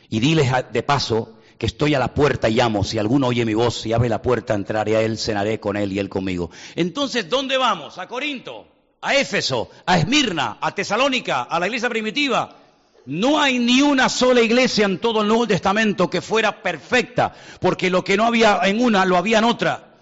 Y 0.09 0.21
diles 0.21 0.51
de 0.73 0.83
paso 0.83 1.39
que 1.59 1.67
estoy 1.67 1.95
a 1.95 1.99
la 1.99 2.15
puerta 2.15 2.49
y 2.49 2.55
llamo. 2.55 2.83
Si 2.83 2.99
alguno 2.99 3.27
oye 3.27 3.45
mi 3.45 3.53
voz 3.53 3.85
y 3.85 3.93
abre 3.93 4.09
la 4.09 4.23
puerta, 4.23 4.55
entraré 4.55 4.97
a 4.97 5.03
él, 5.03 5.19
cenaré 5.19 5.61
con 5.61 5.77
él 5.77 5.93
y 5.93 5.99
él 5.99 6.09
conmigo. 6.09 6.51
Entonces, 6.77 7.29
¿dónde 7.29 7.59
vamos? 7.59 7.99
¿A 7.99 8.09
Corinto? 8.09 8.69
¿A 9.03 9.17
Éfeso? 9.17 9.69
¿A 9.85 9.99
Esmirna? 9.99 10.57
¿A 10.63 10.75
Tesalónica? 10.75 11.43
¿A 11.43 11.61
la 11.61 11.67
iglesia 11.67 11.91
primitiva? 11.91 12.64
No 13.07 13.41
hay 13.41 13.59
ni 13.59 13.83
una 13.83 14.09
sola 14.09 14.41
iglesia 14.41 14.87
en 14.87 14.99
todo 14.99 15.21
el 15.21 15.29
Nuevo 15.29 15.47
Testamento 15.47 16.09
que 16.09 16.23
fuera 16.23 16.63
perfecta, 16.63 17.35
porque 17.61 17.91
lo 17.91 18.03
que 18.03 18.17
no 18.17 18.25
había 18.25 18.61
en 18.65 18.81
una 18.81 19.05
lo 19.05 19.17
había 19.17 19.39
en 19.39 19.45
otra. 19.45 19.95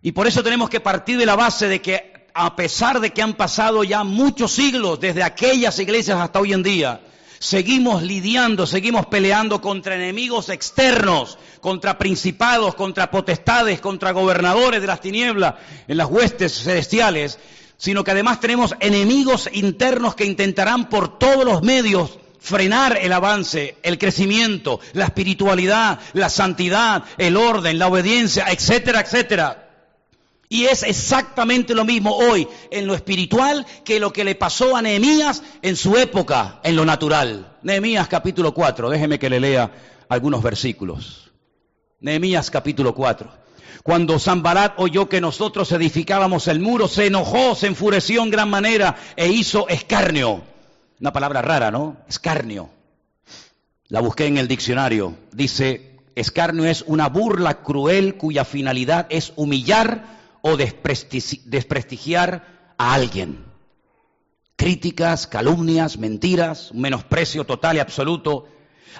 Y 0.00 0.12
por 0.12 0.26
eso 0.26 0.42
tenemos 0.42 0.70
que 0.70 0.80
partir 0.80 1.18
de 1.18 1.26
la 1.26 1.36
base 1.36 1.68
de 1.68 1.82
que 1.82 2.28
a 2.32 2.56
pesar 2.56 3.00
de 3.00 3.10
que 3.10 3.22
han 3.22 3.34
pasado 3.34 3.84
ya 3.84 4.02
muchos 4.04 4.52
siglos 4.52 5.00
desde 5.00 5.22
aquellas 5.22 5.78
iglesias 5.78 6.18
hasta 6.18 6.40
hoy 6.40 6.54
en 6.54 6.62
día, 6.62 7.02
seguimos 7.38 8.02
lidiando, 8.02 8.66
seguimos 8.66 9.06
peleando 9.06 9.60
contra 9.60 9.94
enemigos 9.94 10.48
externos, 10.48 11.38
contra 11.60 11.98
principados, 11.98 12.74
contra 12.74 13.10
potestades, 13.10 13.80
contra 13.80 14.12
gobernadores 14.12 14.80
de 14.80 14.86
las 14.86 15.00
tinieblas 15.00 15.54
en 15.86 15.96
las 15.98 16.08
huestes 16.08 16.62
celestiales 16.62 17.38
sino 17.80 18.04
que 18.04 18.10
además 18.10 18.40
tenemos 18.40 18.76
enemigos 18.78 19.48
internos 19.54 20.14
que 20.14 20.26
intentarán 20.26 20.90
por 20.90 21.18
todos 21.18 21.46
los 21.46 21.62
medios 21.62 22.18
frenar 22.38 22.98
el 23.00 23.10
avance, 23.10 23.76
el 23.82 23.96
crecimiento, 23.96 24.80
la 24.92 25.06
espiritualidad, 25.06 25.98
la 26.12 26.28
santidad, 26.28 27.04
el 27.16 27.38
orden, 27.38 27.78
la 27.78 27.88
obediencia, 27.88 28.44
etcétera, 28.50 29.00
etcétera. 29.00 29.66
Y 30.50 30.66
es 30.66 30.82
exactamente 30.82 31.74
lo 31.74 31.86
mismo 31.86 32.14
hoy 32.16 32.46
en 32.70 32.86
lo 32.86 32.94
espiritual 32.94 33.64
que 33.82 33.98
lo 33.98 34.12
que 34.12 34.24
le 34.24 34.34
pasó 34.34 34.76
a 34.76 34.82
Nehemías 34.82 35.42
en 35.62 35.74
su 35.74 35.96
época, 35.96 36.60
en 36.62 36.76
lo 36.76 36.84
natural. 36.84 37.56
Nehemías 37.62 38.08
capítulo 38.08 38.52
4, 38.52 38.90
déjeme 38.90 39.18
que 39.18 39.30
le 39.30 39.40
lea 39.40 39.72
algunos 40.10 40.42
versículos. 40.42 41.30
Nehemías 42.00 42.50
capítulo 42.50 42.94
4. 42.94 43.39
Cuando 43.82 44.18
Zambalat 44.18 44.74
oyó 44.76 45.08
que 45.08 45.20
nosotros 45.20 45.72
edificábamos 45.72 46.48
el 46.48 46.60
muro, 46.60 46.86
se 46.86 47.06
enojó, 47.06 47.54
se 47.54 47.68
enfureció 47.68 48.22
en 48.22 48.30
gran 48.30 48.50
manera 48.50 48.96
e 49.16 49.28
hizo 49.28 49.68
escarnio. 49.68 50.42
Una 51.00 51.12
palabra 51.12 51.40
rara, 51.40 51.70
¿no? 51.70 51.96
Escarnio. 52.08 52.68
La 53.88 54.00
busqué 54.00 54.26
en 54.26 54.36
el 54.36 54.48
diccionario. 54.48 55.14
Dice, 55.32 55.98
escarnio 56.14 56.66
es 56.66 56.84
una 56.86 57.08
burla 57.08 57.62
cruel 57.62 58.16
cuya 58.16 58.44
finalidad 58.44 59.06
es 59.08 59.32
humillar 59.36 60.04
o 60.42 60.56
desprestigiar 60.56 62.74
a 62.76 62.94
alguien. 62.94 63.44
Críticas, 64.56 65.26
calumnias, 65.26 65.96
mentiras, 65.96 66.70
un 66.70 66.82
menosprecio 66.82 67.44
total 67.44 67.76
y 67.76 67.80
absoluto 67.80 68.46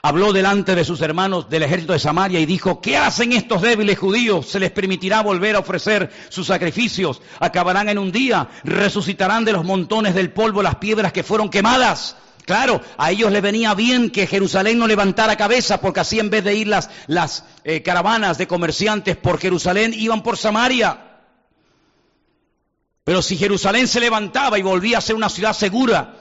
Habló 0.02 0.32
delante 0.32 0.74
de 0.74 0.84
sus 0.84 1.00
hermanos 1.02 1.50
del 1.50 1.62
ejército 1.62 1.92
de 1.92 1.98
Samaria 1.98 2.40
y 2.40 2.46
dijo, 2.46 2.80
¿qué 2.80 2.96
hacen 2.96 3.32
estos 3.32 3.60
débiles 3.60 3.98
judíos? 3.98 4.46
¿Se 4.46 4.60
les 4.60 4.70
permitirá 4.70 5.20
volver 5.22 5.56
a 5.56 5.58
ofrecer 5.58 6.10
sus 6.30 6.46
sacrificios? 6.46 7.20
Acabarán 7.38 7.88
en 7.88 7.98
un 7.98 8.10
día, 8.10 8.48
resucitarán 8.64 9.44
de 9.44 9.52
los 9.52 9.64
montones 9.64 10.14
del 10.14 10.32
polvo 10.32 10.62
las 10.62 10.76
piedras 10.76 11.12
que 11.12 11.22
fueron 11.22 11.50
quemadas. 11.50 12.16
Claro, 12.46 12.80
a 12.96 13.10
ellos 13.10 13.30
les 13.30 13.42
venía 13.42 13.74
bien 13.74 14.10
que 14.10 14.26
Jerusalén 14.26 14.78
no 14.78 14.86
levantara 14.86 15.36
cabeza, 15.36 15.80
porque 15.80 16.00
así 16.00 16.18
en 16.18 16.30
vez 16.30 16.44
de 16.44 16.54
ir 16.54 16.66
las, 16.66 16.88
las 17.06 17.44
eh, 17.64 17.82
caravanas 17.82 18.38
de 18.38 18.46
comerciantes 18.46 19.16
por 19.16 19.38
Jerusalén, 19.38 19.92
iban 19.94 20.22
por 20.22 20.38
Samaria. 20.38 20.98
Pero 23.04 23.22
si 23.22 23.36
Jerusalén 23.36 23.86
se 23.86 24.00
levantaba 24.00 24.58
y 24.58 24.62
volvía 24.62 24.98
a 24.98 25.02
ser 25.02 25.16
una 25.16 25.28
ciudad 25.28 25.52
segura, 25.52 26.16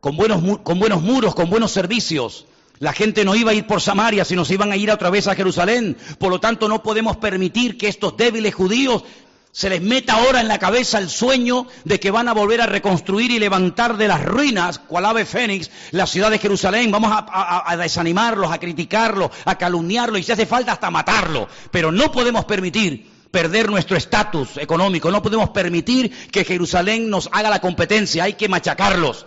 con 0.00 0.16
buenos, 0.16 0.60
con 0.60 0.78
buenos 0.78 1.02
muros, 1.02 1.34
con 1.34 1.50
buenos 1.50 1.72
servicios, 1.72 2.46
la 2.78 2.92
gente 2.92 3.24
no 3.24 3.34
iba 3.34 3.52
a 3.52 3.54
ir 3.54 3.66
por 3.66 3.80
Samaria, 3.80 4.24
sino 4.24 4.44
se 4.44 4.54
iban 4.54 4.72
a 4.72 4.76
ir 4.76 4.90
otra 4.90 5.10
vez 5.10 5.28
a 5.28 5.34
Jerusalén. 5.34 5.96
Por 6.18 6.30
lo 6.30 6.40
tanto, 6.40 6.68
no 6.68 6.82
podemos 6.82 7.16
permitir 7.16 7.78
que 7.78 7.88
estos 7.88 8.16
débiles 8.16 8.54
judíos 8.54 9.04
se 9.52 9.70
les 9.70 9.80
meta 9.80 10.14
ahora 10.14 10.40
en 10.40 10.48
la 10.48 10.58
cabeza 10.58 10.98
el 10.98 11.08
sueño 11.08 11.68
de 11.84 12.00
que 12.00 12.10
van 12.10 12.26
a 12.28 12.34
volver 12.34 12.60
a 12.60 12.66
reconstruir 12.66 13.30
y 13.30 13.38
levantar 13.38 13.96
de 13.96 14.08
las 14.08 14.24
ruinas, 14.24 14.80
cual 14.80 15.04
ave 15.04 15.24
fénix, 15.24 15.70
la 15.92 16.08
ciudad 16.08 16.32
de 16.32 16.40
Jerusalén. 16.40 16.90
Vamos 16.90 17.12
a, 17.14 17.76
desanimarlos, 17.76 18.50
a 18.50 18.58
criticarlos, 18.58 19.30
a 19.44 19.56
calumniarlos 19.56 20.18
y 20.18 20.24
si 20.24 20.32
hace 20.32 20.44
falta 20.44 20.72
hasta 20.72 20.90
matarlo. 20.90 21.48
Pero 21.70 21.92
no 21.92 22.10
podemos 22.10 22.46
permitir 22.46 23.08
perder 23.30 23.70
nuestro 23.70 23.96
estatus 23.96 24.56
económico, 24.56 25.12
no 25.12 25.22
podemos 25.22 25.50
permitir 25.50 26.10
que 26.32 26.44
Jerusalén 26.44 27.08
nos 27.08 27.28
haga 27.30 27.48
la 27.48 27.60
competencia, 27.60 28.24
hay 28.24 28.32
que 28.34 28.48
machacarlos. 28.48 29.24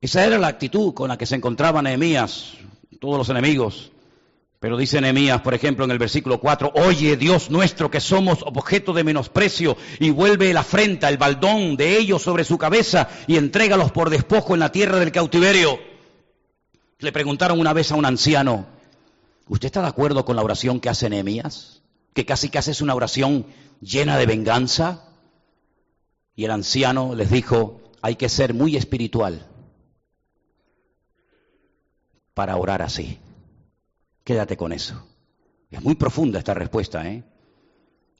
Esa 0.00 0.24
era 0.26 0.38
la 0.38 0.48
actitud 0.48 0.92
con 0.92 1.08
la 1.08 1.16
que 1.16 1.26
se 1.26 1.36
encontraba 1.36 1.80
Nehemías, 1.80 2.52
todos 3.00 3.16
los 3.16 3.28
enemigos. 3.30 3.92
Pero 4.60 4.76
dice 4.76 5.00
Nehemías, 5.00 5.40
por 5.40 5.54
ejemplo, 5.54 5.84
en 5.84 5.90
el 5.90 5.98
versículo 5.98 6.38
4, 6.38 6.72
oye 6.74 7.16
Dios 7.16 7.50
nuestro 7.50 7.90
que 7.90 8.00
somos 8.00 8.42
objeto 8.42 8.92
de 8.92 9.04
menosprecio 9.04 9.76
y 9.98 10.10
vuelve 10.10 10.52
la 10.52 10.60
afrenta, 10.60 11.08
el 11.08 11.18
baldón 11.18 11.76
de 11.76 11.98
ellos 11.98 12.22
sobre 12.22 12.44
su 12.44 12.58
cabeza 12.58 13.08
y 13.26 13.36
entrégalos 13.36 13.90
por 13.90 14.10
despojo 14.10 14.54
en 14.54 14.60
la 14.60 14.72
tierra 14.72 14.98
del 14.98 15.12
cautiverio. 15.12 15.78
Le 16.98 17.12
preguntaron 17.12 17.60
una 17.60 17.72
vez 17.72 17.92
a 17.92 17.96
un 17.96 18.06
anciano, 18.06 18.66
¿usted 19.48 19.66
está 19.66 19.82
de 19.82 19.88
acuerdo 19.88 20.24
con 20.24 20.36
la 20.36 20.42
oración 20.42 20.80
que 20.80 20.88
hace 20.88 21.08
Nehemías? 21.08 21.82
Que 22.14 22.26
casi 22.26 22.48
casi 22.48 22.70
es 22.70 22.80
una 22.80 22.94
oración 22.94 23.46
llena 23.80 24.18
de 24.18 24.26
venganza. 24.26 25.04
Y 26.34 26.44
el 26.44 26.50
anciano 26.50 27.14
les 27.14 27.30
dijo, 27.30 27.80
hay 28.02 28.16
que 28.16 28.28
ser 28.28 28.54
muy 28.54 28.76
espiritual 28.76 29.46
para 32.36 32.58
orar 32.58 32.82
así. 32.82 33.18
Quédate 34.22 34.58
con 34.58 34.70
eso. 34.70 35.02
Es 35.70 35.82
muy 35.82 35.94
profunda 35.94 36.38
esta 36.38 36.52
respuesta, 36.52 37.08
¿eh? 37.08 37.24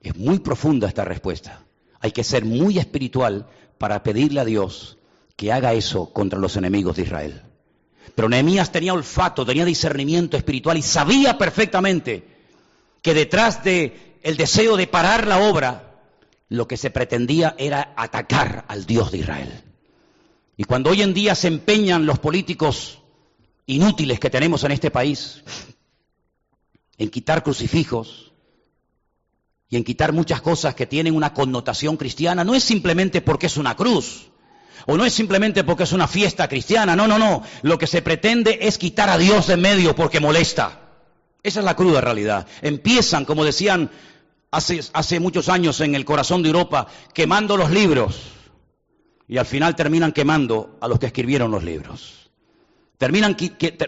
Es 0.01 0.17
muy 0.17 0.39
profunda 0.39 0.89
esta 0.89 1.05
respuesta. 1.05 1.67
Hay 2.01 2.13
que 2.13 2.25
ser 2.25 2.47
muy 2.47 2.79
espiritual 2.79 3.47
para 3.77 4.03
pedirle 4.03 4.41
a 4.41 4.47
Dios 4.47 4.97
que 5.37 5.53
haga 5.53 5.75
eso 5.75 6.15
contra 6.15 6.39
los 6.39 6.57
enemigos 6.57 6.97
de 6.97 7.03
Israel. 7.03 7.43
Pero 8.15 8.31
Nehemías 8.31 8.73
tenía 8.73 8.95
olfato, 8.95 9.45
tenía 9.45 9.67
discernimiento 9.67 10.39
espiritual 10.39 10.79
y 10.79 10.83
sabía 10.83 11.37
perfectamente 11.37 12.27
que 13.03 13.13
detrás 13.13 13.65
de 13.65 14.19
el 14.23 14.39
deseo 14.39 14.79
de 14.79 14.87
parar 14.87 15.27
la 15.27 15.41
obra, 15.41 16.01
lo 16.49 16.67
que 16.67 16.79
se 16.79 16.89
pretendía 16.89 17.55
era 17.59 17.93
atacar 17.99 18.65
al 18.69 18.87
Dios 18.87 19.13
de 19.13 19.19
Israel. 19.19 19.63
Y 20.57 20.65
cuando 20.65 20.89
hoy 20.89 21.03
en 21.03 21.13
día 21.13 21.35
se 21.35 21.49
empeñan 21.49 22.07
los 22.07 22.19
políticos 22.19 23.03
inútiles 23.67 24.21
que 24.21 24.31
tenemos 24.31 24.65
en 24.65 24.73
este 24.73 24.91
país 24.91 25.43
en 26.99 27.11
quitar 27.11 27.43
crucifijos 27.43 28.33
y 29.69 29.77
en 29.77 29.85
quitar 29.85 30.13
muchas 30.13 30.41
cosas 30.41 30.75
que 30.75 30.87
tienen 30.87 31.15
una 31.15 31.35
connotación 31.35 31.97
cristiana, 31.97 32.45
no 32.45 32.55
es 32.55 32.65
simplemente 32.65 33.21
porque 33.21 33.47
es 33.47 33.57
una 33.57 33.75
cruz, 33.75 34.29
o 34.87 34.97
no 34.97 35.05
es 35.05 35.13
simplemente 35.13 35.65
porque 35.65 35.83
es 35.83 35.93
una 35.93 36.07
fiesta 36.07 36.49
cristiana, 36.49 36.95
no, 36.95 37.07
no, 37.09 37.19
no, 37.19 37.43
lo 37.63 37.79
que 37.79 37.87
se 37.87 38.03
pretende 38.03 38.59
es 38.63 38.79
quitar 38.79 39.11
a 39.11 39.19
Dios 39.19 39.49
de 39.49 39.57
medio 39.57 39.95
porque 39.95 40.21
molesta. 40.21 40.83
Esa 41.43 41.61
es 41.61 41.65
la 41.65 41.77
cruda 41.77 42.01
realidad. 42.01 42.47
Empiezan, 42.63 43.25
como 43.25 43.45
decían 43.45 43.91
hace, 44.51 44.81
hace 44.93 45.21
muchos 45.21 45.49
años 45.49 45.81
en 45.81 45.95
el 45.95 46.05
corazón 46.05 46.43
de 46.43 46.49
Europa, 46.49 46.87
quemando 47.13 47.57
los 47.57 47.71
libros 47.71 48.21
y 49.29 49.39
al 49.39 49.47
final 49.47 49.75
terminan 49.75 50.13
quemando 50.13 50.79
a 50.81 50.89
los 50.89 50.99
que 50.99 51.07
escribieron 51.07 51.51
los 51.51 51.63
libros. 51.63 52.26
Terminan, 52.99 53.37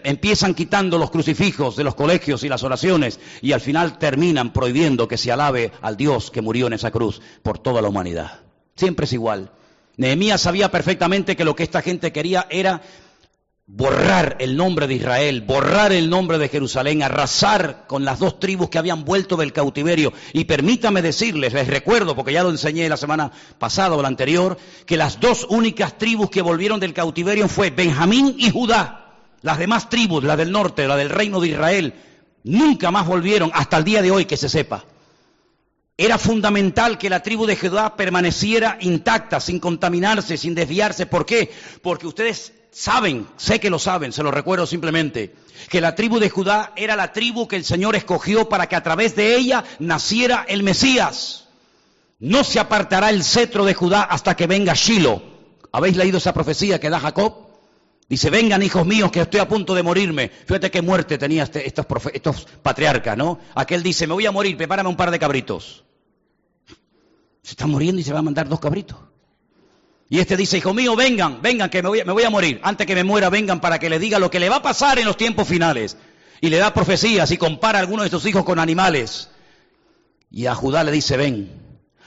empiezan 0.03 0.53
quitando 0.53 0.99
los 0.99 1.09
crucifijos 1.09 1.75
de 1.75 1.83
los 1.83 1.95
colegios 1.95 2.43
y 2.43 2.49
las 2.49 2.61
oraciones 2.63 3.19
y 3.41 3.53
al 3.53 3.61
final 3.61 3.97
terminan 3.97 4.53
prohibiendo 4.53 5.07
que 5.07 5.17
se 5.17 5.31
alabe 5.31 5.71
al 5.81 5.97
Dios 5.97 6.29
que 6.29 6.41
murió 6.41 6.67
en 6.67 6.73
esa 6.73 6.91
cruz 6.91 7.19
por 7.41 7.57
toda 7.57 7.81
la 7.81 7.89
humanidad. 7.89 8.41
Siempre 8.75 9.05
es 9.05 9.13
igual. 9.13 9.51
Nehemías 9.97 10.41
sabía 10.41 10.69
perfectamente 10.69 11.35
que 11.35 11.43
lo 11.43 11.55
que 11.55 11.63
esta 11.63 11.81
gente 11.81 12.11
quería 12.11 12.47
era 12.51 12.81
borrar 13.71 14.37
el 14.39 14.57
nombre 14.57 14.87
de 14.87 14.95
Israel, 14.95 15.41
borrar 15.41 15.93
el 15.93 16.09
nombre 16.09 16.39
de 16.39 16.49
Jerusalén, 16.49 17.03
arrasar 17.03 17.85
con 17.87 18.03
las 18.03 18.17
dos 18.17 18.39
tribus 18.39 18.69
que 18.69 18.79
habían 18.79 19.05
vuelto 19.05 19.37
del 19.37 19.53
cautiverio. 19.53 20.11
Y 20.33 20.45
permítame 20.45 21.03
decirles, 21.03 21.53
les 21.53 21.67
recuerdo, 21.67 22.15
porque 22.15 22.33
ya 22.33 22.43
lo 22.43 22.49
enseñé 22.49 22.89
la 22.89 22.97
semana 22.97 23.31
pasada 23.59 23.95
o 23.95 24.01
la 24.01 24.07
anterior, 24.07 24.57
que 24.87 24.97
las 24.97 25.19
dos 25.19 25.45
únicas 25.49 25.97
tribus 25.97 26.31
que 26.31 26.41
volvieron 26.41 26.79
del 26.79 26.93
cautiverio 26.93 27.47
fue 27.47 27.69
Benjamín 27.69 28.35
y 28.37 28.49
Judá. 28.49 29.15
Las 29.41 29.59
demás 29.59 29.87
tribus, 29.87 30.23
la 30.23 30.35
del 30.35 30.51
norte, 30.51 30.87
la 30.87 30.97
del 30.97 31.09
reino 31.09 31.39
de 31.39 31.49
Israel, 31.49 31.93
nunca 32.43 32.89
más 32.89 33.05
volvieron 33.05 33.51
hasta 33.53 33.77
el 33.77 33.83
día 33.83 34.01
de 34.01 34.11
hoy 34.11 34.25
que 34.25 34.35
se 34.35 34.49
sepa. 34.49 34.83
Era 35.95 36.17
fundamental 36.17 36.97
que 36.97 37.09
la 37.09 37.21
tribu 37.21 37.45
de 37.45 37.55
Judá 37.55 37.95
permaneciera 37.95 38.77
intacta, 38.81 39.39
sin 39.39 39.59
contaminarse, 39.59 40.37
sin 40.37 40.55
desviarse. 40.55 41.05
¿Por 41.05 41.25
qué? 41.25 41.51
Porque 41.81 42.07
ustedes 42.07 42.53
saben, 42.71 43.27
sé 43.37 43.59
que 43.59 43.69
lo 43.69 43.79
saben, 43.79 44.11
se 44.11 44.23
lo 44.23 44.31
recuerdo 44.31 44.65
simplemente, 44.65 45.35
que 45.69 45.81
la 45.81 45.95
tribu 45.95 46.19
de 46.19 46.29
Judá 46.29 46.73
era 46.75 46.95
la 46.95 47.13
tribu 47.13 47.47
que 47.47 47.55
el 47.55 47.65
Señor 47.65 47.95
escogió 47.95 48.49
para 48.49 48.67
que 48.67 48.75
a 48.75 48.83
través 48.83 49.15
de 49.15 49.35
ella 49.35 49.63
naciera 49.79 50.45
el 50.47 50.63
Mesías. 50.63 51.47
No 52.19 52.43
se 52.43 52.59
apartará 52.59 53.09
el 53.09 53.23
cetro 53.23 53.65
de 53.65 53.73
Judá 53.73 54.03
hasta 54.03 54.35
que 54.35 54.47
venga 54.47 54.73
Shiloh. 54.73 55.21
¿Habéis 55.71 55.95
leído 55.95 56.17
esa 56.17 56.33
profecía 56.33 56.79
que 56.79 56.89
da 56.89 56.99
Jacob? 56.99 57.49
Dice, 58.09 58.31
vengan 58.31 58.63
hijos 58.63 58.85
míos 58.87 59.11
que 59.11 59.21
estoy 59.21 59.39
a 59.39 59.47
punto 59.47 59.75
de 59.75 59.83
morirme. 59.83 60.29
Fíjate 60.29 60.71
qué 60.71 60.81
muerte 60.81 61.19
tenía 61.19 61.43
este, 61.43 61.65
estos, 61.65 61.85
patriarcas, 62.63 63.15
¿no? 63.15 63.39
Aquel 63.53 63.83
dice, 63.83 64.07
me 64.07 64.15
voy 64.15 64.25
a 64.25 64.31
morir, 64.31 64.57
prepárame 64.57 64.89
un 64.89 64.97
par 64.97 65.11
de 65.11 65.19
cabritos. 65.19 65.83
Se 67.43 67.51
está 67.51 67.67
muriendo 67.67 68.01
y 68.01 68.03
se 68.03 68.11
va 68.11 68.19
a 68.19 68.23
mandar 68.23 68.49
dos 68.49 68.59
cabritos. 68.59 68.97
Y 70.11 70.19
este 70.19 70.35
dice, 70.35 70.57
hijo 70.57 70.73
mío, 70.73 70.95
vengan, 70.95 71.39
vengan, 71.39 71.69
que 71.69 71.83
me 71.83 71.89
voy, 71.89 72.03
me 72.03 72.13
voy, 72.13 72.23
a 72.23 72.31
morir. 72.31 72.59
Antes 72.63 72.87
que 72.87 72.95
me 72.95 73.03
muera, 73.03 73.29
vengan 73.29 73.61
para 73.61 73.77
que 73.77 73.91
le 73.91 73.99
diga 73.99 74.17
lo 74.17 74.31
que 74.31 74.39
le 74.39 74.49
va 74.49 74.57
a 74.57 74.61
pasar 74.63 74.97
en 74.97 75.05
los 75.05 75.17
tiempos 75.17 75.47
finales. 75.47 75.97
Y 76.41 76.49
le 76.49 76.57
da 76.57 76.73
profecías 76.73 77.29
y 77.29 77.37
compara 77.37 77.77
a 77.77 77.81
algunos 77.81 78.05
de 78.05 78.09
sus 78.09 78.25
hijos 78.25 78.43
con 78.43 78.57
animales. 78.57 79.29
Y 80.31 80.47
a 80.47 80.55
Judá 80.55 80.83
le 80.83 80.91
dice, 80.91 81.15
ven, 81.15 81.51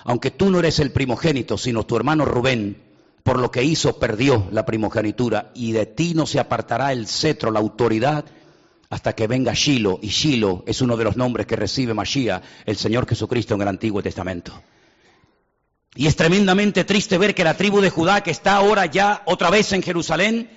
aunque 0.05 0.33
tú 0.33 0.51
no 0.51 0.59
eres 0.59 0.81
el 0.81 0.91
primogénito, 0.91 1.57
sino 1.57 1.87
tu 1.87 1.97
hermano 1.97 2.25
Rubén, 2.25 2.83
por 3.23 3.39
lo 3.39 3.53
que 3.53 3.63
hizo 3.63 4.01
perdió 4.01 4.49
la 4.51 4.67
primogenitura, 4.67 5.53
y 5.55 5.71
de 5.71 5.87
ti 5.87 6.15
no 6.15 6.27
se 6.27 6.41
apartará 6.41 6.93
el 6.93 7.07
cetro, 7.07 7.53
la 7.53 7.61
autoridad, 7.61 8.25
hasta 8.91 9.13
que 9.15 9.29
venga 9.29 9.55
Shiloh. 9.55 10.01
Y 10.03 10.09
Shiloh 10.09 10.65
es 10.67 10.81
uno 10.81 10.97
de 10.97 11.05
los 11.05 11.17
nombres 11.17 11.47
que 11.47 11.55
recibe 11.55 11.95
Mashiach, 11.95 12.43
el 12.67 12.77
Señor 12.77 13.09
Jesucristo 13.09 13.55
en 13.55 13.63
el 13.63 13.69
Antiguo 13.69 14.03
Testamento. 14.03 14.61
Y 15.95 16.07
es 16.07 16.17
tremendamente 16.17 16.85
triste 16.85 17.19
ver 17.19 17.35
que 17.35 17.45
la 17.45 17.57
tribu 17.57 17.81
de 17.81 17.91
Judá, 17.91 18.23
que 18.23 18.31
está 18.31 18.57
ahora 18.57 18.87
ya 18.87 19.23
otra 19.27 19.51
vez 19.51 19.73
en 19.73 19.83
Jerusalén, 19.83 20.51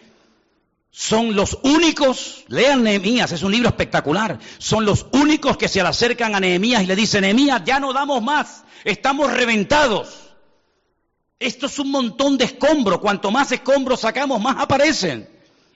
son 0.92 1.36
los 1.36 1.60
únicos, 1.64 2.46
lean 2.48 2.84
Nehemías, 2.84 3.34
es 3.34 3.44
un 3.44 3.52
libro 3.52 3.68
espectacular, 3.68 4.40
son 4.60 4.86
los 4.86 5.08
únicos 5.12 5.58
que 5.58 5.68
se 5.68 5.84
le 5.84 5.90
acercan 5.90 6.36
a 6.36 6.40
Nehemías 6.40 6.84
y 6.84 6.86
le 6.86 6.96
dicen, 6.96 7.22
Nehemías, 7.22 7.64
ya 7.66 7.82
no 7.82 7.92
damos 7.92 8.24
más, 8.24 8.64
estamos 8.86 9.32
reventados. 9.34 10.08
Esto 11.38 11.66
es 11.66 11.78
un 11.80 11.92
montón 11.92 12.38
de 12.38 12.46
escombros, 12.46 13.00
cuanto 13.00 13.30
más 13.30 13.52
escombros 13.52 14.00
sacamos, 14.00 14.40
más 14.40 14.56
aparecen. 14.58 15.28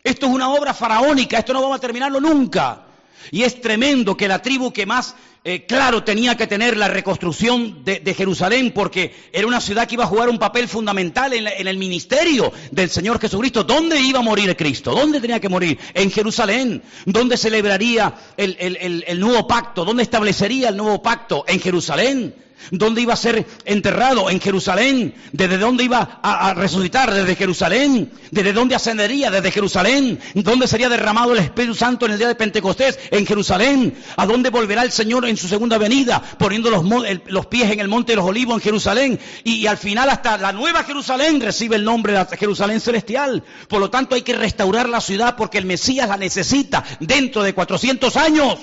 Esto 0.06 0.28
es 0.28 0.32
una 0.32 0.50
obra 0.52 0.74
faraónica, 0.74 1.38
esto 1.38 1.52
no 1.52 1.62
vamos 1.62 1.78
a 1.78 1.82
terminarlo 1.82 2.22
nunca. 2.22 2.86
Y 3.30 3.44
es 3.44 3.60
tremendo 3.60 4.16
que 4.16 4.30
la 4.30 4.42
tribu 4.42 4.72
que 4.72 4.86
más 4.86 5.16
eh, 5.44 5.66
claro 5.66 6.04
tenía 6.04 6.36
que 6.36 6.48
tener 6.48 6.76
la 6.76 6.90
reconstrucción 6.90 7.84
de, 7.86 8.14
Jerusalén 8.14 8.72
porque 8.72 9.14
era 9.32 9.48
una 9.48 9.62
ciudad 9.62 9.88
que 9.88 9.96
iba 9.96 10.04
a 10.04 10.08
jugar 10.08 10.30
un 10.30 10.38
papel 10.38 10.68
fundamental 10.68 11.32
en, 11.34 11.68
el 11.68 11.78
ministerio 11.78 12.52
del 12.72 12.90
Señor 12.90 13.20
Jesucristo. 13.20 13.64
¿Dónde 13.64 14.00
iba 14.00 14.20
a 14.20 14.24
morir 14.24 14.56
Cristo? 14.58 14.92
¿Dónde 14.92 15.22
tenía 15.22 15.40
que 15.40 15.48
morir? 15.48 15.78
En 15.94 16.12
Jerusalén. 16.12 16.84
¿Dónde 17.06 17.38
celebraría 17.38 18.14
el 18.36 19.20
nuevo 19.20 19.48
pacto? 19.48 19.86
¿Dónde 19.86 20.04
establecería 20.04 20.70
el 20.70 20.78
nuevo 20.78 21.02
pacto? 21.02 21.46
En 21.48 21.60
Jerusalén. 21.60 22.34
¿Dónde 22.72 23.02
iba 23.02 23.14
a 23.14 23.18
ser 23.18 23.46
enterrado? 23.66 24.30
En 24.30 24.40
Jerusalén. 24.40 25.16
¿Desde 25.32 25.58
dónde 25.58 25.84
iba 25.84 26.20
a, 26.22 26.54
resucitar? 26.54 27.14
Desde 27.14 27.36
Jerusalén. 27.36 28.12
¿Desde 28.32 28.54
dónde 28.54 28.76
ascendería? 28.76 29.32
Desde 29.32 29.52
Jerusalén. 29.52 30.20
¿Dónde 30.36 30.68
sería 30.68 30.90
derramado 30.90 31.34
el 31.34 31.40
Espíritu 31.40 31.76
Santo 31.76 32.06
en 32.06 32.14
el 32.14 32.18
día 32.18 32.28
de 32.28 32.36
Pentecostés? 32.36 33.00
En 33.12 33.26
Jerusalén. 33.26 33.98
¿A 34.18 34.26
dónde 34.26 34.50
volverá 34.50 34.84
el 34.84 34.92
Señor 34.92 35.28
en 35.28 35.38
su 35.38 35.48
segunda 35.48 35.78
venida? 35.78 36.22
Poniendo 36.38 36.70
los, 36.70 37.46
pies 37.48 37.72
en 37.72 37.80
el 37.80 37.88
monte 37.88 38.12
de 38.12 38.18
los 38.18 38.26
olivos 38.26 38.56
en 38.56 38.62
Jerusalén. 38.62 39.20
Y, 39.44 39.66
al 39.68 39.78
final 39.78 40.10
hasta 40.10 40.38
la 40.38 40.52
nueva 40.52 40.84
Jerusalén 40.84 41.42
recibe 41.42 41.76
el 41.76 41.84
nombre 41.84 42.14
de 42.14 42.38
Jerusalén 42.38 42.80
celestial. 42.82 43.44
Por 43.68 43.80
lo 43.80 43.90
tanto 43.90 44.16
hay 44.16 44.22
que 44.22 44.34
restaurar 44.34 44.90
la 44.90 45.02
ciudad 45.02 45.36
porque 45.36 45.58
el 45.58 45.66
Mesías 45.66 46.10
la 46.10 46.18
necesita 46.18 46.84
dentro 47.00 47.44
de 47.44 47.54
400 47.54 48.16
años. 48.18 48.58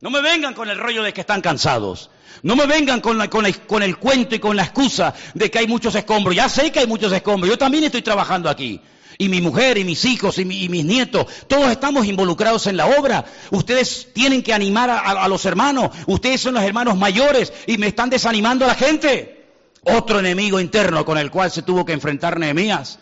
No 0.00 0.10
me 0.10 0.22
vengan 0.22 0.54
con 0.54 0.70
el 0.70 0.78
rollo 0.78 1.02
de 1.02 1.12
que 1.12 1.20
están 1.20 1.42
cansados. 1.42 2.10
No 2.42 2.56
me 2.56 2.66
vengan 2.66 3.00
con, 3.00 3.18
con, 3.28 3.82
el 3.82 3.98
cuento 3.98 4.34
y 4.34 4.38
con 4.38 4.56
la 4.56 4.62
excusa 4.62 5.14
de 5.34 5.50
que 5.50 5.58
hay 5.58 5.66
muchos 5.66 5.94
escombros. 5.94 6.34
Ya 6.34 6.48
sé 6.48 6.72
que 6.72 6.80
hay 6.80 6.86
muchos 6.86 7.12
escombros. 7.12 7.50
Yo 7.50 7.58
también 7.58 7.84
estoy 7.84 8.00
trabajando 8.00 8.48
aquí. 8.48 8.80
Y 9.18 9.28
mi 9.28 9.42
mujer 9.42 9.76
y 9.76 9.84
mis 9.84 10.06
hijos 10.06 10.38
y, 10.38 10.46
mis 10.46 10.84
nietos, 10.86 11.26
todos 11.46 11.70
estamos 11.70 12.06
involucrados 12.06 12.66
en 12.66 12.78
la 12.78 12.86
obra. 12.86 13.26
Ustedes 13.50 14.08
tienen 14.14 14.42
que 14.42 14.54
animar 14.54 14.88
a, 14.88 15.28
los 15.28 15.44
hermanos. 15.44 15.90
Ustedes 16.06 16.40
son 16.40 16.54
los 16.54 16.62
hermanos 16.62 16.96
mayores 16.96 17.52
y 17.66 17.76
me 17.76 17.88
están 17.88 18.08
desanimando 18.08 18.64
a 18.64 18.68
la 18.68 18.74
gente. 18.76 19.48
Otro 19.82 20.20
enemigo 20.20 20.58
interno 20.58 21.04
con 21.04 21.18
el 21.18 21.30
cual 21.30 21.50
se 21.50 21.60
tuvo 21.60 21.84
que 21.84 21.92
enfrentar 21.92 22.38
Nehemías. 22.38 22.98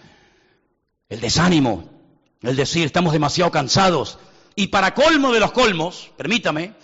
El 1.09 1.21
desánimo. 1.21 1.89
El 2.43 2.57
decir, 2.57 2.87
estamos 2.87 3.13
demasiado 3.13 3.53
cansados. 3.53 4.19
Y 4.57 4.67
para 4.67 4.93
colmo 4.93 5.31
de 5.31 5.39
los 5.39 5.53
colmos, 5.53 6.11
permítame, 6.17 6.75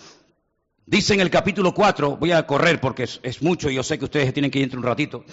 dice 0.85 1.13
en 1.13 1.21
el 1.21 1.29
capítulo 1.29 1.73
4, 1.73 2.17
voy 2.17 2.31
a 2.31 2.45
correr 2.45 2.79
porque 2.79 3.03
es, 3.03 3.41
mucho 3.41 3.69
y 3.69 3.75
yo 3.75 3.83
sé 3.83 3.97
que 3.97 4.05
ustedes 4.05 4.33
tienen 4.33 4.51
que 4.51 4.59
ir 4.59 4.65
entre 4.65 4.79
un 4.79 4.85
ratito. 4.85 5.25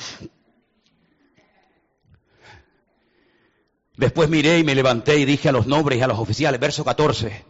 Después 3.97 4.29
miré 4.29 4.59
y 4.59 4.65
me 4.65 4.75
levanté 4.75 5.19
y 5.19 5.25
dije 5.25 5.49
a 5.49 5.53
los 5.53 5.67
nobles 5.67 5.99
y 5.99 6.03
a 6.03 6.07
los 6.07 6.19
oficiales, 6.19 6.59
verso 6.59 6.85
14, 6.85 7.45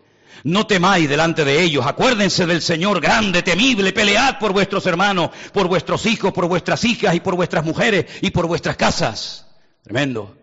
no 0.44 0.66
temáis 0.66 1.08
delante 1.08 1.44
de 1.44 1.62
ellos, 1.62 1.86
acuérdense 1.86 2.46
del 2.46 2.60
Señor 2.60 3.00
grande, 3.00 3.42
temible, 3.42 3.92
pelead 3.92 4.38
por 4.38 4.52
vuestros 4.52 4.84
hermanos, 4.86 5.30
por 5.52 5.68
vuestros 5.68 6.04
hijos, 6.06 6.32
por 6.32 6.48
vuestras 6.48 6.84
hijas 6.84 7.14
y 7.14 7.20
por 7.20 7.36
vuestras 7.36 7.64
mujeres 7.64 8.06
y 8.20 8.30
por 8.30 8.46
vuestras 8.46 8.76
casas. 8.76 9.46
Tremendo. 9.84 10.36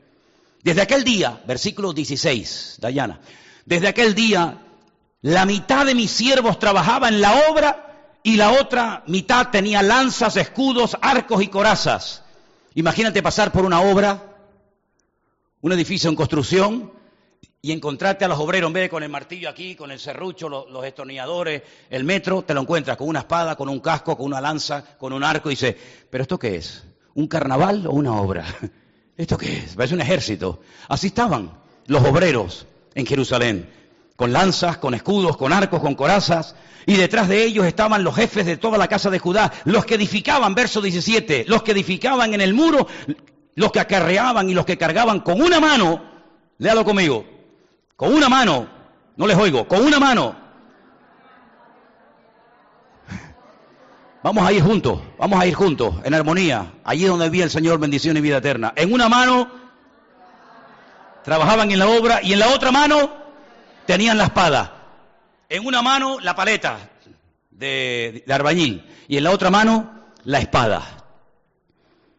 Desde 0.64 0.82
aquel 0.82 1.04
día, 1.04 1.42
versículo 1.46 1.94
16, 1.94 2.78
Dayana, 2.80 3.20
desde 3.66 3.88
aquel 3.88 4.16
día 4.16 4.62
la 5.22 5.46
mitad 5.46 5.86
de 5.86 5.96
mis 5.96 6.12
siervos 6.12 6.60
trabajaba 6.60 7.10
en 7.10 7.22
la 7.22 7.50
obra 7.50 8.20
y 8.24 8.36
la 8.36 8.52
otra 8.52 9.04
mitad 9.08 9.50
tenía 9.50 9.82
lanzas, 9.82 10.38
escudos, 10.38 10.98
arcos 11.02 11.42
y 11.42 11.48
corazas. 11.48 12.24
Imagínate 12.76 13.22
pasar 13.24 13.52
por 13.52 13.66
una 13.66 13.82
obra 13.82 14.30
un 15.62 15.72
edificio 15.74 16.10
en 16.10 16.16
construcción 16.16 16.94
y 17.62 17.74
encontrarte 17.74 18.24
a 18.24 18.30
los 18.30 18.40
obreros, 18.40 18.70
en 18.70 18.74
vez 18.74 18.84
de 18.84 18.90
con 18.90 19.04
el 19.04 19.10
martillo 19.10 19.50
aquí, 19.50 19.76
con 19.76 19.92
el 19.92 20.00
serrucho, 20.00 20.48
los, 20.48 20.86
estornilladores, 20.86 21.64
el 21.90 22.06
metro, 22.06 22.44
te 22.44 22.54
lo 22.54 22.62
encuentras 22.62 22.96
con 22.96 23.10
una 23.10 23.20
espada, 23.20 23.58
con 23.58 23.68
un 23.68 23.82
casco, 23.82 24.16
con 24.16 24.28
una 24.28 24.40
lanza, 24.40 24.98
con 24.98 25.12
un 25.12 25.24
arco, 25.24 25.50
y 25.50 25.54
dices, 25.54 25.76
¿pero 26.10 26.22
esto 26.22 26.40
qué 26.40 26.56
es? 26.56 26.86
¿Un 27.16 27.28
carnaval 27.28 27.86
o 27.88 27.92
una 27.92 28.22
obra? 28.22 28.46
¿Esto 29.18 29.38
qué 29.38 29.58
es? 29.58 29.76
Parece 29.76 29.96
un 29.96 30.02
ejército. 30.02 30.62
Así 30.88 31.08
estaban 31.08 31.52
los 31.88 32.06
obreros 32.06 32.66
en 32.96 33.06
Jerusalén, 33.06 33.70
con 34.20 34.34
lanzas, 34.34 34.78
con 34.78 34.94
escudos, 34.94 35.38
con 35.38 35.54
arcos, 35.54 35.80
con 35.80 35.96
corazas, 35.96 36.54
y 36.86 36.98
detrás 36.98 37.30
de 37.30 37.42
ellos 37.46 37.66
estaban 37.66 38.04
los 38.04 38.14
jefes 38.14 38.46
de 38.46 38.58
toda 38.58 38.78
la 38.78 38.90
casa 38.90 39.10
de 39.10 39.18
Judá, 39.18 39.50
los 39.64 39.86
que 39.86 39.96
edificaban, 39.96 40.54
verso 40.56 40.82
17, 40.82 41.46
los 41.48 41.64
que 41.64 41.72
edificaban 41.72 42.34
en 42.34 42.42
el 42.42 42.54
muro 42.54 42.86
los 43.56 43.72
que 43.72 43.80
acarreaban 43.80 44.50
y 44.50 44.54
los 44.54 44.66
que 44.66 44.78
cargaban 44.78 45.22
con 45.22 45.42
una 45.42 45.62
mano, 45.62 46.04
léalo 46.58 46.84
conmigo, 46.84 47.26
con 47.96 48.14
una 48.14 48.28
mano, 48.28 48.68
no 49.16 49.26
les 49.26 49.38
oigo, 49.38 49.66
con 49.70 49.86
una 49.86 50.02
mano. 50.02 50.36
Vamos 54.22 54.46
a 54.46 54.52
ir 54.52 54.62
juntos, 54.62 55.00
vamos 55.18 55.40
a 55.40 55.46
ir 55.46 55.54
juntos, 55.54 55.96
en 56.04 56.14
armonía, 56.14 56.74
allí 56.84 57.06
donde 57.06 57.30
vi 57.30 57.42
el 57.42 57.50
Señor 57.50 57.80
bendición 57.80 58.18
y 58.18 58.22
vida 58.22 58.40
eterna. 58.40 58.74
En 58.76 58.92
una 58.92 59.08
mano 59.08 59.50
trabajaban 61.24 61.72
en 61.72 61.80
la 61.80 61.88
obra 61.88 62.20
y 62.22 62.34
en 62.34 62.40
la 62.40 62.50
otra 62.50 62.70
mano 62.70 63.19
tenían 63.90 64.20
la 64.20 64.26
espada. 64.26 64.76
En 65.50 65.66
una 65.66 65.82
mano 65.82 66.20
la 66.20 66.36
paleta 66.36 66.92
de, 67.50 68.24
arbañil 68.30 68.86
y 69.08 69.18
en 69.18 69.24
la 69.24 69.32
otra 69.32 69.50
mano 69.50 70.04
la 70.26 70.38
espada. 70.38 70.84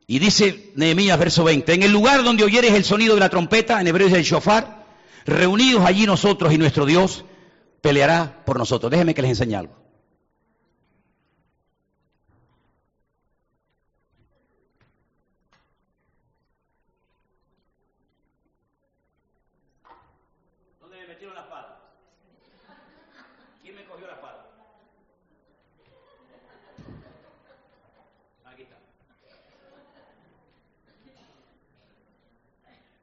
Y 0.09 0.19
dice 0.19 0.73
Nehemías, 0.75 1.17
verso 1.17 1.45
20, 1.45 1.73
en 1.73 1.85
el 1.85 1.93
lugar 1.93 2.25
donde 2.25 2.43
oyeres 2.43 2.73
el 2.73 2.83
sonido 2.83 3.15
de 3.15 3.21
la 3.21 3.29
trompeta, 3.29 3.81
en 3.81 3.87
hebreo 3.87 4.09
es 4.09 4.15
el 4.15 4.25
shofar, 4.25 4.85
reunidos 5.25 5.87
allí 5.87 6.07
nosotros 6.07 6.53
y 6.53 6.59
nuestro 6.59 6.87
Dios 6.87 7.25
peleará 7.81 8.43
por 8.45 8.59
nosotros. 8.59 8.91
Déjenme 8.91 9.15
que 9.15 9.23
les 9.23 9.31
enseñe 9.31 9.55
algo. 9.55 9.80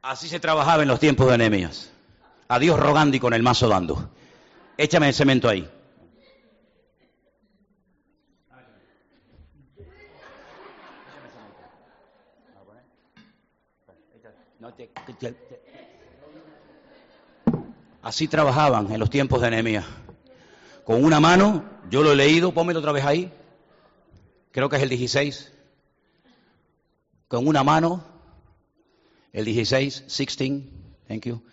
Así 0.07 0.29
se 0.29 0.39
trabajaba 0.39 0.83
en 0.83 0.87
los 0.87 1.01
tiempos 1.01 1.29
de 1.29 1.37
Nehemías. 1.37 1.91
A 2.47 2.59
Dios 2.59 2.79
rogando 2.79 3.17
y 3.17 3.19
con 3.19 3.33
el 3.33 3.43
mazo 3.43 3.67
dando. 3.67 4.09
Échame 4.77 5.09
el 5.09 5.13
cemento 5.13 5.49
ahí. 5.49 5.69
Así 18.01 18.29
trabajaban 18.29 18.89
en 18.89 19.01
los 19.01 19.09
tiempos 19.09 19.41
de 19.41 19.51
Nehemías. 19.51 19.85
Con 20.85 21.03
una 21.03 21.19
mano, 21.19 21.65
yo 21.89 22.01
lo 22.01 22.13
he 22.13 22.15
leído, 22.15 22.53
pónmelo 22.53 22.79
otra 22.79 22.93
vez 22.93 23.03
ahí. 23.03 23.29
Creo 24.51 24.69
que 24.69 24.77
es 24.77 24.83
el 24.83 24.87
16. 24.87 25.51
Con 27.27 27.45
una 27.45 27.65
mano 27.65 28.16
el 29.38 29.45
16, 29.45 30.05
16, 30.07 30.63
thank 31.07 31.25
you. 31.27 31.43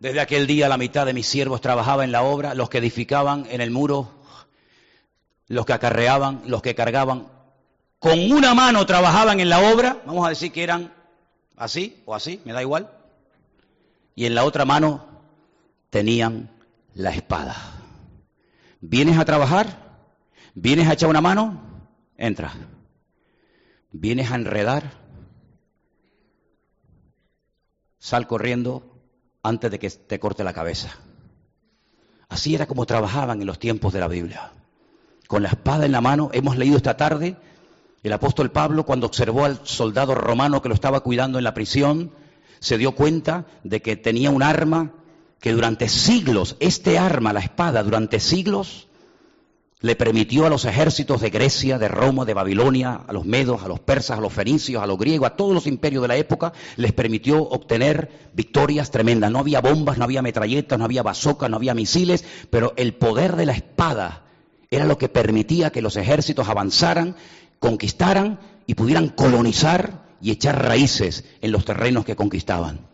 Desde 0.00 0.18
aquel 0.18 0.48
día 0.48 0.68
la 0.68 0.76
mitad 0.76 1.06
de 1.06 1.14
mis 1.14 1.28
siervos 1.28 1.60
trabajaba 1.60 2.02
en 2.02 2.10
la 2.10 2.24
obra, 2.24 2.54
los 2.54 2.68
que 2.68 2.78
edificaban 2.78 3.46
en 3.50 3.60
el 3.60 3.70
muro, 3.70 4.10
los 5.46 5.64
que 5.64 5.74
acarreaban, 5.74 6.42
los 6.46 6.60
que 6.60 6.74
cargaban. 6.74 7.28
Con 8.00 8.32
una 8.32 8.52
mano 8.54 8.84
trabajaban 8.84 9.38
en 9.38 9.48
la 9.48 9.60
obra, 9.60 10.02
vamos 10.04 10.26
a 10.26 10.30
decir 10.30 10.50
que 10.50 10.64
eran 10.64 10.92
así 11.56 12.02
o 12.04 12.16
así, 12.16 12.40
me 12.44 12.52
da 12.52 12.62
igual. 12.62 12.90
Y 14.16 14.26
en 14.26 14.34
la 14.34 14.42
otra 14.42 14.64
mano 14.64 15.06
tenían 15.90 16.50
la 16.94 17.10
espada. 17.10 17.54
¿Vienes 18.80 19.18
a 19.18 19.24
trabajar? 19.24 20.00
¿Vienes 20.54 20.88
a 20.88 20.94
echar 20.94 21.10
una 21.10 21.20
mano? 21.20 21.62
Entra. 22.16 22.52
¿Vienes 23.92 24.32
a 24.32 24.34
enredar? 24.34 25.03
Sal 28.04 28.26
corriendo 28.26 28.82
antes 29.42 29.70
de 29.70 29.78
que 29.78 29.88
te 29.88 30.20
corte 30.20 30.44
la 30.44 30.52
cabeza. 30.52 30.90
Así 32.28 32.54
era 32.54 32.66
como 32.66 32.84
trabajaban 32.84 33.40
en 33.40 33.46
los 33.46 33.58
tiempos 33.58 33.94
de 33.94 34.00
la 34.00 34.08
Biblia. 34.08 34.52
Con 35.26 35.42
la 35.42 35.48
espada 35.48 35.86
en 35.86 35.92
la 35.92 36.02
mano, 36.02 36.28
hemos 36.34 36.58
leído 36.58 36.76
esta 36.76 36.98
tarde, 36.98 37.34
el 38.02 38.12
apóstol 38.12 38.50
Pablo 38.50 38.84
cuando 38.84 39.06
observó 39.06 39.46
al 39.46 39.66
soldado 39.66 40.14
romano 40.14 40.60
que 40.60 40.68
lo 40.68 40.74
estaba 40.74 41.00
cuidando 41.00 41.38
en 41.38 41.44
la 41.44 41.54
prisión, 41.54 42.12
se 42.60 42.76
dio 42.76 42.92
cuenta 42.92 43.46
de 43.62 43.80
que 43.80 43.96
tenía 43.96 44.28
un 44.28 44.42
arma 44.42 44.92
que 45.40 45.52
durante 45.52 45.88
siglos, 45.88 46.56
este 46.60 46.98
arma, 46.98 47.32
la 47.32 47.40
espada, 47.40 47.82
durante 47.82 48.20
siglos, 48.20 48.86
le 49.84 49.96
permitió 49.96 50.46
a 50.46 50.48
los 50.48 50.64
ejércitos 50.64 51.20
de 51.20 51.28
Grecia, 51.28 51.78
de 51.78 51.88
Roma, 51.88 52.24
de 52.24 52.32
Babilonia, 52.32 53.02
a 53.06 53.12
los 53.12 53.26
medos, 53.26 53.62
a 53.62 53.68
los 53.68 53.80
persas, 53.80 54.16
a 54.16 54.20
los 54.22 54.32
fenicios, 54.32 54.82
a 54.82 54.86
los 54.86 54.96
griegos, 54.96 55.26
a 55.26 55.36
todos 55.36 55.52
los 55.52 55.66
imperios 55.66 56.00
de 56.00 56.08
la 56.08 56.16
época, 56.16 56.54
les 56.76 56.94
permitió 56.94 57.42
obtener 57.42 58.30
victorias 58.32 58.90
tremendas. 58.90 59.30
No 59.30 59.40
había 59.40 59.60
bombas, 59.60 59.98
no 59.98 60.04
había 60.04 60.22
metralletas, 60.22 60.78
no 60.78 60.86
había 60.86 61.02
bazocas, 61.02 61.50
no 61.50 61.56
había 61.56 61.74
misiles, 61.74 62.24
pero 62.48 62.72
el 62.78 62.94
poder 62.94 63.36
de 63.36 63.44
la 63.44 63.52
espada 63.52 64.22
era 64.70 64.86
lo 64.86 64.96
que 64.96 65.10
permitía 65.10 65.68
que 65.68 65.82
los 65.82 65.98
ejércitos 65.98 66.48
avanzaran, 66.48 67.14
conquistaran 67.58 68.40
y 68.66 68.76
pudieran 68.76 69.10
colonizar 69.10 70.06
y 70.22 70.30
echar 70.30 70.64
raíces 70.64 71.26
en 71.42 71.52
los 71.52 71.66
terrenos 71.66 72.06
que 72.06 72.16
conquistaban. 72.16 72.88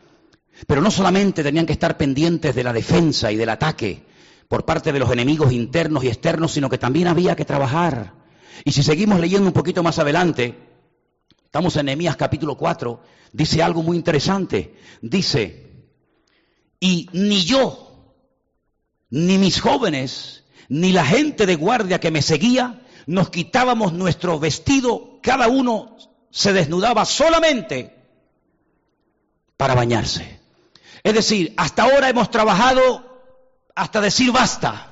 Pero 0.66 0.80
no 0.80 0.90
solamente 0.90 1.44
tenían 1.44 1.66
que 1.66 1.72
estar 1.72 1.96
pendientes 1.96 2.52
de 2.52 2.64
la 2.64 2.72
defensa 2.72 3.30
y 3.30 3.36
del 3.36 3.50
ataque, 3.50 4.09
por 4.50 4.64
parte 4.64 4.92
de 4.92 4.98
los 4.98 5.12
enemigos 5.12 5.52
internos 5.52 6.02
y 6.02 6.08
externos, 6.08 6.50
sino 6.50 6.68
que 6.68 6.76
también 6.76 7.06
había 7.06 7.36
que 7.36 7.44
trabajar. 7.44 8.14
Y 8.64 8.72
si 8.72 8.82
seguimos 8.82 9.20
leyendo 9.20 9.46
un 9.46 9.52
poquito 9.52 9.84
más 9.84 10.00
adelante, 10.00 10.58
estamos 11.44 11.76
en 11.76 11.86
Nehemías 11.86 12.16
capítulo 12.16 12.56
4, 12.56 13.00
dice 13.32 13.62
algo 13.62 13.84
muy 13.84 13.96
interesante. 13.96 14.74
Dice, 15.02 15.86
y 16.80 17.08
ni 17.12 17.44
yo, 17.44 18.16
ni 19.10 19.38
mis 19.38 19.60
jóvenes, 19.60 20.42
ni 20.68 20.90
la 20.90 21.04
gente 21.06 21.46
de 21.46 21.54
guardia 21.54 22.00
que 22.00 22.10
me 22.10 22.20
seguía, 22.20 22.82
nos 23.06 23.30
quitábamos 23.30 23.92
nuestro 23.92 24.40
vestido, 24.40 25.20
cada 25.22 25.46
uno 25.46 25.96
se 26.30 26.52
desnudaba 26.52 27.04
solamente 27.04 27.94
para 29.56 29.76
bañarse. 29.76 30.40
Es 31.04 31.14
decir, 31.14 31.54
hasta 31.56 31.84
ahora 31.84 32.08
hemos 32.08 32.32
trabajado 32.32 33.09
hasta 33.74 34.00
decir 34.00 34.32
basta. 34.32 34.86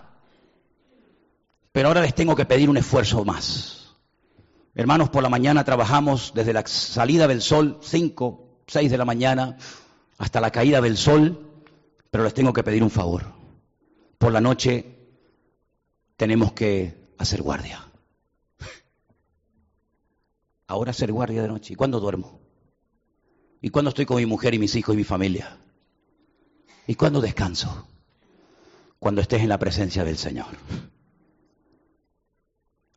Pero 1.73 1.89
ahora 1.89 2.03
les 2.03 2.15
tengo 2.15 2.35
que 2.35 2.45
pedir 2.45 2.71
un 2.71 2.77
esfuerzo 2.77 3.25
más. 3.25 3.97
Hermanos, 4.75 5.11
por 5.11 5.23
la 5.23 5.29
mañana 5.29 5.65
trabajamos 5.65 6.33
desde 6.35 6.53
la 6.53 6.67
salida 6.67 7.27
del 7.27 7.43
sol, 7.43 7.79
5, 7.83 8.63
6 8.67 8.91
de 8.91 8.99
la 8.99 9.05
mañana, 9.05 9.57
hasta 10.19 10.41
la 10.41 10.51
caída 10.51 10.81
del 10.81 10.97
sol, 10.97 11.63
pero 12.11 12.25
les 12.25 12.35
tengo 12.35 12.53
que 12.53 12.63
pedir 12.63 12.83
un 12.83 12.91
favor. 12.91 13.25
Por 14.19 14.33
la 14.33 14.41
noche 14.41 14.97
tenemos 16.17 16.53
que 16.53 17.13
hacer 17.19 17.43
guardia. 17.43 17.85
Ahora 20.67 20.91
hacer 20.91 21.13
guardia 21.13 21.43
de 21.43 21.49
noche. 21.49 21.73
¿Y 21.73 21.77
cuándo 21.77 22.01
duermo? 22.01 22.41
¿Y 23.61 23.71
cuándo 23.71 23.89
estoy 23.89 24.07
con 24.07 24.19
mi 24.19 24.27
mujer 24.27 24.55
y 24.55 24.59
mis 24.59 24.75
hijos 24.77 24.95
y 24.95 24.99
mi 24.99 25.05
familia? 25.05 25.59
¿Y 26.87 26.95
cuándo 26.95 27.21
descanso? 27.21 27.87
Cuando 28.99 29.21
estés 29.21 29.43
en 29.43 29.49
la 29.49 29.59
presencia 29.59 30.05
del 30.05 30.19
Señor. 30.19 30.47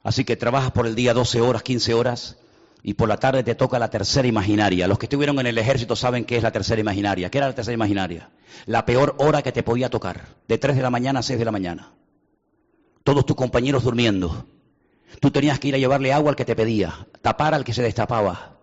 Así 0.04 0.26
que 0.26 0.36
trabajas 0.36 0.72
por 0.72 0.88
el 0.88 0.96
día 0.96 1.14
12 1.14 1.42
horas, 1.42 1.64
15 1.64 1.94
horas 1.94 2.38
y 2.84 2.96
por 2.96 3.08
la 3.08 3.18
tarde 3.18 3.44
te 3.44 3.56
toca 3.56 3.78
la 3.78 3.90
tercera 3.90 4.28
imaginaria. 4.28 4.88
Los 4.88 4.98
que 4.98 5.06
estuvieron 5.06 5.40
en 5.40 5.48
el 5.48 5.58
ejército 5.58 5.96
saben 5.96 6.26
qué 6.26 6.38
es 6.38 6.44
la 6.44 6.52
tercera 6.52 6.82
imaginaria. 6.82 7.30
¿Qué 7.30 7.38
era 7.38 7.48
la 7.48 7.56
tercera 7.56 7.76
imaginaria? 7.76 8.32
La 8.66 8.86
peor 8.86 9.16
hora 9.20 9.42
que 9.42 9.52
te 9.52 9.64
podía 9.64 9.90
tocar, 9.90 10.36
de 10.48 10.58
3 10.58 10.76
de 10.76 10.82
la 10.82 10.90
mañana 10.90 11.20
a 11.20 11.24
6 11.24 11.38
de 11.38 11.46
la 11.46 11.52
mañana. 11.52 11.94
Todos 13.04 13.26
tus 13.26 13.36
compañeros 13.36 13.84
durmiendo. 13.84 14.48
Tú 15.20 15.30
tenías 15.30 15.60
que 15.60 15.68
ir 15.68 15.76
a 15.76 15.78
llevarle 15.78 16.14
agua 16.14 16.32
al 16.32 16.36
que 16.36 16.46
te 16.46 16.56
pedía, 16.56 17.08
tapar 17.22 17.54
al 17.54 17.64
que 17.64 17.74
se 17.74 17.84
destapaba. 17.84 18.61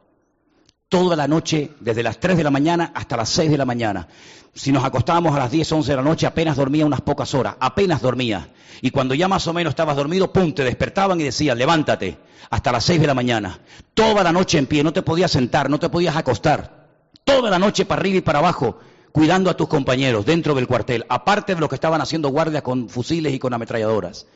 Toda 0.89 1.17
la 1.17 1.29
noche, 1.29 1.73
desde 1.81 2.03
las 2.03 2.19
3 2.19 2.39
de 2.39 2.45
la 2.45 2.51
mañana 2.51 2.93
hasta 2.95 3.19
las 3.19 3.29
6 3.29 3.51
de 3.51 3.59
la 3.59 3.67
mañana. 3.67 4.09
Si 4.55 4.73
nos 4.73 4.85
acostábamos 4.85 5.37
a 5.37 5.39
las 5.39 5.51
10, 5.51 5.71
11 5.71 5.91
de 5.91 5.97
la 5.97 6.03
noche, 6.03 6.27
apenas 6.27 6.57
dormía 6.57 6.87
unas 6.87 7.03
pocas 7.03 7.35
horas, 7.35 7.57
apenas 7.61 8.01
dormía. 8.01 8.49
Y 8.81 8.91
cuando 8.91 9.15
ya 9.15 9.29
más 9.29 9.47
o 9.47 9.53
menos 9.53 9.73
estabas 9.73 9.97
dormido, 9.97 10.33
pum, 10.33 10.55
te 10.55 10.65
despertaban 10.65 11.21
y 11.21 11.25
decían, 11.25 11.59
levántate, 11.59 12.17
hasta 12.49 12.73
las 12.73 12.85
6 12.85 13.03
de 13.03 13.07
la 13.07 13.13
mañana. 13.13 13.61
Toda 13.93 14.25
la 14.25 14.33
noche 14.33 14.57
en 14.57 14.67
pie, 14.67 14.83
no 14.83 14.95
te 14.95 15.03
podías 15.03 15.31
sentar, 15.31 15.69
no 15.69 15.79
te 15.79 15.91
podías 15.91 16.17
acostar. 16.17 16.89
Toda 17.23 17.51
la 17.51 17.59
noche 17.59 17.85
para 17.85 18.01
arriba 18.01 18.17
y 18.17 18.23
para 18.23 18.39
abajo, 18.39 18.79
cuidando 19.13 19.51
a 19.51 19.57
tus 19.59 19.69
compañeros 19.69 20.25
dentro 20.25 20.55
del 20.55 20.67
cuartel, 20.67 21.05
aparte 21.11 21.55
de 21.55 21.61
los 21.61 21.69
que 21.69 21.75
estaban 21.75 22.01
haciendo 22.01 22.31
guardia 22.31 22.63
con 22.63 22.89
fusiles 22.89 23.35
y 23.35 23.39
con 23.39 23.53
ametralladoras. 23.53 24.27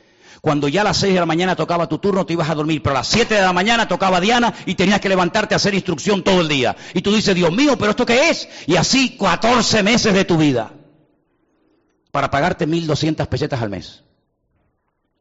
Cuando 0.41 0.67
ya 0.67 0.81
a 0.81 0.85
las 0.85 0.97
6 0.97 1.13
de 1.13 1.19
la 1.19 1.25
mañana 1.25 1.55
tocaba 1.55 1.87
tu 1.87 1.97
turno, 1.97 2.25
te 2.25 2.33
ibas 2.33 2.49
a 2.49 2.55
dormir, 2.55 2.81
pero 2.81 2.95
a 2.95 2.99
las 2.99 3.07
7 3.07 3.33
de 3.33 3.41
la 3.41 3.53
mañana 3.53 3.87
tocaba 3.87 4.19
Diana 4.19 4.53
y 4.65 4.75
tenías 4.75 4.99
que 4.99 5.09
levantarte 5.09 5.55
a 5.55 5.57
hacer 5.57 5.73
instrucción 5.73 6.23
todo 6.23 6.41
el 6.41 6.47
día. 6.47 6.75
Y 6.93 7.01
tú 7.01 7.13
dices, 7.13 7.35
Dios 7.35 7.51
mío, 7.51 7.77
pero 7.77 7.91
¿esto 7.91 8.05
qué 8.05 8.29
es? 8.29 8.49
Y 8.67 8.75
así 8.75 9.17
14 9.17 9.83
meses 9.83 10.13
de 10.13 10.25
tu 10.25 10.37
vida 10.37 10.73
para 12.11 12.29
pagarte 12.29 12.67
1.200 12.67 13.27
pesetas 13.27 13.61
al 13.61 13.69
mes. 13.69 14.03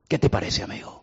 ¿Qué 0.08 0.18
te 0.18 0.28
parece, 0.28 0.62
amigo? 0.62 1.02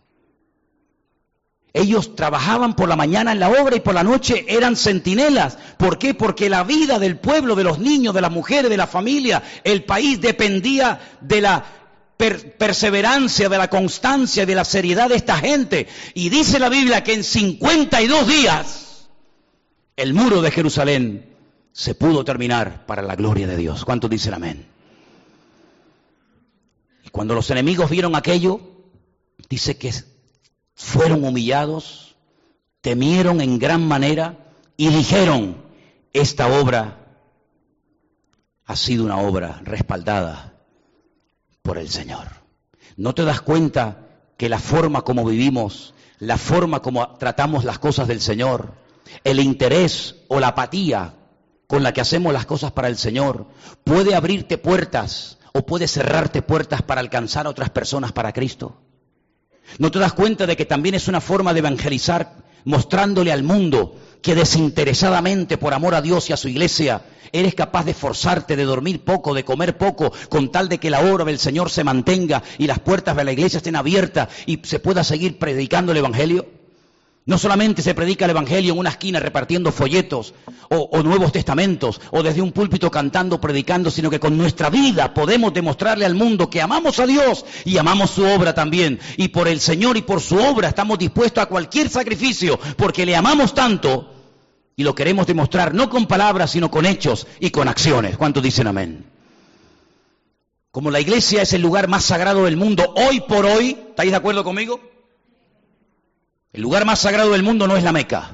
Ellos 1.72 2.16
trabajaban 2.16 2.74
por 2.74 2.88
la 2.88 2.96
mañana 2.96 3.32
en 3.32 3.40
la 3.40 3.48
obra 3.48 3.76
y 3.76 3.80
por 3.80 3.94
la 3.94 4.02
noche 4.02 4.44
eran 4.48 4.76
centinelas. 4.76 5.56
¿Por 5.78 5.98
qué? 5.98 6.14
Porque 6.14 6.50
la 6.50 6.64
vida 6.64 6.98
del 6.98 7.18
pueblo, 7.18 7.54
de 7.54 7.64
los 7.64 7.78
niños, 7.78 8.14
de 8.14 8.20
las 8.20 8.30
mujeres, 8.30 8.70
de 8.70 8.76
la 8.76 8.88
familia, 8.88 9.42
el 9.62 9.84
país 9.84 10.20
dependía 10.20 11.00
de 11.20 11.40
la 11.40 11.64
perseverancia, 12.20 13.48
de 13.48 13.58
la 13.58 13.68
constancia, 13.68 14.46
de 14.46 14.54
la 14.54 14.64
seriedad 14.64 15.08
de 15.08 15.16
esta 15.16 15.36
gente. 15.38 15.88
Y 16.14 16.28
dice 16.28 16.58
la 16.58 16.68
Biblia 16.68 17.02
que 17.02 17.14
en 17.14 17.24
52 17.24 18.26
días 18.28 19.08
el 19.96 20.14
muro 20.14 20.42
de 20.42 20.50
Jerusalén 20.50 21.36
se 21.72 21.94
pudo 21.94 22.24
terminar 22.24 22.86
para 22.86 23.02
la 23.02 23.16
gloria 23.16 23.46
de 23.46 23.56
Dios. 23.56 23.84
¿Cuántos 23.84 24.10
dicen 24.10 24.34
amén? 24.34 24.66
Y 27.04 27.10
cuando 27.10 27.34
los 27.34 27.50
enemigos 27.50 27.90
vieron 27.90 28.14
aquello, 28.14 28.60
dice 29.48 29.76
que 29.76 29.92
fueron 30.74 31.24
humillados, 31.24 32.16
temieron 32.80 33.40
en 33.40 33.58
gran 33.58 33.86
manera 33.86 34.52
y 34.76 34.88
dijeron, 34.88 35.56
esta 36.12 36.48
obra 36.48 36.96
ha 38.64 38.76
sido 38.76 39.04
una 39.04 39.18
obra 39.18 39.60
respaldada 39.64 40.49
por 41.62 41.78
el 41.78 41.88
Señor. 41.88 42.28
¿No 42.96 43.14
te 43.14 43.24
das 43.24 43.40
cuenta 43.40 44.08
que 44.36 44.48
la 44.48 44.58
forma 44.58 45.02
como 45.02 45.24
vivimos, 45.24 45.94
la 46.18 46.38
forma 46.38 46.80
como 46.80 47.16
tratamos 47.16 47.64
las 47.64 47.78
cosas 47.78 48.08
del 48.08 48.20
Señor, 48.20 48.74
el 49.24 49.40
interés 49.40 50.16
o 50.28 50.40
la 50.40 50.48
apatía 50.48 51.14
con 51.66 51.82
la 51.82 51.92
que 51.92 52.00
hacemos 52.00 52.32
las 52.32 52.46
cosas 52.46 52.72
para 52.72 52.88
el 52.88 52.96
Señor, 52.96 53.46
puede 53.84 54.14
abrirte 54.14 54.58
puertas 54.58 55.38
o 55.52 55.64
puede 55.64 55.88
cerrarte 55.88 56.42
puertas 56.42 56.82
para 56.82 57.00
alcanzar 57.00 57.46
a 57.46 57.50
otras 57.50 57.70
personas 57.70 58.12
para 58.12 58.32
Cristo? 58.32 58.80
¿No 59.78 59.90
te 59.90 59.98
das 59.98 60.12
cuenta 60.12 60.46
de 60.46 60.56
que 60.56 60.64
también 60.64 60.94
es 60.94 61.06
una 61.06 61.20
forma 61.20 61.52
de 61.52 61.60
evangelizar 61.60 62.36
mostrándole 62.64 63.32
al 63.32 63.42
mundo 63.42 63.96
que 64.22 64.34
desinteresadamente, 64.34 65.58
por 65.58 65.74
amor 65.74 65.94
a 65.94 66.02
Dios 66.02 66.28
y 66.28 66.32
a 66.32 66.36
su 66.36 66.48
iglesia, 66.48 67.02
eres 67.32 67.54
capaz 67.54 67.84
de 67.84 67.92
esforzarte, 67.92 68.56
de 68.56 68.64
dormir 68.64 69.04
poco, 69.04 69.34
de 69.34 69.44
comer 69.44 69.78
poco, 69.78 70.12
con 70.28 70.50
tal 70.52 70.68
de 70.68 70.78
que 70.78 70.90
la 70.90 71.00
obra 71.00 71.24
del 71.24 71.38
Señor 71.38 71.70
se 71.70 71.84
mantenga 71.84 72.42
y 72.58 72.66
las 72.66 72.80
puertas 72.80 73.16
de 73.16 73.24
la 73.24 73.32
iglesia 73.32 73.58
estén 73.58 73.76
abiertas 73.76 74.28
y 74.46 74.60
se 74.62 74.78
pueda 74.78 75.04
seguir 75.04 75.38
predicando 75.38 75.92
el 75.92 75.98
Evangelio? 75.98 76.59
No 77.30 77.38
solamente 77.38 77.80
se 77.80 77.94
predica 77.94 78.24
el 78.24 78.32
Evangelio 78.32 78.72
en 78.72 78.80
una 78.80 78.90
esquina 78.90 79.20
repartiendo 79.20 79.70
folletos 79.70 80.34
o, 80.68 81.00
Nuevos 81.04 81.30
Testamentos 81.30 82.00
o 82.10 82.24
desde 82.24 82.42
un 82.42 82.50
púlpito 82.50 82.90
cantando, 82.90 83.40
predicando, 83.40 83.92
sino 83.92 84.10
que 84.10 84.18
con 84.18 84.36
nuestra 84.36 84.68
vida 84.68 85.14
podemos 85.14 85.54
demostrarle 85.54 86.04
al 86.04 86.16
mundo 86.16 86.50
que 86.50 86.60
amamos 86.60 86.98
a 86.98 87.06
Dios 87.06 87.44
y 87.64 87.78
amamos 87.78 88.10
su 88.10 88.24
obra 88.24 88.52
también. 88.52 88.98
Y 89.16 89.28
por 89.28 89.46
el 89.46 89.60
Señor 89.60 89.96
y 89.96 90.02
por 90.02 90.20
su 90.20 90.38
obra 90.38 90.66
estamos 90.66 90.98
dispuestos 90.98 91.44
a 91.44 91.46
cualquier 91.46 91.88
sacrificio 91.88 92.58
porque 92.76 93.06
le 93.06 93.14
amamos 93.14 93.54
tanto 93.54 94.12
y 94.74 94.82
lo 94.82 94.96
queremos 94.96 95.24
demostrar 95.24 95.72
no 95.72 95.88
con 95.88 96.06
palabras, 96.06 96.50
sino 96.50 96.68
con 96.68 96.84
hechos 96.84 97.28
y 97.38 97.50
con 97.50 97.68
acciones. 97.68 98.16
¿Cuántos 98.16 98.42
dicen 98.42 98.66
amén? 98.66 99.06
Como 100.72 100.90
la 100.90 100.98
iglesia 100.98 101.42
es 101.42 101.52
el 101.52 101.62
lugar 101.62 101.86
más 101.86 102.02
sagrado 102.02 102.46
del 102.46 102.56
mundo 102.56 102.92
hoy 102.96 103.20
por 103.20 103.46
hoy, 103.46 103.78
¿estáis 103.90 104.10
de 104.10 104.16
acuerdo 104.16 104.42
conmigo? 104.42 104.80
El 106.52 106.62
lugar 106.62 106.84
más 106.84 107.00
sagrado 107.00 107.30
del 107.30 107.42
mundo 107.42 107.68
no 107.68 107.76
es 107.76 107.84
la 107.84 107.92
Meca. 107.92 108.32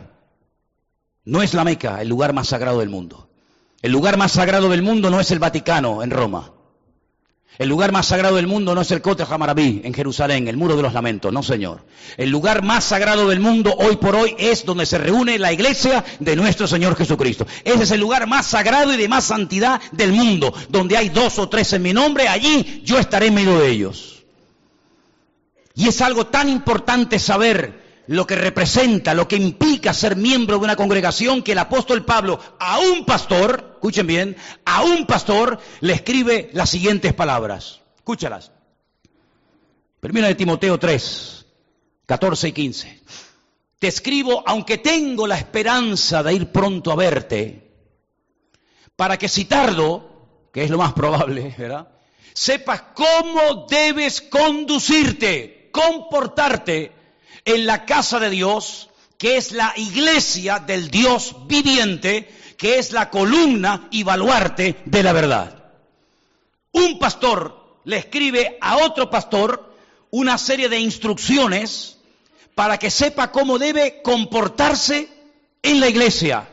No 1.25 1.43
es 1.43 1.55
la 1.55 1.65
Meca 1.65 2.01
el 2.01 2.09
lugar 2.09 2.33
más 2.33 2.49
sagrado 2.49 2.81
del 2.81 2.89
mundo. 2.89 3.29
El 3.83 3.93
lugar 3.93 4.17
más 4.17 4.33
sagrado 4.33 4.71
del 4.71 4.83
mundo 4.83 5.11
no 5.11 5.21
es 5.21 5.31
el 5.31 5.39
Vaticano 5.39 6.03
en 6.03 6.11
Roma. 6.11 6.53
El 7.59 7.69
lugar 7.71 7.91
más 7.91 8.07
sagrado 8.07 8.37
del 8.37 8.47
mundo 8.47 8.75
no 8.75 8.83
es 8.83 8.91
el 8.91 9.01
Cote 9.01 9.25
Hamarabí 9.29 9.81
en 9.83 9.95
Jerusalén, 9.95 10.47
el 10.47 10.59
Muro 10.59 10.77
de 10.77 10.83
los 10.83 10.93
Lamentos, 10.93 11.33
no 11.33 11.43
señor. 11.43 11.87
El 12.19 12.29
lugar 12.29 12.63
más 12.63 12.85
sagrado 12.85 13.29
del 13.29 13.41
mundo 13.41 13.75
hoy 13.79 13.97
por 13.97 14.15
hoy 14.15 14.35
es 14.39 14.67
donde 14.67 14.85
se 14.85 14.99
reúne 14.99 15.39
la 15.39 15.53
iglesia 15.53 16.05
de 16.21 16.37
nuestro 16.37 16.67
Señor 16.67 16.97
Jesucristo. 16.97 17.47
Ese 17.65 17.85
es 17.85 17.91
el 17.93 18.01
lugar 18.01 18.27
más 18.27 18.47
sagrado 18.47 18.93
y 18.93 18.99
de 18.99 19.09
más 19.09 19.25
santidad 19.25 19.81
del 19.93 20.13
mundo, 20.13 20.53
donde 20.69 20.99
hay 20.99 21.09
dos 21.09 21.39
o 21.39 21.49
tres 21.49 21.73
en 21.73 21.83
mi 21.83 21.95
nombre, 21.95 22.29
allí 22.29 22.83
yo 22.85 22.99
estaré 22.99 23.29
en 23.29 23.35
medio 23.35 23.59
de 23.59 23.71
ellos. 23.71 24.25
Y 25.75 25.89
es 25.89 26.01
algo 26.03 26.27
tan 26.27 26.51
importante 26.51 27.19
saber 27.19 27.86
lo 28.09 28.27
que 28.27 28.37
representa, 28.37 29.15
lo 29.15 29.27
que 29.27 29.37
implica 29.37 29.93
ser 29.93 30.17
miembro 30.17 30.59
de 30.59 30.65
una 30.65 30.77
congregación 30.77 31.43
que 31.43 31.53
el 31.53 31.59
apóstol 31.59 32.05
Pablo 32.05 32.39
a 32.59 32.79
un 32.79 33.05
pastor, 33.05 33.73
escuchen 33.75 34.07
bien, 34.07 34.37
a 34.65 34.83
un 34.83 35.07
pastor 35.07 35.59
le 35.81 35.93
escribe 35.95 36.51
las 36.53 36.71
siguientes 36.71 37.15
palabras. 37.15 37.81
Escúchalas. 37.97 38.53
Primero 40.01 40.29
de 40.29 40.35
Timoteo 40.35 40.79
3, 40.79 41.47
14 42.07 42.49
y 42.49 42.53
15. 42.53 43.03
Te 43.79 43.89
escribo, 43.89 44.43
aunque 44.47 44.79
tengo 44.79 45.27
la 45.27 45.37
esperanza 45.37 46.23
de 46.23 46.35
ir 46.35 46.53
pronto 46.53 46.93
a 46.93 46.97
verte, 46.97 47.71
para 48.95 49.19
que 49.19 49.29
si 49.29 49.45
tardo, 49.45 50.49
que 50.53 50.65
es 50.65 50.71
lo 50.71 50.79
más 50.79 50.93
probable. 50.93 51.55
Sepas 52.33 52.83
cómo 52.95 53.67
debes 53.69 54.21
conducirte, 54.21 55.71
comportarte 55.73 56.93
en 57.47 57.65
la 57.65 57.87
casa 57.87 58.21
de 58.21 58.29
Dios, 58.29 58.91
que 59.17 59.39
es 59.39 59.53
la 59.53 59.73
iglesia 59.77 60.59
del 60.59 60.91
Dios 60.91 61.35
viviente, 61.47 62.29
que 62.59 62.79
es 62.79 62.93
la 62.93 63.09
columna 63.09 63.89
y 63.91 64.03
baluarte 64.03 64.83
de 64.85 65.03
la 65.03 65.13
verdad. 65.13 65.73
Un 66.73 66.99
pastor 66.99 67.81
le 67.85 67.97
escribe 67.97 68.59
a 68.61 68.79
otro 68.79 69.09
pastor 69.09 69.75
una 70.11 70.37
serie 70.37 70.69
de 70.69 70.81
instrucciones 70.81 71.99
para 72.55 72.79
que 72.79 72.91
sepa 72.91 73.31
cómo 73.31 73.59
debe 73.59 74.03
comportarse 74.03 75.09
en 75.63 75.81
la 75.81 75.89
iglesia. 75.89 76.49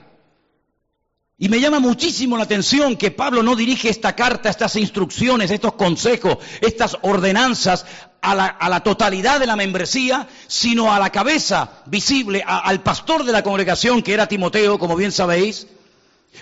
Y 1.43 1.49
me 1.49 1.59
llama 1.59 1.81
muchísimo 1.81 2.37
la 2.37 2.45
atención 2.45 2.95
que 2.95 3.11
Pablo 3.11 3.43
no 3.43 3.57
dirige 3.57 3.89
esta 3.89 4.15
carta, 4.15 4.49
estas 4.49 4.77
instrucciones, 4.77 5.51
estos 5.51 5.73
consejos, 5.73 6.37
estas 6.61 6.97
ordenanzas 7.01 7.85
a 8.21 8.33
la, 8.33 8.79
totalidad 8.79 9.41
de 9.41 9.45
la 9.45 9.57
membresía, 9.57 10.29
sino 10.47 10.93
a 10.93 10.99
la 10.99 11.09
cabeza 11.09 11.69
visible, 11.87 12.41
al 12.47 12.81
pastor 12.81 13.25
de 13.25 13.33
la 13.33 13.43
congregación, 13.43 14.01
que 14.01 14.13
era 14.13 14.27
Timoteo, 14.27 14.79
como 14.79 14.95
bien 14.95 15.11
sabéis, 15.11 15.67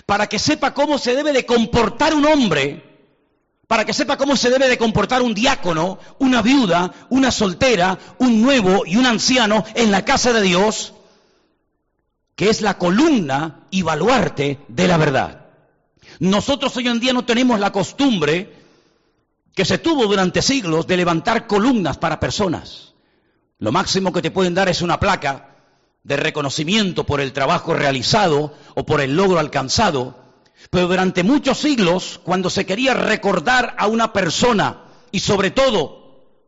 para 0.06 0.30
que 0.30 0.38
sepa 0.38 0.76
cómo 0.76 1.00
se 1.00 1.16
debe 1.16 1.34
de 1.34 1.48
comportar 1.48 2.14
un 2.14 2.28
hombre 2.28 2.84
para 3.66 3.86
que 3.86 3.94
sepa 3.94 4.18
cómo 4.18 4.36
se 4.36 4.50
debe 4.50 4.68
de 4.68 4.78
comportar 4.78 5.22
un 5.22 5.34
diácono, 5.34 5.98
una 6.20 6.42
viuda, 6.42 6.94
una 7.10 7.32
soltera, 7.32 7.98
un 8.20 8.42
nuevo 8.42 8.84
y 8.86 8.98
un 8.98 9.06
anciano 9.06 9.64
en 9.76 9.92
la 9.92 10.04
casa 10.04 10.34
de 10.34 10.42
Dios, 10.42 10.94
que 12.36 12.50
es 12.50 12.62
la 12.62 12.78
columna 12.78 13.68
y 13.70 13.82
baluarte 13.82 14.60
de 14.68 14.88
la 14.88 14.98
verdad. 14.98 15.46
Nosotros 16.20 16.76
hoy 16.78 16.88
en 16.88 17.00
día 17.00 17.14
no 17.14 17.26
tenemos 17.26 17.60
la 17.60 17.72
costumbre 17.72 18.54
que 19.54 19.66
se 19.66 19.78
tuvo 19.78 20.06
durante 20.06 20.42
siglos 20.42 20.88
de 20.88 20.98
levantar 20.98 21.48
columnas 21.48 21.98
para 21.98 22.20
personas. 22.20 22.94
Lo 23.60 23.72
máximo 23.72 24.12
que 24.12 24.22
te 24.22 24.32
pueden 24.32 24.54
dar 24.54 24.70
es 24.70 24.82
una 24.82 25.00
placa 25.00 25.56
de 26.04 26.18
reconocimiento 26.18 27.06
por 27.06 27.22
el 27.22 27.34
trabajo 27.34 27.74
realizado 27.74 28.54
o 28.76 28.86
por 28.86 29.02
el 29.02 29.16
logro 29.16 29.40
alcanzado, 29.40 30.16
pero 30.70 30.88
durante 30.88 31.24
muchos 31.24 31.60
siglos, 31.60 32.20
cuando 32.24 32.50
se 32.50 32.66
quería 32.66 32.94
recordar 32.94 33.76
a 33.78 33.88
una 33.88 34.14
persona, 34.14 34.84
y 35.12 35.20
sobre 35.20 35.52
todo, 35.52 36.01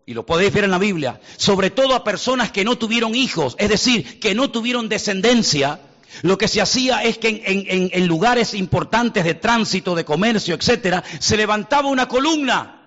y 0.05 0.13
lo 0.13 0.25
podéis 0.25 0.53
ver 0.53 0.65
en 0.65 0.71
la 0.71 0.79
Biblia, 0.79 1.21
sobre 1.37 1.69
todo 1.69 1.95
a 1.95 2.03
personas 2.03 2.51
que 2.51 2.65
no 2.65 2.77
tuvieron 2.77 3.15
hijos, 3.15 3.55
es 3.57 3.69
decir, 3.69 4.19
que 4.19 4.35
no 4.35 4.51
tuvieron 4.51 4.89
descendencia, 4.89 5.79
lo 6.21 6.37
que 6.37 6.47
se 6.47 6.61
hacía 6.61 7.03
es 7.03 7.17
que 7.17 7.89
en, 7.93 8.07
lugares 8.07 8.53
importantes 8.53 9.23
de 9.23 9.33
tránsito, 9.33 9.95
de 9.95 10.05
comercio, 10.05 10.55
etcétera, 10.55 11.03
se 11.19 11.37
levantaba 11.37 11.89
una 11.89 12.07
columna. 12.07 12.79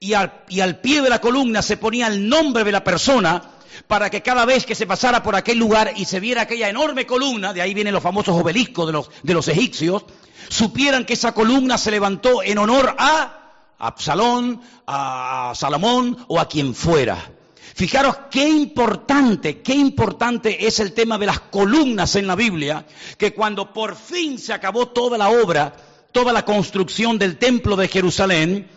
Y 0.00 0.14
al, 0.14 0.80
pie 0.80 1.02
de 1.02 1.10
la 1.10 1.20
columna 1.20 1.62
se 1.62 1.76
ponía 1.76 2.08
el 2.08 2.28
nombre 2.28 2.64
de 2.64 2.72
la 2.72 2.82
persona 2.82 3.50
para 3.86 4.10
que 4.10 4.22
cada 4.22 4.44
vez 4.44 4.66
que 4.66 4.74
se 4.74 4.86
pasara 4.86 5.22
por 5.22 5.36
aquel 5.36 5.58
lugar 5.58 5.92
y 5.96 6.04
se 6.06 6.20
viera 6.20 6.42
aquella 6.42 6.68
enorme 6.68 7.06
columna, 7.06 7.52
de 7.52 7.62
ahí 7.62 7.74
vienen 7.74 7.94
los 7.94 8.02
famosos 8.02 8.34
obeliscos 8.34 8.86
de 8.86 8.92
los, 8.92 9.10
de 9.22 9.34
los 9.34 9.46
egipcios, 9.48 10.04
supieran 10.48 11.04
que 11.04 11.12
esa 11.12 11.32
columna 11.32 11.78
se 11.78 11.90
levantó 11.90 12.42
en 12.42 12.58
honor 12.58 12.96
a 12.98 13.39
Absalón, 13.80 14.60
a 14.86 15.52
Salomón 15.54 16.16
o 16.28 16.38
a 16.38 16.48
quien 16.48 16.74
fuera. 16.74 17.32
Fijaros 17.74 18.16
qué 18.30 18.48
importante, 18.48 19.62
qué 19.62 19.74
importante 19.74 20.66
es 20.66 20.80
el 20.80 20.92
tema 20.92 21.18
de 21.18 21.26
las 21.26 21.40
columnas 21.40 22.14
en 22.16 22.26
la 22.26 22.36
Biblia, 22.36 22.86
que 23.16 23.32
cuando 23.32 23.72
por 23.72 23.96
fin 23.96 24.38
se 24.38 24.52
acabó 24.52 24.88
toda 24.88 25.16
la 25.16 25.30
obra, 25.30 25.74
toda 26.12 26.32
la 26.32 26.44
construcción 26.44 27.18
del 27.18 27.38
templo 27.38 27.76
de 27.76 27.88
Jerusalén, 27.88 28.68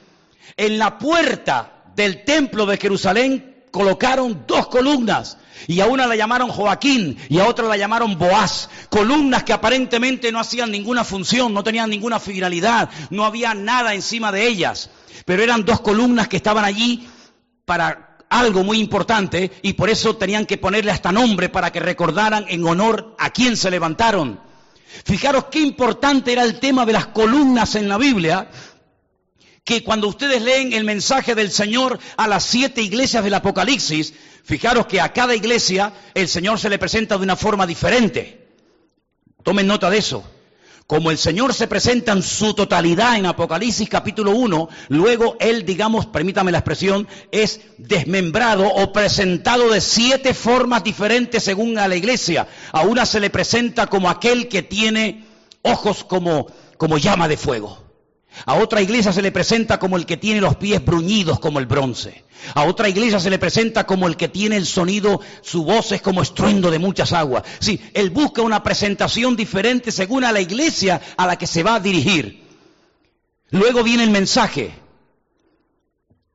en 0.55 0.79
la 0.79 0.97
puerta 0.97 1.83
del 1.95 2.23
templo 2.23 2.65
de 2.65 2.77
Jerusalén 2.77 3.65
colocaron 3.71 4.45
dos 4.47 4.67
columnas 4.67 5.37
y 5.67 5.79
a 5.79 5.85
una 5.85 6.07
la 6.07 6.15
llamaron 6.15 6.49
Joaquín 6.49 7.17
y 7.29 7.39
a 7.39 7.47
otra 7.47 7.67
la 7.67 7.77
llamaron 7.77 8.17
Boaz. 8.17 8.69
Columnas 8.89 9.43
que 9.43 9.53
aparentemente 9.53 10.31
no 10.31 10.39
hacían 10.39 10.71
ninguna 10.71 11.03
función, 11.03 11.53
no 11.53 11.63
tenían 11.63 11.89
ninguna 11.89 12.19
finalidad, 12.19 12.89
no 13.09 13.25
había 13.25 13.53
nada 13.53 13.93
encima 13.93 14.31
de 14.31 14.47
ellas. 14.47 14.89
Pero 15.25 15.43
eran 15.43 15.65
dos 15.65 15.81
columnas 15.81 16.27
que 16.27 16.37
estaban 16.37 16.65
allí 16.65 17.07
para 17.65 18.17
algo 18.29 18.63
muy 18.63 18.79
importante 18.79 19.51
y 19.61 19.73
por 19.73 19.89
eso 19.89 20.15
tenían 20.15 20.45
que 20.45 20.57
ponerle 20.57 20.91
hasta 20.91 21.11
nombre 21.11 21.49
para 21.49 21.71
que 21.71 21.79
recordaran 21.79 22.45
en 22.49 22.65
honor 22.65 23.15
a 23.19 23.29
quién 23.29 23.55
se 23.55 23.69
levantaron. 23.69 24.39
Fijaros 25.05 25.45
qué 25.45 25.59
importante 25.59 26.31
era 26.31 26.43
el 26.43 26.59
tema 26.59 26.85
de 26.85 26.93
las 26.93 27.07
columnas 27.07 27.75
en 27.75 27.89
la 27.89 27.97
Biblia, 27.97 28.49
que 29.63 29.83
cuando 29.83 30.07
ustedes 30.07 30.41
leen 30.41 30.73
el 30.73 30.83
mensaje 30.83 31.35
del 31.35 31.51
Señor 31.51 31.99
a 32.17 32.27
las 32.27 32.43
siete 32.43 32.81
iglesias 32.81 33.23
del 33.23 33.33
Apocalipsis, 33.33 34.13
fijaros 34.43 34.87
que 34.87 34.99
a 34.99 35.13
cada 35.13 35.35
iglesia 35.35 35.93
el 36.13 36.27
Señor 36.27 36.59
se 36.59 36.69
le 36.69 36.79
presenta 36.79 37.17
de 37.17 37.23
una 37.23 37.37
forma 37.37 37.65
diferente. 37.65 38.47
Tomen 39.43 39.67
nota 39.67 39.89
de 39.89 39.97
eso. 39.97 40.23
Como 40.85 41.11
el 41.11 41.17
Señor 41.17 41.53
se 41.53 41.67
presenta 41.67 42.11
en 42.11 42.21
su 42.21 42.53
totalidad 42.53 43.15
en 43.15 43.25
Apocalipsis 43.25 43.87
capítulo 43.87 44.31
1, 44.31 44.67
luego 44.89 45.37
Él, 45.39 45.65
digamos, 45.65 46.07
permítame 46.07 46.51
la 46.51 46.57
expresión, 46.57 47.07
es 47.31 47.61
desmembrado 47.77 48.67
o 48.67 48.91
presentado 48.91 49.69
de 49.69 49.79
siete 49.79 50.33
formas 50.33 50.83
diferentes 50.83 51.41
según 51.41 51.77
a 51.77 51.87
la 51.87 51.95
iglesia. 51.95 52.49
A 52.73 52.81
una 52.81 53.05
se 53.05 53.21
le 53.21 53.29
presenta 53.29 53.87
como 53.87 54.09
aquel 54.09 54.49
que 54.49 54.61
tiene 54.61 55.23
ojos 55.61 56.03
como, 56.03 56.47
como 56.77 56.97
llama 56.97 57.29
de 57.29 57.37
fuego. 57.37 57.82
A 58.45 58.55
otra 58.55 58.81
iglesia 58.81 59.13
se 59.13 59.21
le 59.21 59.31
presenta 59.31 59.79
como 59.79 59.95
el 59.95 60.05
que 60.05 60.17
tiene 60.17 60.41
los 60.41 60.55
pies 60.55 60.83
bruñidos 60.83 61.39
como 61.39 61.59
el 61.59 61.65
bronce. 61.65 62.23
A 62.55 62.65
otra 62.65 62.89
iglesia 62.89 63.19
se 63.19 63.29
le 63.29 63.39
presenta 63.39 63.85
como 63.85 64.07
el 64.07 64.17
que 64.17 64.27
tiene 64.27 64.57
el 64.57 64.65
sonido, 64.65 65.21
su 65.41 65.63
voz 65.63 65.91
es 65.91 66.01
como 66.01 66.21
estruendo 66.21 66.69
de 66.69 66.79
muchas 66.79 67.13
aguas. 67.13 67.43
Sí, 67.59 67.79
él 67.93 68.09
busca 68.09 68.41
una 68.41 68.63
presentación 68.63 69.35
diferente 69.35 69.91
según 69.91 70.23
a 70.23 70.31
la 70.31 70.41
iglesia 70.41 71.01
a 71.15 71.27
la 71.27 71.37
que 71.37 71.47
se 71.47 71.63
va 71.63 71.75
a 71.75 71.79
dirigir. 71.79 72.43
Luego 73.49 73.83
viene 73.83 74.03
el 74.03 74.09
mensaje. 74.09 74.73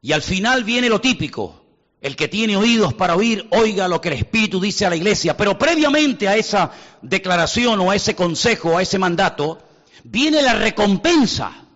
Y 0.00 0.12
al 0.12 0.22
final 0.22 0.64
viene 0.64 0.88
lo 0.88 1.00
típico. 1.00 1.64
El 2.00 2.14
que 2.14 2.28
tiene 2.28 2.56
oídos 2.56 2.94
para 2.94 3.16
oír, 3.16 3.48
oiga 3.50 3.88
lo 3.88 4.00
que 4.00 4.08
el 4.08 4.14
Espíritu 4.14 4.60
dice 4.60 4.86
a 4.86 4.90
la 4.90 4.96
iglesia. 4.96 5.36
Pero 5.36 5.58
previamente 5.58 6.28
a 6.28 6.36
esa 6.36 6.70
declaración 7.02 7.80
o 7.80 7.90
a 7.90 7.96
ese 7.96 8.14
consejo, 8.14 8.78
a 8.78 8.82
ese 8.82 9.00
mandato, 9.00 9.58
viene 10.04 10.40
la 10.40 10.54
recompensa 10.54 11.67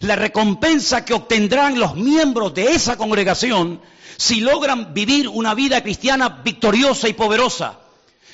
la 0.00 0.16
recompensa 0.16 1.04
que 1.04 1.14
obtendrán 1.14 1.78
los 1.78 1.94
miembros 1.94 2.54
de 2.54 2.72
esa 2.72 2.96
congregación 2.96 3.80
si 4.16 4.40
logran 4.40 4.92
vivir 4.92 5.28
una 5.28 5.54
vida 5.54 5.82
cristiana 5.82 6.40
victoriosa 6.44 7.08
y 7.08 7.14
poderosa, 7.14 7.80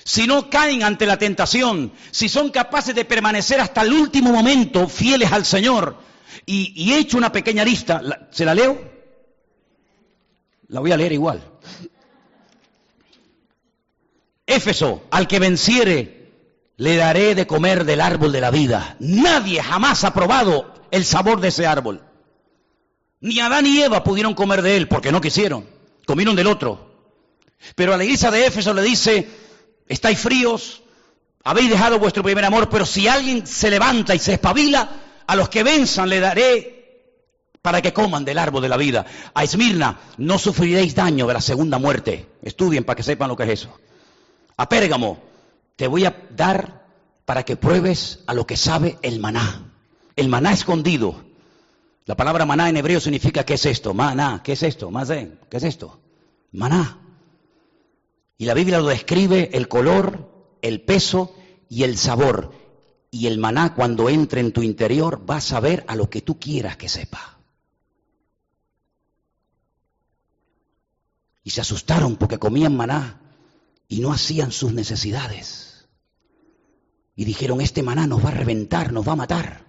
si 0.04 0.26
no 0.26 0.50
caen 0.50 0.82
ante 0.82 1.06
la 1.06 1.16
tentación, 1.16 1.92
si 2.10 2.28
son 2.28 2.50
capaces 2.50 2.94
de 2.94 3.04
permanecer 3.04 3.60
hasta 3.60 3.82
el 3.82 3.92
último 3.92 4.32
momento 4.32 4.88
fieles 4.88 5.30
al 5.32 5.44
Señor. 5.44 5.96
Y, 6.44 6.92
he 6.92 6.98
hecho 6.98 7.18
una 7.18 7.32
pequeña 7.32 7.64
lista, 7.64 8.02
¿se 8.30 8.44
la 8.44 8.54
leo? 8.54 8.80
La 10.68 10.80
voy 10.80 10.92
a 10.92 10.96
leer 10.96 11.12
igual. 11.12 11.42
Éfeso, 14.46 15.04
al 15.10 15.26
que 15.26 15.38
venciere, 15.38 16.15
le 16.76 16.96
daré 16.96 17.34
de 17.34 17.46
comer 17.46 17.84
del 17.84 18.00
árbol 18.00 18.32
de 18.32 18.40
la 18.40 18.50
vida. 18.50 18.96
Nadie 18.98 19.62
jamás 19.62 20.04
ha 20.04 20.12
probado 20.12 20.74
el 20.90 21.04
sabor 21.04 21.40
de 21.40 21.48
ese 21.48 21.66
árbol. 21.66 22.02
Ni 23.20 23.40
Adán 23.40 23.64
ni 23.64 23.80
Eva 23.80 24.04
pudieron 24.04 24.34
comer 24.34 24.62
de 24.62 24.76
él 24.76 24.88
porque 24.88 25.10
no 25.10 25.20
quisieron, 25.20 25.66
comieron 26.06 26.36
del 26.36 26.46
otro. 26.46 26.94
Pero 27.74 27.94
a 27.94 27.96
la 27.96 28.04
iglesia 28.04 28.30
de 28.30 28.46
Éfeso 28.46 28.74
le 28.74 28.82
dice, 28.82 29.28
estáis 29.88 30.18
fríos, 30.18 30.82
habéis 31.42 31.70
dejado 31.70 31.98
vuestro 31.98 32.22
primer 32.22 32.44
amor, 32.44 32.68
pero 32.68 32.84
si 32.84 33.08
alguien 33.08 33.46
se 33.46 33.70
levanta 33.70 34.14
y 34.14 34.18
se 34.18 34.34
espabila, 34.34 34.88
a 35.26 35.34
los 35.34 35.48
que 35.48 35.62
venzan 35.62 36.08
le 36.08 36.20
daré 36.20 36.76
para 37.62 37.82
que 37.82 37.92
coman 37.92 38.24
del 38.24 38.38
árbol 38.38 38.62
de 38.62 38.68
la 38.68 38.76
vida. 38.76 39.06
A 39.34 39.42
Esmirna, 39.42 39.98
no 40.18 40.38
sufriréis 40.38 40.94
daño 40.94 41.26
de 41.26 41.34
la 41.34 41.40
segunda 41.40 41.78
muerte. 41.78 42.26
Estudien 42.42 42.84
para 42.84 42.96
que 42.96 43.02
sepan 43.02 43.28
lo 43.28 43.36
que 43.36 43.42
es 43.42 43.50
eso. 43.50 43.76
A 44.56 44.68
Pérgamo, 44.68 45.20
te 45.76 45.86
voy 45.86 46.06
a 46.06 46.26
dar 46.34 46.86
para 47.26 47.44
que 47.44 47.56
pruebes 47.56 48.20
a 48.26 48.34
lo 48.34 48.46
que 48.46 48.56
sabe 48.56 48.98
el 49.02 49.20
maná. 49.20 49.72
El 50.16 50.28
maná 50.28 50.52
escondido. 50.52 51.24
La 52.06 52.16
palabra 52.16 52.46
maná 52.46 52.68
en 52.70 52.78
hebreo 52.78 53.00
significa 53.00 53.44
¿qué 53.44 53.54
es 53.54 53.66
esto? 53.66 53.92
Maná, 53.92 54.42
¿qué 54.42 54.52
es 54.52 54.62
esto? 54.62 54.90
¿qué 55.50 55.56
es 55.56 55.62
esto? 55.62 56.00
Maná. 56.52 56.98
Y 58.38 58.46
la 58.46 58.54
Biblia 58.54 58.78
lo 58.78 58.86
describe 58.86 59.50
el 59.52 59.68
color, 59.68 60.56
el 60.62 60.80
peso 60.80 61.34
y 61.68 61.82
el 61.82 61.98
sabor. 61.98 62.52
Y 63.10 63.26
el 63.26 63.38
maná 63.38 63.74
cuando 63.74 64.08
entre 64.08 64.40
en 64.40 64.52
tu 64.52 64.62
interior 64.62 65.28
va 65.28 65.36
a 65.36 65.40
saber 65.40 65.84
a 65.88 65.96
lo 65.96 66.08
que 66.08 66.22
tú 66.22 66.38
quieras 66.38 66.76
que 66.76 66.88
sepa. 66.88 67.38
Y 71.44 71.50
se 71.50 71.60
asustaron 71.60 72.16
porque 72.16 72.38
comían 72.38 72.76
maná 72.76 73.20
y 73.88 74.00
no 74.00 74.12
hacían 74.12 74.52
sus 74.52 74.72
necesidades. 74.72 75.65
Y 77.16 77.24
dijeron, 77.24 77.60
este 77.60 77.82
maná 77.82 78.06
nos 78.06 78.24
va 78.24 78.28
a 78.28 78.34
reventar, 78.34 78.92
nos 78.92 79.08
va 79.08 79.12
a 79.12 79.16
matar 79.16 79.66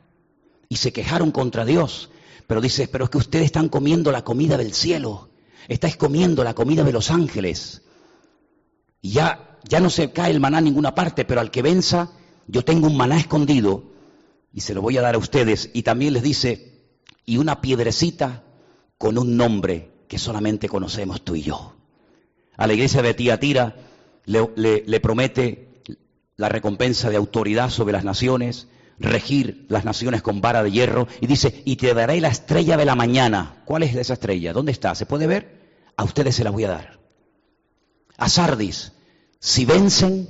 y 0.69 0.75
se 0.77 0.91
quejaron 0.91 1.31
contra 1.31 1.65
Dios. 1.65 2.09
Pero 2.45 2.61
dice, 2.61 2.87
pero 2.87 3.05
es 3.05 3.09
que 3.09 3.17
ustedes 3.17 3.45
están 3.45 3.69
comiendo 3.69 4.11
la 4.11 4.23
comida 4.23 4.57
del 4.57 4.73
cielo, 4.73 5.29
estáis 5.67 5.97
comiendo 5.97 6.43
la 6.43 6.53
comida 6.53 6.83
de 6.83 6.93
los 6.93 7.11
ángeles. 7.11 7.83
Y 9.01 9.11
ya, 9.11 9.59
ya 9.67 9.79
no 9.79 9.89
se 9.89 10.11
cae 10.11 10.31
el 10.31 10.39
maná 10.39 10.59
en 10.59 10.65
ninguna 10.65 10.95
parte, 10.95 11.25
pero 11.25 11.41
al 11.41 11.51
que 11.51 11.61
venza, 11.61 12.11
yo 12.47 12.63
tengo 12.63 12.87
un 12.87 12.97
maná 12.97 13.17
escondido 13.17 13.91
y 14.53 14.61
se 14.61 14.73
lo 14.73 14.81
voy 14.81 14.97
a 14.97 15.01
dar 15.01 15.15
a 15.15 15.19
ustedes. 15.19 15.69
Y 15.73 15.83
también 15.83 16.13
les 16.13 16.23
dice, 16.23 16.91
y 17.25 17.37
una 17.37 17.61
piedrecita 17.61 18.43
con 18.97 19.17
un 19.17 19.35
nombre 19.35 19.91
que 20.07 20.17
solamente 20.17 20.69
conocemos 20.69 21.23
tú 21.23 21.35
y 21.35 21.43
yo. 21.43 21.73
A 22.55 22.65
la 22.65 22.73
iglesia 22.73 23.01
de 23.01 23.13
Tiatira 23.13 23.75
le, 24.25 24.83
le 24.85 24.99
promete 24.99 25.66
la 26.37 26.49
recompensa 26.49 27.09
de 27.09 27.17
autoridad 27.17 27.69
sobre 27.71 27.93
las 27.93 28.03
naciones, 28.03 28.67
regir 28.99 29.65
las 29.69 29.85
naciones 29.85 30.21
con 30.21 30.39
vara 30.39 30.63
de 30.63 30.71
hierro 30.71 31.07
y 31.19 31.27
dice, 31.27 31.61
y 31.65 31.75
te 31.75 31.93
daré 31.93 32.21
la 32.21 32.29
estrella 32.29 32.77
de 32.77 32.85
la 32.85 32.95
mañana. 32.95 33.63
¿Cuál 33.65 33.83
es 33.83 33.95
esa 33.95 34.13
estrella? 34.13 34.53
¿Dónde 34.53 34.71
está? 34.71 34.95
¿Se 34.95 35.05
puede 35.05 35.27
ver? 35.27 35.91
A 35.97 36.03
ustedes 36.03 36.35
se 36.35 36.43
la 36.43 36.51
voy 36.51 36.63
a 36.63 36.69
dar. 36.69 36.99
A 38.17 38.29
Sardis, 38.29 38.93
si 39.39 39.65
vencen, 39.65 40.29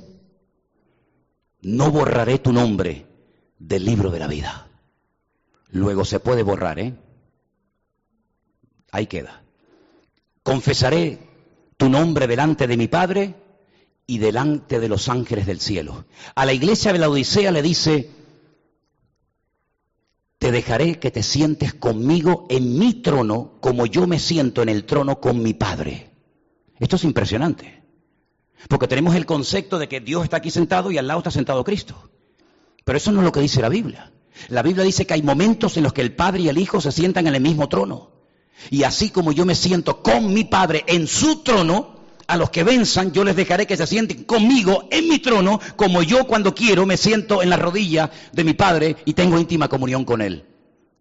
no 1.60 1.90
borraré 1.90 2.38
tu 2.38 2.52
nombre 2.52 3.06
del 3.58 3.84
libro 3.84 4.10
de 4.10 4.18
la 4.18 4.26
vida. 4.26 4.68
Luego 5.70 6.04
se 6.04 6.20
puede 6.20 6.42
borrar, 6.42 6.78
¿eh? 6.78 6.94
Ahí 8.90 9.06
queda. 9.06 9.42
Confesaré 10.42 11.18
tu 11.76 11.90
nombre 11.90 12.26
delante 12.26 12.66
de 12.66 12.76
mi 12.78 12.88
Padre 12.88 13.34
y 14.10 14.16
delante 14.16 14.80
de 14.80 14.88
los 14.88 15.10
ángeles 15.10 15.46
del 15.46 15.60
cielo. 15.60 16.06
A 16.34 16.46
la 16.46 16.54
iglesia 16.54 16.94
de 16.94 16.98
la 16.98 17.10
Odisea 17.10 17.52
le 17.52 17.60
dice, 17.60 18.10
te 20.38 20.50
dejaré 20.50 20.98
que 20.98 21.10
te 21.10 21.22
sientes 21.22 21.74
conmigo 21.74 22.46
en 22.48 22.78
mi 22.78 22.94
trono 22.94 23.58
como 23.60 23.84
yo 23.84 24.06
me 24.06 24.18
siento 24.18 24.62
en 24.62 24.70
el 24.70 24.84
trono 24.84 25.20
con 25.20 25.42
mi 25.42 25.52
Padre. 25.52 26.10
Esto 26.78 26.96
es 26.96 27.04
impresionante, 27.04 27.82
porque 28.70 28.88
tenemos 28.88 29.14
el 29.14 29.26
concepto 29.26 29.78
de 29.78 29.88
que 29.88 30.00
Dios 30.00 30.24
está 30.24 30.38
aquí 30.38 30.50
sentado 30.50 30.90
y 30.90 30.96
al 30.96 31.06
lado 31.06 31.20
está 31.20 31.30
sentado 31.30 31.62
Cristo. 31.62 32.10
Pero 32.84 32.96
eso 32.96 33.12
no 33.12 33.20
es 33.20 33.26
lo 33.26 33.32
que 33.32 33.40
dice 33.40 33.60
la 33.60 33.68
Biblia. 33.68 34.10
La 34.48 34.62
Biblia 34.62 34.84
dice 34.84 35.06
que 35.06 35.12
hay 35.12 35.22
momentos 35.22 35.76
en 35.76 35.82
los 35.82 35.92
que 35.92 36.00
el 36.00 36.14
Padre 36.14 36.44
y 36.44 36.48
el 36.48 36.56
Hijo 36.56 36.80
se 36.80 36.92
sientan 36.92 37.26
en 37.26 37.34
el 37.34 37.42
mismo 37.42 37.68
trono. 37.68 38.12
Y 38.70 38.84
así 38.84 39.10
como 39.10 39.32
yo 39.32 39.44
me 39.44 39.54
siento 39.54 40.02
con 40.02 40.32
mi 40.32 40.44
Padre 40.44 40.84
en 40.86 41.06
su 41.06 41.42
trono, 41.42 41.97
a 42.28 42.36
los 42.36 42.50
que 42.50 42.62
venzan 42.62 43.10
yo 43.12 43.24
les 43.24 43.34
dejaré 43.34 43.66
que 43.66 43.76
se 43.76 43.86
sienten 43.86 44.24
conmigo 44.24 44.86
en 44.90 45.08
mi 45.08 45.18
trono, 45.18 45.58
como 45.76 46.02
yo 46.02 46.26
cuando 46.26 46.54
quiero 46.54 46.86
me 46.86 46.96
siento 46.96 47.42
en 47.42 47.50
la 47.50 47.56
rodilla 47.56 48.10
de 48.32 48.44
mi 48.44 48.52
Padre 48.52 48.96
y 49.04 49.14
tengo 49.14 49.38
íntima 49.38 49.68
comunión 49.68 50.04
con 50.04 50.20
Él. 50.20 50.44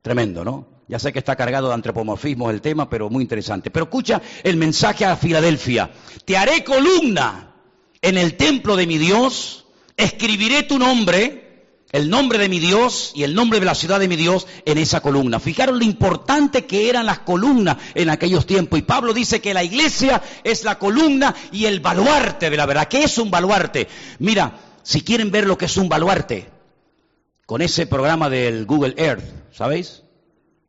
Tremendo, 0.02 0.44
¿no? 0.44 0.78
Ya 0.88 1.00
sé 1.00 1.12
que 1.12 1.20
está 1.20 1.36
cargado 1.36 1.68
de 1.68 1.74
antropomorfismo 1.74 2.50
el 2.50 2.62
tema, 2.62 2.90
pero 2.90 3.10
muy 3.10 3.22
interesante. 3.22 3.70
Pero 3.70 3.86
escucha 3.86 4.22
el 4.42 4.56
mensaje 4.56 5.04
a 5.04 5.18
Filadelfia. 5.18 5.92
Te 6.24 6.38
haré 6.38 6.64
columna 6.64 7.56
en 8.02 8.18
el 8.18 8.36
templo 8.38 8.78
de 8.78 8.88
mi 8.88 8.98
Dios, 8.98 9.66
escribiré 9.98 10.64
tu 10.64 10.80
nombre 10.80 11.47
el 11.92 12.10
nombre 12.10 12.38
de 12.38 12.50
mi 12.50 12.60
Dios 12.60 13.12
y 13.16 13.24
el 13.24 13.34
nombre 13.34 13.60
de 13.60 13.66
la 13.66 13.76
ciudad 13.76 14.00
de 14.00 14.08
mi 14.08 14.16
Dios 14.16 14.48
en 14.66 14.78
esa 14.78 15.02
columna. 15.02 15.40
Fijaron 15.40 15.80
lo 15.80 15.86
importante 15.86 16.66
que 16.66 16.90
eran 16.90 17.06
las 17.06 17.20
columnas 17.20 17.78
en 17.96 18.10
aquellos 18.10 18.46
tiempos. 18.46 18.80
Y 18.80 18.84
Pablo 18.84 19.14
dice 19.14 19.42
que 19.42 19.54
la 19.54 19.64
iglesia 19.64 20.22
es 20.44 20.64
la 20.64 20.78
columna 20.78 21.34
y 21.52 21.66
el 21.66 21.80
baluarte 21.80 22.50
de 22.50 22.58
la 22.58 22.66
verdad. 22.66 22.88
¿Qué 22.88 23.04
es 23.04 23.18
un 23.18 23.32
baluarte? 23.32 23.88
Mira, 24.20 24.60
si 24.84 25.02
quieren 25.02 25.32
ver 25.32 25.48
lo 25.48 25.58
que 25.58 25.66
es 25.66 25.78
un 25.78 25.90
baluarte, 25.90 26.50
con 27.46 27.62
ese 27.62 27.88
programa 27.88 28.30
del 28.30 28.66
Google 28.66 28.94
Earth, 28.98 29.54
¿sabéis? 29.54 30.04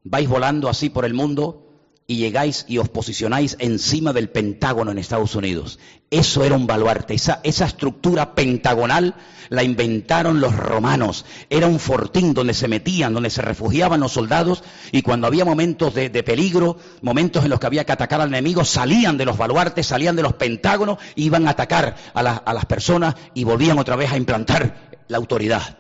Vais 0.05 0.29
volando 0.29 0.69
así 0.69 0.91
por 0.91 1.05
el 1.05 1.12
mundo 1.12 1.68
y 2.11 2.17
llegáis 2.17 2.65
y 2.67 2.79
os 2.79 2.89
posicionáis 2.89 3.55
encima 3.59 4.15
del 4.15 4.31
Pentágono 4.31 4.91
en 4.91 4.97
Estados 4.97 5.35
Unidos. 5.35 5.79
Eso 6.11 6.43
era 6.43 6.57
un 6.57 6.67
baluarte, 6.67 7.13
esa, 7.13 7.41
esa, 7.45 7.67
estructura 7.67 8.35
pentagonal 8.35 9.15
la 9.51 9.63
inventaron 9.63 10.41
los 10.41 10.57
romanos. 10.57 11.27
Era 11.51 11.67
un 11.67 11.79
fortín 11.79 12.33
donde 12.33 12.55
se 12.55 12.67
metían, 12.67 13.13
donde 13.13 13.29
se 13.29 13.43
refugiaban 13.43 14.01
los 14.01 14.13
soldados 14.13 14.65
y 14.91 15.03
cuando 15.03 15.27
había 15.27 15.45
momentos 15.45 15.93
de, 15.95 16.09
peligro, 16.23 16.79
momentos 17.03 17.45
en 17.45 17.51
los 17.51 17.61
que 17.61 17.67
había 17.67 17.85
que 17.85 17.93
atacar 17.93 18.23
al 18.23 18.29
enemigo, 18.29 18.65
salían 18.65 19.19
de 19.19 19.27
los 19.27 19.37
baluartes, 19.37 19.87
salían 19.87 20.17
de 20.17 20.23
los 20.23 20.33
pentágonos, 20.33 20.97
iban 21.15 21.47
a 21.47 21.51
atacar 21.51 21.95
a, 22.15 22.21
a 22.21 22.55
las 22.55 22.65
personas 22.65 23.17
y 23.35 23.45
volvían 23.45 23.79
otra 23.79 23.97
vez 23.97 24.11
a 24.11 24.17
implantar 24.17 25.03
la 25.09 25.19
autoridad. 25.19 25.77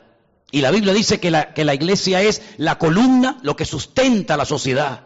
Y 0.50 0.60
la 0.60 0.70
Biblia 0.70 0.92
dice 0.92 1.20
que 1.20 1.30
la, 1.30 1.54
que 1.54 1.64
la 1.64 1.74
iglesia 1.74 2.20
es 2.20 2.42
la 2.58 2.76
columna, 2.76 3.38
lo 3.42 3.56
que 3.56 3.64
sustenta 3.64 4.36
la 4.36 4.44
sociedad. 4.44 5.04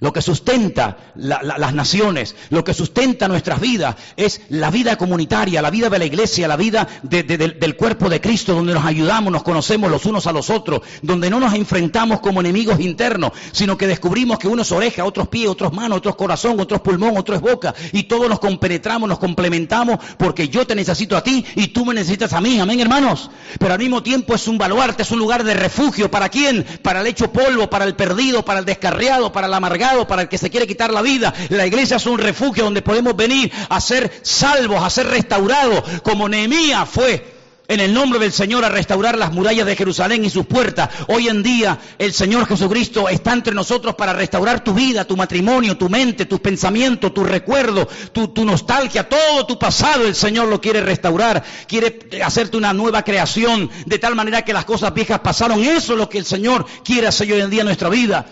Lo 0.00 0.12
que 0.12 0.22
sustenta 0.22 0.96
las 1.16 1.74
naciones, 1.74 2.36
lo 2.50 2.62
que 2.62 2.72
sustenta 2.72 3.26
nuestras 3.26 3.60
vidas 3.60 3.96
es 4.16 4.42
la 4.48 4.70
vida 4.70 4.96
comunitaria, 4.96 5.60
la 5.60 5.70
vida 5.70 5.90
de 5.90 5.98
la 5.98 6.04
iglesia, 6.04 6.46
la 6.46 6.54
vida 6.54 6.86
del 7.02 7.76
cuerpo 7.76 8.08
de 8.08 8.20
Cristo, 8.20 8.54
donde 8.54 8.74
nos 8.74 8.84
ayudamos, 8.84 9.32
nos 9.32 9.42
conocemos 9.42 9.90
los 9.90 10.06
unos 10.06 10.28
a 10.28 10.32
los 10.32 10.50
otros, 10.50 10.82
donde 11.02 11.28
no 11.30 11.40
nos 11.40 11.52
enfrentamos 11.54 12.20
como 12.20 12.40
enemigos 12.40 12.78
internos, 12.78 13.32
sino 13.50 13.76
que 13.76 13.88
descubrimos 13.88 14.38
que 14.38 14.46
uno 14.46 14.62
es 14.62 14.70
oreja, 14.70 15.04
otros 15.04 15.26
pies, 15.26 15.48
otros 15.48 15.72
manos, 15.72 15.98
otros 15.98 16.14
corazón, 16.14 16.60
otros 16.60 16.80
pulmón, 16.80 17.16
otro 17.16 17.34
es 17.34 17.40
boca, 17.40 17.74
y 17.90 18.04
todos 18.04 18.28
nos 18.28 18.38
compenetramos, 18.38 19.08
nos 19.08 19.18
complementamos, 19.18 19.98
porque 20.16 20.48
yo 20.48 20.64
te 20.64 20.76
necesito 20.76 21.16
a 21.16 21.24
ti 21.24 21.44
y 21.56 21.68
tú 21.68 21.84
me 21.84 21.92
necesitas 21.92 22.32
a 22.34 22.40
mí, 22.40 22.60
amén 22.60 22.78
hermanos. 22.78 23.30
Pero 23.58 23.72
al 23.72 23.80
mismo 23.80 24.00
tiempo 24.04 24.36
es 24.36 24.46
un 24.46 24.58
baluarte, 24.58 25.02
es 25.02 25.10
un 25.10 25.18
lugar 25.18 25.42
de 25.42 25.54
refugio, 25.54 26.08
¿para 26.08 26.28
quién? 26.28 26.64
Para 26.82 27.00
el 27.00 27.08
hecho 27.08 27.32
polvo, 27.32 27.68
para 27.68 27.84
el 27.84 27.96
perdido, 27.96 28.44
para 28.44 28.60
el 28.60 28.64
descarriado, 28.64 29.32
para 29.32 29.48
el 29.48 29.54
amargado 29.54 29.87
para 30.06 30.22
el 30.22 30.28
que 30.28 30.38
se 30.38 30.50
quiere 30.50 30.66
quitar 30.66 30.92
la 30.92 31.02
vida. 31.02 31.32
La 31.48 31.66
iglesia 31.66 31.96
es 31.96 32.06
un 32.06 32.18
refugio 32.18 32.64
donde 32.64 32.82
podemos 32.82 33.16
venir 33.16 33.50
a 33.68 33.80
ser 33.80 34.20
salvos, 34.22 34.82
a 34.82 34.90
ser 34.90 35.06
restaurados, 35.06 35.82
como 36.02 36.28
Nehemías 36.28 36.88
fue 36.88 37.38
en 37.68 37.80
el 37.80 37.92
nombre 37.92 38.18
del 38.18 38.32
Señor 38.32 38.64
a 38.64 38.70
restaurar 38.70 39.18
las 39.18 39.32
murallas 39.32 39.66
de 39.66 39.76
Jerusalén 39.76 40.24
y 40.24 40.30
sus 40.30 40.46
puertas. 40.46 40.88
Hoy 41.08 41.28
en 41.28 41.42
día 41.42 41.78
el 41.98 42.14
Señor 42.14 42.46
Jesucristo 42.46 43.08
está 43.10 43.34
entre 43.34 43.54
nosotros 43.54 43.94
para 43.94 44.14
restaurar 44.14 44.64
tu 44.64 44.72
vida, 44.72 45.04
tu 45.04 45.16
matrimonio, 45.16 45.76
tu 45.76 45.90
mente, 45.90 46.24
tus 46.24 46.40
pensamientos, 46.40 47.12
tu 47.12 47.24
recuerdo, 47.24 47.86
tu, 48.12 48.28
tu, 48.28 48.44
nostalgia, 48.44 49.08
todo 49.08 49.46
tu 49.46 49.58
pasado. 49.58 50.06
El 50.06 50.14
Señor 50.14 50.48
lo 50.48 50.60
quiere 50.60 50.80
restaurar, 50.80 51.44
quiere 51.66 51.98
hacerte 52.24 52.56
una 52.56 52.72
nueva 52.72 53.02
creación 53.02 53.70
de 53.84 53.98
tal 53.98 54.14
manera 54.14 54.42
que 54.42 54.54
las 54.54 54.64
cosas 54.64 54.94
viejas 54.94 55.20
pasaron. 55.20 55.62
Eso 55.62 55.92
es 55.92 55.98
lo 55.98 56.08
que 56.08 56.18
el 56.18 56.24
Señor 56.24 56.64
quiere 56.82 57.06
hacer 57.06 57.30
hoy 57.30 57.40
en 57.40 57.50
día 57.50 57.60
en 57.60 57.66
nuestra 57.66 57.90
vida. 57.90 58.26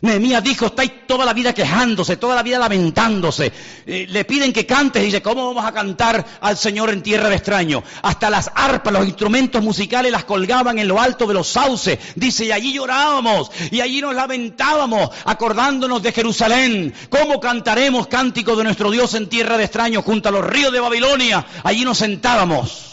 Nehemías 0.00 0.44
dijo, 0.44 0.66
estáis 0.66 1.06
toda 1.06 1.24
la 1.24 1.32
vida 1.32 1.52
quejándose, 1.52 2.16
toda 2.16 2.36
la 2.36 2.42
vida 2.42 2.58
lamentándose. 2.58 3.52
Eh, 3.86 4.06
le 4.08 4.24
piden 4.24 4.52
que 4.52 4.66
cantes 4.66 5.02
dice, 5.02 5.22
¿cómo 5.22 5.46
vamos 5.48 5.64
a 5.64 5.72
cantar 5.72 6.24
al 6.40 6.56
Señor 6.56 6.90
en 6.90 7.02
tierra 7.02 7.28
de 7.28 7.36
extraño? 7.36 7.82
Hasta 8.02 8.30
las 8.30 8.50
arpas, 8.54 8.92
los 8.92 9.06
instrumentos 9.06 9.62
musicales 9.62 10.12
las 10.12 10.24
colgaban 10.24 10.78
en 10.78 10.88
lo 10.88 11.00
alto 11.00 11.26
de 11.26 11.34
los 11.34 11.48
sauces. 11.48 11.98
Dice, 12.14 12.44
y 12.44 12.52
allí 12.52 12.72
llorábamos, 12.72 13.50
y 13.70 13.80
allí 13.80 14.00
nos 14.00 14.14
lamentábamos, 14.14 15.10
acordándonos 15.24 16.02
de 16.02 16.12
Jerusalén. 16.12 16.94
¿Cómo 17.08 17.40
cantaremos 17.40 18.06
cántico 18.06 18.54
de 18.56 18.64
nuestro 18.64 18.90
Dios 18.90 19.14
en 19.14 19.28
tierra 19.28 19.56
de 19.56 19.64
extraño 19.64 20.02
junto 20.02 20.28
a 20.28 20.32
los 20.32 20.44
ríos 20.44 20.72
de 20.72 20.80
Babilonia? 20.80 21.44
Allí 21.64 21.84
nos 21.84 21.98
sentábamos. 21.98 22.87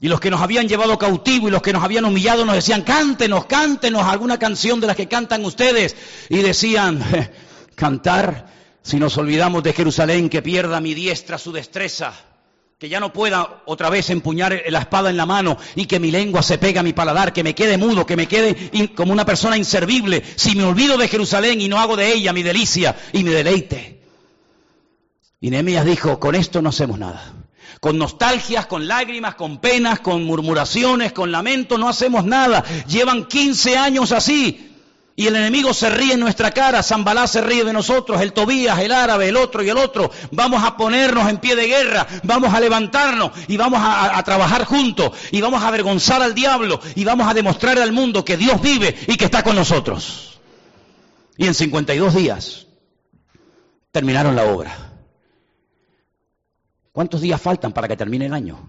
Y 0.00 0.08
los 0.08 0.18
que 0.18 0.30
nos 0.30 0.40
habían 0.40 0.66
llevado 0.66 0.98
cautivo 0.98 1.48
y 1.48 1.50
los 1.50 1.60
que 1.60 1.74
nos 1.74 1.84
habían 1.84 2.06
humillado 2.06 2.46
nos 2.46 2.54
decían, 2.54 2.82
cántenos, 2.82 3.44
cántenos 3.44 4.02
alguna 4.04 4.38
canción 4.38 4.80
de 4.80 4.86
las 4.86 4.96
que 4.96 5.08
cantan 5.08 5.44
ustedes. 5.44 5.94
Y 6.30 6.38
decían, 6.38 7.04
cantar 7.74 8.46
si 8.82 8.98
nos 8.98 9.18
olvidamos 9.18 9.62
de 9.62 9.74
Jerusalén, 9.74 10.30
que 10.30 10.40
pierda 10.40 10.80
mi 10.80 10.94
diestra 10.94 11.36
su 11.36 11.52
destreza, 11.52 12.14
que 12.78 12.88
ya 12.88 12.98
no 12.98 13.12
pueda 13.12 13.62
otra 13.66 13.90
vez 13.90 14.08
empuñar 14.08 14.62
la 14.68 14.78
espada 14.78 15.10
en 15.10 15.18
la 15.18 15.26
mano 15.26 15.58
y 15.76 15.84
que 15.84 16.00
mi 16.00 16.10
lengua 16.10 16.42
se 16.42 16.56
pegue 16.56 16.78
a 16.78 16.82
mi 16.82 16.94
paladar, 16.94 17.34
que 17.34 17.44
me 17.44 17.54
quede 17.54 17.76
mudo, 17.76 18.06
que 18.06 18.16
me 18.16 18.26
quede 18.26 18.94
como 18.94 19.12
una 19.12 19.26
persona 19.26 19.58
inservible, 19.58 20.22
si 20.36 20.56
me 20.56 20.64
olvido 20.64 20.96
de 20.96 21.08
Jerusalén 21.08 21.60
y 21.60 21.68
no 21.68 21.78
hago 21.78 21.96
de 21.96 22.10
ella 22.10 22.32
mi 22.32 22.42
delicia 22.42 22.96
y 23.12 23.22
mi 23.22 23.30
deleite. 23.30 24.00
Y 25.42 25.50
Nehemías 25.50 25.84
dijo, 25.84 26.18
con 26.18 26.34
esto 26.34 26.62
no 26.62 26.70
hacemos 26.70 26.98
nada. 26.98 27.39
Con 27.80 27.98
nostalgias, 27.98 28.66
con 28.66 28.88
lágrimas, 28.88 29.34
con 29.34 29.58
penas, 29.58 30.00
con 30.00 30.24
murmuraciones, 30.24 31.12
con 31.12 31.30
lamentos, 31.30 31.78
no 31.78 31.88
hacemos 31.88 32.24
nada. 32.24 32.64
Llevan 32.86 33.26
15 33.26 33.76
años 33.76 34.12
así. 34.12 34.66
Y 35.16 35.26
el 35.26 35.36
enemigo 35.36 35.74
se 35.74 35.90
ríe 35.90 36.14
en 36.14 36.20
nuestra 36.20 36.50
cara, 36.50 36.82
Zambalá 36.82 37.26
se 37.26 37.42
ríe 37.42 37.62
de 37.62 37.74
nosotros, 37.74 38.22
el 38.22 38.32
Tobías, 38.32 38.78
el 38.78 38.90
árabe, 38.90 39.28
el 39.28 39.36
otro 39.36 39.62
y 39.62 39.68
el 39.68 39.76
otro. 39.76 40.10
Vamos 40.30 40.64
a 40.64 40.78
ponernos 40.78 41.28
en 41.28 41.36
pie 41.36 41.56
de 41.56 41.66
guerra, 41.66 42.06
vamos 42.22 42.54
a 42.54 42.60
levantarnos 42.60 43.32
y 43.46 43.58
vamos 43.58 43.80
a, 43.82 44.16
a 44.16 44.22
trabajar 44.22 44.64
juntos 44.64 45.10
y 45.30 45.42
vamos 45.42 45.62
a 45.62 45.68
avergonzar 45.68 46.22
al 46.22 46.34
diablo 46.34 46.80
y 46.94 47.04
vamos 47.04 47.28
a 47.28 47.34
demostrar 47.34 47.78
al 47.78 47.92
mundo 47.92 48.24
que 48.24 48.38
Dios 48.38 48.62
vive 48.62 48.96
y 49.08 49.16
que 49.16 49.26
está 49.26 49.42
con 49.42 49.56
nosotros. 49.56 50.40
Y 51.36 51.46
en 51.46 51.54
52 51.54 52.14
días 52.14 52.66
terminaron 53.92 54.36
la 54.36 54.44
obra. 54.44 54.89
¿Cuántos 56.92 57.20
días 57.20 57.40
faltan 57.40 57.72
para 57.72 57.88
que 57.88 57.96
termine 57.96 58.26
el 58.26 58.34
año? 58.34 58.68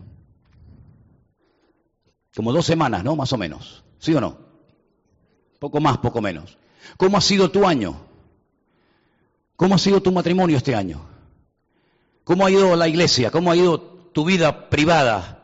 Como 2.36 2.54
dos 2.54 2.66
semanas, 2.66 3.04
¿no? 3.04 3.16
Más 3.16 3.34
o 3.34 3.38
menos. 3.38 3.84
¿Sí 4.00 4.14
o 4.14 4.22
no? 4.22 4.38
Poco 5.60 5.80
más, 5.80 5.98
poco 5.98 6.22
menos. 6.22 6.58
¿Cómo 6.98 7.18
ha 7.18 7.22
sido 7.22 7.52
tu 7.52 7.68
año? 7.68 7.96
¿Cómo 9.56 9.76
ha 9.76 9.78
sido 9.78 10.02
tu 10.02 10.12
matrimonio 10.12 10.58
este 10.58 10.76
año? 10.76 11.06
¿Cómo 12.24 12.46
ha 12.46 12.52
ido 12.52 12.76
la 12.76 12.88
iglesia? 12.88 13.32
¿Cómo 13.32 13.52
ha 13.52 13.56
ido 13.56 13.80
tu 13.80 14.26
vida 14.26 14.70
privada? 14.70 15.40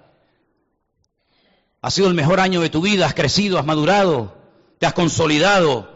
¿Ha 1.82 1.92
sido 1.92 2.08
el 2.08 2.14
mejor 2.14 2.40
año 2.40 2.62
de 2.62 2.70
tu 2.70 2.82
vida? 2.82 3.06
¿Has 3.06 3.14
crecido? 3.14 3.60
¿Has 3.60 3.66
madurado? 3.66 4.36
¿Te 4.80 4.86
has 4.86 4.94
consolidado? 4.94 5.90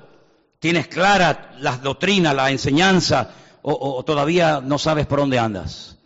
¿Tienes 0.60 0.88
clara 0.88 1.56
las 1.60 1.82
doctrinas, 1.82 2.36
la 2.36 2.52
enseñanza? 2.52 3.32
¿O, 3.62 3.98
o 3.98 4.04
todavía 4.04 4.62
no 4.62 4.78
sabes 4.78 5.06
por 5.08 5.20
dónde 5.20 5.40
andas? 5.40 5.98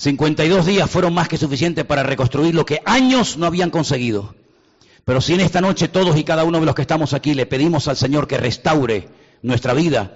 52 0.00 0.64
días 0.64 0.90
fueron 0.90 1.12
más 1.12 1.28
que 1.28 1.36
suficientes 1.36 1.84
para 1.84 2.02
reconstruir 2.02 2.54
lo 2.54 2.64
que 2.64 2.80
años 2.86 3.36
no 3.36 3.44
habían 3.44 3.68
conseguido. 3.68 4.34
Pero 5.04 5.20
si 5.20 5.34
en 5.34 5.40
esta 5.40 5.60
noche 5.60 5.88
todos 5.88 6.16
y 6.16 6.24
cada 6.24 6.44
uno 6.44 6.58
de 6.58 6.64
los 6.64 6.74
que 6.74 6.80
estamos 6.80 7.12
aquí 7.12 7.34
le 7.34 7.44
pedimos 7.44 7.86
al 7.86 7.98
Señor 7.98 8.26
que 8.26 8.38
restaure 8.38 9.08
nuestra 9.42 9.74
vida, 9.74 10.14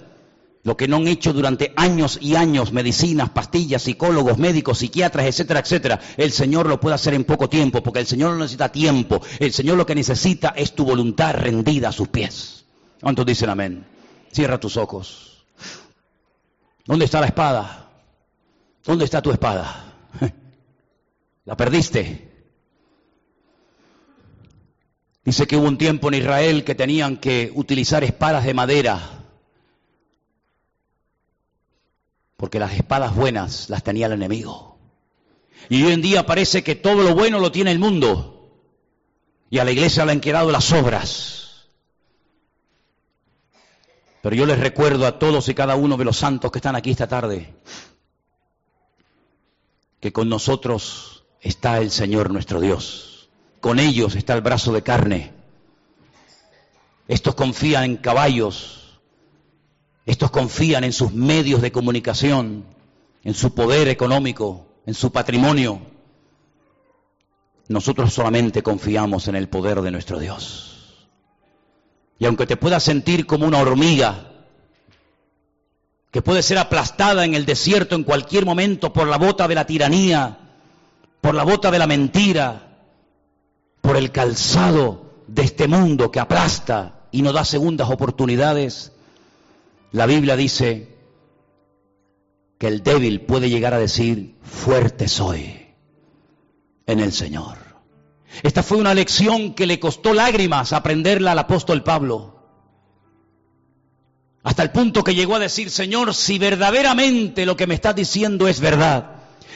lo 0.63 0.75
que 0.75 0.87
no 0.87 0.95
han 0.95 1.07
hecho 1.07 1.33
durante 1.33 1.71
años 1.75 2.17
y 2.19 2.35
años, 2.35 2.71
medicinas, 2.71 3.29
pastillas, 3.29 3.83
psicólogos, 3.83 4.39
médicos, 4.39 4.79
psiquiatras, 4.79 5.27
etcétera, 5.27 5.59
etcétera, 5.59 5.99
el 6.17 6.31
Señor 6.31 6.65
lo 6.65 6.79
puede 6.79 6.95
hacer 6.95 7.13
en 7.13 7.23
poco 7.23 7.47
tiempo, 7.47 7.83
porque 7.83 7.99
el 7.99 8.07
Señor 8.07 8.31
no 8.31 8.39
necesita 8.39 8.71
tiempo, 8.71 9.21
el 9.37 9.53
Señor 9.53 9.77
lo 9.77 9.85
que 9.85 9.93
necesita 9.93 10.55
es 10.57 10.73
tu 10.73 10.83
voluntad 10.83 11.35
rendida 11.35 11.89
a 11.89 11.91
sus 11.91 12.07
pies. 12.07 12.65
¿Cuántos 13.01 13.23
dicen 13.23 13.51
amén? 13.51 13.85
Cierra 14.31 14.59
tus 14.59 14.77
ojos. 14.77 15.45
¿Dónde 16.87 17.05
está 17.05 17.19
la 17.19 17.27
espada? 17.27 17.84
¿Dónde 18.85 19.05
está 19.05 19.21
tu 19.21 19.31
espada? 19.31 19.93
La 21.45 21.57
perdiste. 21.57 22.31
Dice 25.23 25.47
que 25.47 25.57
hubo 25.57 25.67
un 25.67 25.79
tiempo 25.79 26.07
en 26.09 26.15
Israel 26.15 26.63
que 26.63 26.75
tenían 26.75 27.17
que 27.17 27.51
utilizar 27.55 28.03
espadas 28.03 28.45
de 28.45 28.53
madera, 28.53 29.23
porque 32.37 32.59
las 32.59 32.73
espadas 32.73 33.15
buenas 33.15 33.71
las 33.71 33.83
tenía 33.83 34.05
el 34.05 34.11
enemigo. 34.11 34.77
Y 35.67 35.83
hoy 35.83 35.93
en 35.93 36.03
día 36.03 36.27
parece 36.27 36.63
que 36.63 36.75
todo 36.75 37.01
lo 37.01 37.15
bueno 37.15 37.39
lo 37.39 37.51
tiene 37.51 37.71
el 37.71 37.79
mundo, 37.79 38.61
y 39.49 39.57
a 39.57 39.63
la 39.63 39.71
iglesia 39.71 40.05
le 40.05 40.11
han 40.11 40.21
quedado 40.21 40.51
las 40.51 40.71
obras. 40.71 41.69
Pero 44.21 44.35
yo 44.35 44.45
les 44.45 44.59
recuerdo 44.59 45.07
a 45.07 45.17
todos 45.17 45.49
y 45.49 45.55
cada 45.55 45.75
uno 45.75 45.97
de 45.97 46.05
los 46.05 46.17
santos 46.17 46.51
que 46.51 46.59
están 46.59 46.75
aquí 46.75 46.91
esta 46.91 47.07
tarde, 47.07 47.55
que 50.05 50.13
con 50.13 50.29
nosotros 50.29 51.23
está 51.41 51.79
el 51.79 51.89
Señor 51.89 52.29
nuestro 52.29 52.61
Dios 52.61 53.15
con 53.65 53.79
ellos 53.79 54.13
está 54.13 54.35
el 54.35 54.41
brazo 54.41 54.71
de 54.73 54.83
carne. 54.83 55.31
Estos 57.07 57.33
confían 57.33 57.83
en 57.85 57.97
caballos, 57.97 58.99
estos 60.05 60.29
confían 60.29 60.83
en 60.83 60.93
sus 60.93 61.11
medios 61.13 61.63
de 61.63 61.71
comunicación, 61.71 62.63
en 63.23 63.33
su 63.33 63.55
poder 63.55 63.87
económico, 63.87 64.67
en 64.85 64.93
su 64.93 65.11
patrimonio. 65.11 65.81
Nosotros 67.67 68.13
solamente 68.13 68.61
confiamos 68.61 69.27
en 69.29 69.35
el 69.35 69.49
poder 69.49 69.81
de 69.81 69.89
nuestro 69.89 70.19
Dios. 70.19 71.09
Y 72.19 72.25
aunque 72.25 72.45
te 72.45 72.57
puedas 72.57 72.83
sentir 72.83 73.25
como 73.25 73.47
una 73.47 73.57
hormiga, 73.57 74.31
que 76.15 76.21
puede 76.21 76.43
ser 76.43 76.57
aplastada 76.57 77.25
en 77.25 77.33
el 77.33 77.45
desierto 77.45 77.93
en 77.93 78.05
cualquier 78.05 78.45
momento 78.45 78.93
por 78.93 79.05
la 79.05 79.17
bota 79.17 79.49
de 79.49 79.55
la 79.55 79.67
tiranía, 79.67 80.37
por 81.19 81.35
la 81.35 81.43
bota 81.43 81.71
de 81.71 81.77
la 81.77 81.87
mentira, 81.87 82.77
por 83.81 83.97
el 83.97 84.13
calzado 84.13 85.25
de 85.27 85.41
este 85.41 85.67
mundo 85.67 86.11
que 86.11 86.21
aplasta 86.21 87.01
y 87.11 87.21
no 87.21 87.33
da 87.33 87.43
segundas 87.43 87.89
oportunidades, 87.89 88.93
la 89.91 90.05
Biblia 90.05 90.37
dice 90.37 90.95
que 92.59 92.67
el 92.67 92.81
débil 92.81 93.19
puede 93.25 93.49
llegar 93.49 93.73
a 93.73 93.79
decir, 93.79 94.37
fuerte 94.41 95.09
soy 95.09 95.65
en 96.85 97.01
el 97.01 97.11
Señor. 97.11 97.57
Esta 98.41 98.63
fue 98.63 98.77
una 98.77 98.93
lección 98.93 99.53
que 99.53 99.67
le 99.67 99.81
costó 99.81 100.13
lágrimas 100.13 100.71
aprenderla 100.71 101.33
al 101.33 101.39
apóstol 101.39 101.83
Pablo. 101.83 102.34
Hasta 104.45 104.63
el 104.63 104.71
punto 104.71 105.03
que 105.03 105.15
llegó 105.15 105.35
a 105.35 105.39
decir, 105.39 105.69
Señor, 105.69 106.13
si 106.15 106.39
verdaderamente 106.39 107.45
lo 107.45 107.57
que 107.57 107.67
me 107.67 107.75
estás 107.75 107.95
diciendo 107.95 108.47
es 108.47 108.61
verdad, 108.61 109.15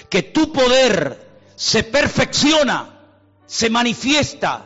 que 0.09 0.23
tu 0.23 0.51
poder 0.51 1.29
se 1.55 1.83
perfecciona 1.83 2.99
se 3.49 3.71
manifiesta, 3.71 4.65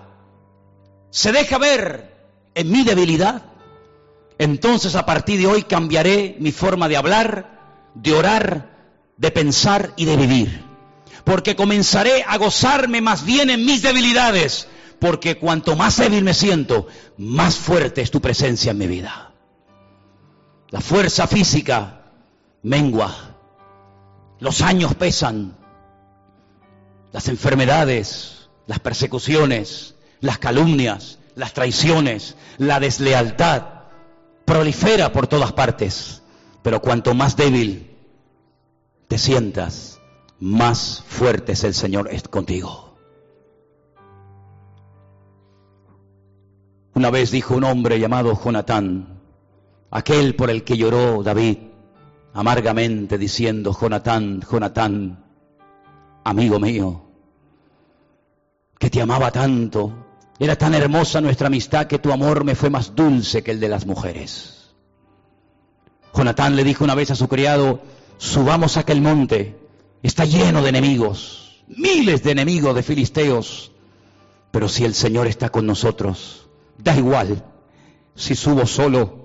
se 1.10 1.32
deja 1.32 1.58
ver 1.58 2.14
en 2.54 2.70
mi 2.70 2.84
debilidad, 2.84 3.44
entonces 4.38 4.96
a 4.96 5.06
partir 5.06 5.40
de 5.40 5.48
hoy 5.48 5.64
cambiaré 5.64 6.36
mi 6.40 6.52
forma 6.52 6.90
de 6.90 6.98
hablar, 6.98 7.92
de 7.94 8.14
orar, 8.14 8.70
de 9.16 9.32
pensar 9.32 9.94
y 9.96 10.04
de 10.04 10.18
vivir. 10.18 10.64
Porque 11.24 11.56
comenzaré 11.56 12.26
a 12.28 12.38
gozarme 12.38 13.00
más 13.00 13.24
bien 13.26 13.50
en 13.50 13.66
mis 13.66 13.82
debilidades, 13.82 14.68
porque 15.00 15.38
cuanto 15.38 15.78
más 15.78 15.96
débil 15.96 16.26
me 16.26 16.34
siento, 16.34 16.88
más 17.18 17.56
fuerte 17.56 18.02
es 18.02 18.12
tu 18.12 18.20
presencia 18.20 18.72
en 18.72 18.80
mi 18.80 18.88
vida. 18.88 19.33
La 20.74 20.82
fuerza 20.82 21.28
física 21.28 22.02
mengua, 22.64 23.14
los 24.40 24.64
años 24.64 24.96
pesan, 24.96 25.56
las 27.12 27.28
enfermedades, 27.28 28.50
las 28.66 28.80
persecuciones, 28.80 29.94
las 30.20 30.40
calumnias, 30.40 31.20
las 31.36 31.54
traiciones, 31.54 32.36
la 32.58 32.80
deslealtad, 32.80 33.84
prolifera 34.46 35.12
por 35.12 35.28
todas 35.28 35.54
partes. 35.54 36.24
Pero 36.64 36.82
cuanto 36.82 37.14
más 37.14 37.38
débil 37.38 37.96
te 39.08 39.20
sientas, 39.20 40.00
más 40.40 41.04
fuerte 41.08 41.52
es 41.52 41.64
el 41.66 41.76
Señor 41.76 42.10
contigo. 42.32 42.98
Una 46.96 47.12
vez 47.12 47.30
dijo 47.30 47.54
un 47.54 47.64
hombre 47.64 48.00
llamado 48.00 48.36
Jonatán, 48.44 49.13
aquel 49.94 50.36
por 50.36 50.50
el 50.50 50.64
que 50.64 50.76
lloró 50.76 51.22
David, 51.22 51.58
amargamente 52.34 53.20
diciendo, 53.20 53.78
Jonatán, 53.80 54.42
Jonatán, 54.42 55.24
amigo 56.24 56.60
mío, 56.60 57.04
que 58.80 58.90
te 58.90 59.02
amaba 59.02 59.32
tanto. 59.32 59.94
Era 60.40 60.56
tan 60.56 60.74
hermosa 60.74 61.22
nuestra 61.22 61.46
amistad 61.46 61.86
que 61.86 62.00
tu 62.00 62.12
amor 62.12 62.44
me 62.44 62.56
fue 62.56 62.72
más 62.72 62.96
dulce 62.96 63.44
que 63.44 63.52
el 63.52 63.60
de 63.60 63.70
las 63.70 63.86
mujeres. 63.86 64.74
Jonatán 66.12 66.56
le 66.56 66.64
dijo 66.64 66.84
una 66.84 66.96
vez 66.96 67.12
a 67.12 67.16
su 67.16 67.28
criado, 67.28 67.82
subamos 68.18 68.78
a 68.78 68.80
aquel 68.80 69.00
monte, 69.00 69.60
está 70.02 70.26
lleno 70.26 70.64
de 70.64 70.70
enemigos, 70.70 71.64
miles 71.68 72.24
de 72.24 72.32
enemigos 72.32 72.74
de 72.74 72.82
filisteos, 72.82 73.72
pero 74.50 74.68
si 74.68 74.86
el 74.86 74.96
Señor 74.96 75.28
está 75.28 75.50
con 75.50 75.68
nosotros, 75.68 76.48
da 76.80 76.98
igual 76.98 77.46
si 78.16 78.34
subo 78.34 78.66
solo 78.66 79.23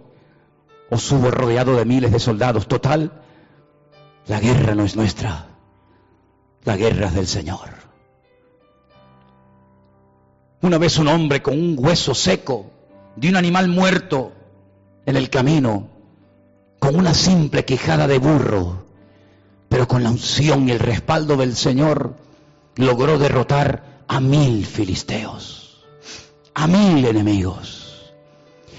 o 0.91 0.99
subo 0.99 1.31
rodeado 1.31 1.77
de 1.77 1.85
miles 1.85 2.13
de 2.13 2.19
soldados. 2.19 2.69
Total, 2.69 3.13
la 4.27 4.41
guerra 4.41 4.75
no 4.75 4.85
es 4.85 4.97
nuestra, 4.97 5.47
la 6.65 6.77
guerra 6.77 7.09
es 7.09 7.15
del 7.15 7.27
Señor. 7.27 7.71
Una 10.61 10.79
vez 10.79 10.99
un 10.99 11.09
hombre 11.09 11.41
con 11.41 11.55
un 11.55 11.77
hueso 11.79 12.15
seco 12.15 12.71
de 13.17 13.29
un 13.29 13.37
animal 13.37 13.69
muerto 13.69 14.33
en 15.07 15.17
el 15.17 15.31
camino, 15.31 15.89
con 16.79 16.97
una 16.97 17.15
simple 17.15 17.65
quejada 17.65 18.07
de 18.07 18.19
burro, 18.19 18.85
pero 19.69 19.87
con 19.87 20.03
la 20.03 20.11
unción 20.11 20.69
y 20.69 20.73
el 20.73 20.79
respaldo 20.79 21.37
del 21.37 21.55
Señor, 21.55 22.17
logró 22.77 23.19
derrotar 23.19 24.05
a 24.09 24.21
mil 24.21 24.65
filisteos, 24.67 25.85
a 26.55 26.67
mil 26.67 27.05
enemigos. 27.05 27.78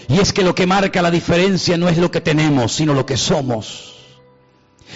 Y 0.09 0.19
es 0.19 0.33
que 0.33 0.43
lo 0.43 0.53
que 0.55 0.67
marca 0.67 1.01
la 1.01 1.11
diferencia 1.11 1.77
no 1.77 1.87
es 1.87 1.97
lo 1.97 2.11
que 2.11 2.19
tenemos, 2.19 2.73
sino 2.73 2.93
lo 2.93 3.05
que 3.05 3.15
somos. 3.15 3.95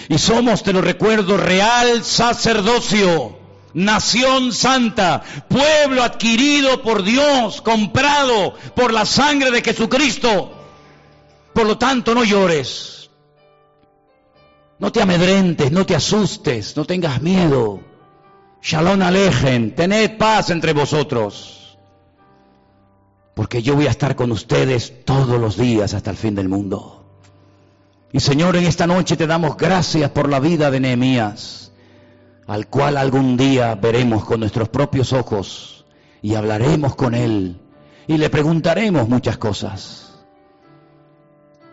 Y 0.08 0.18
somos, 0.18 0.62
te 0.62 0.72
lo 0.72 0.82
recuerdo, 0.82 1.36
real 1.36 2.04
sacerdocio 2.04 3.44
nación 3.74 4.52
santa, 4.52 5.22
pueblo 5.48 6.02
adquirido 6.02 6.82
por 6.82 7.02
Dios, 7.02 7.60
comprado 7.60 8.54
por 8.74 8.92
la 8.92 9.04
sangre 9.04 9.50
de 9.50 9.62
Jesucristo. 9.62 10.52
Por 11.52 11.66
lo 11.66 11.76
tanto, 11.76 12.14
no 12.14 12.24
llores, 12.24 13.10
no 14.78 14.90
te 14.90 15.02
amedrentes, 15.02 15.70
no 15.70 15.84
te 15.84 15.94
asustes, 15.94 16.76
no 16.76 16.84
tengas 16.84 17.20
miedo. 17.20 17.80
Shalom 18.62 19.02
alejen, 19.02 19.74
tened 19.74 20.16
paz 20.16 20.50
entre 20.50 20.72
vosotros, 20.72 21.63
porque 23.34 23.62
yo 23.62 23.74
voy 23.74 23.86
a 23.86 23.90
estar 23.90 24.16
con 24.16 24.32
ustedes 24.32 25.04
todos 25.04 25.40
los 25.40 25.56
días 25.56 25.94
hasta 25.94 26.10
el 26.10 26.16
fin 26.16 26.34
del 26.34 26.48
mundo. 26.48 27.04
Y 28.12 28.20
Señor, 28.20 28.56
en 28.56 28.64
esta 28.64 28.86
noche 28.86 29.16
te 29.16 29.26
damos 29.26 29.56
gracias 29.56 30.10
por 30.10 30.28
la 30.28 30.40
vida 30.40 30.70
de 30.70 30.80
Nehemías 30.80 31.64
al 32.46 32.68
cual 32.68 32.96
algún 32.96 33.36
día 33.36 33.74
veremos 33.74 34.24
con 34.24 34.40
nuestros 34.40 34.68
propios 34.68 35.12
ojos 35.12 35.84
y 36.22 36.34
hablaremos 36.34 36.94
con 36.94 37.14
Él 37.14 37.60
y 38.06 38.18
le 38.18 38.30
preguntaremos 38.30 39.08
muchas 39.08 39.38
cosas. 39.38 40.24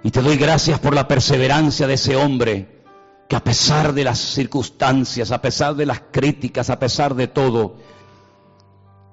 Y 0.03 0.11
te 0.11 0.21
doy 0.21 0.37
gracias 0.37 0.79
por 0.79 0.95
la 0.95 1.07
perseverancia 1.07 1.87
de 1.87 1.93
ese 1.93 2.15
hombre 2.15 2.81
que 3.27 3.35
a 3.35 3.43
pesar 3.43 3.93
de 3.93 4.03
las 4.03 4.17
circunstancias, 4.17 5.31
a 5.31 5.41
pesar 5.41 5.75
de 5.75 5.85
las 5.85 6.01
críticas, 6.11 6.69
a 6.69 6.79
pesar 6.79 7.15
de 7.15 7.27
todo, 7.27 7.75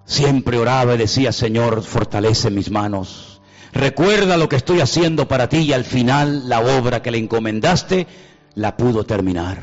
siempre 0.09 0.59
oraba 0.59 0.95
y 0.95 0.99
decía, 0.99 1.31
Señor, 1.33 1.83
fortalece 1.85 2.51
mis 2.51 2.71
manos. 2.71 3.41
Recuerda 3.73 4.39
lo 4.39 4.49
que 4.49 4.57
estoy 4.57 4.81
haciendo 4.81 5.29
para 5.29 5.49
ti 5.49 5.59
y 5.59 5.73
al 5.75 5.85
final 5.85 6.49
la 6.49 6.61
obra 6.61 7.03
que 7.03 7.11
le 7.11 7.19
encomendaste 7.19 8.07
la 8.55 8.77
pudo 8.77 9.05
terminar. 9.05 9.61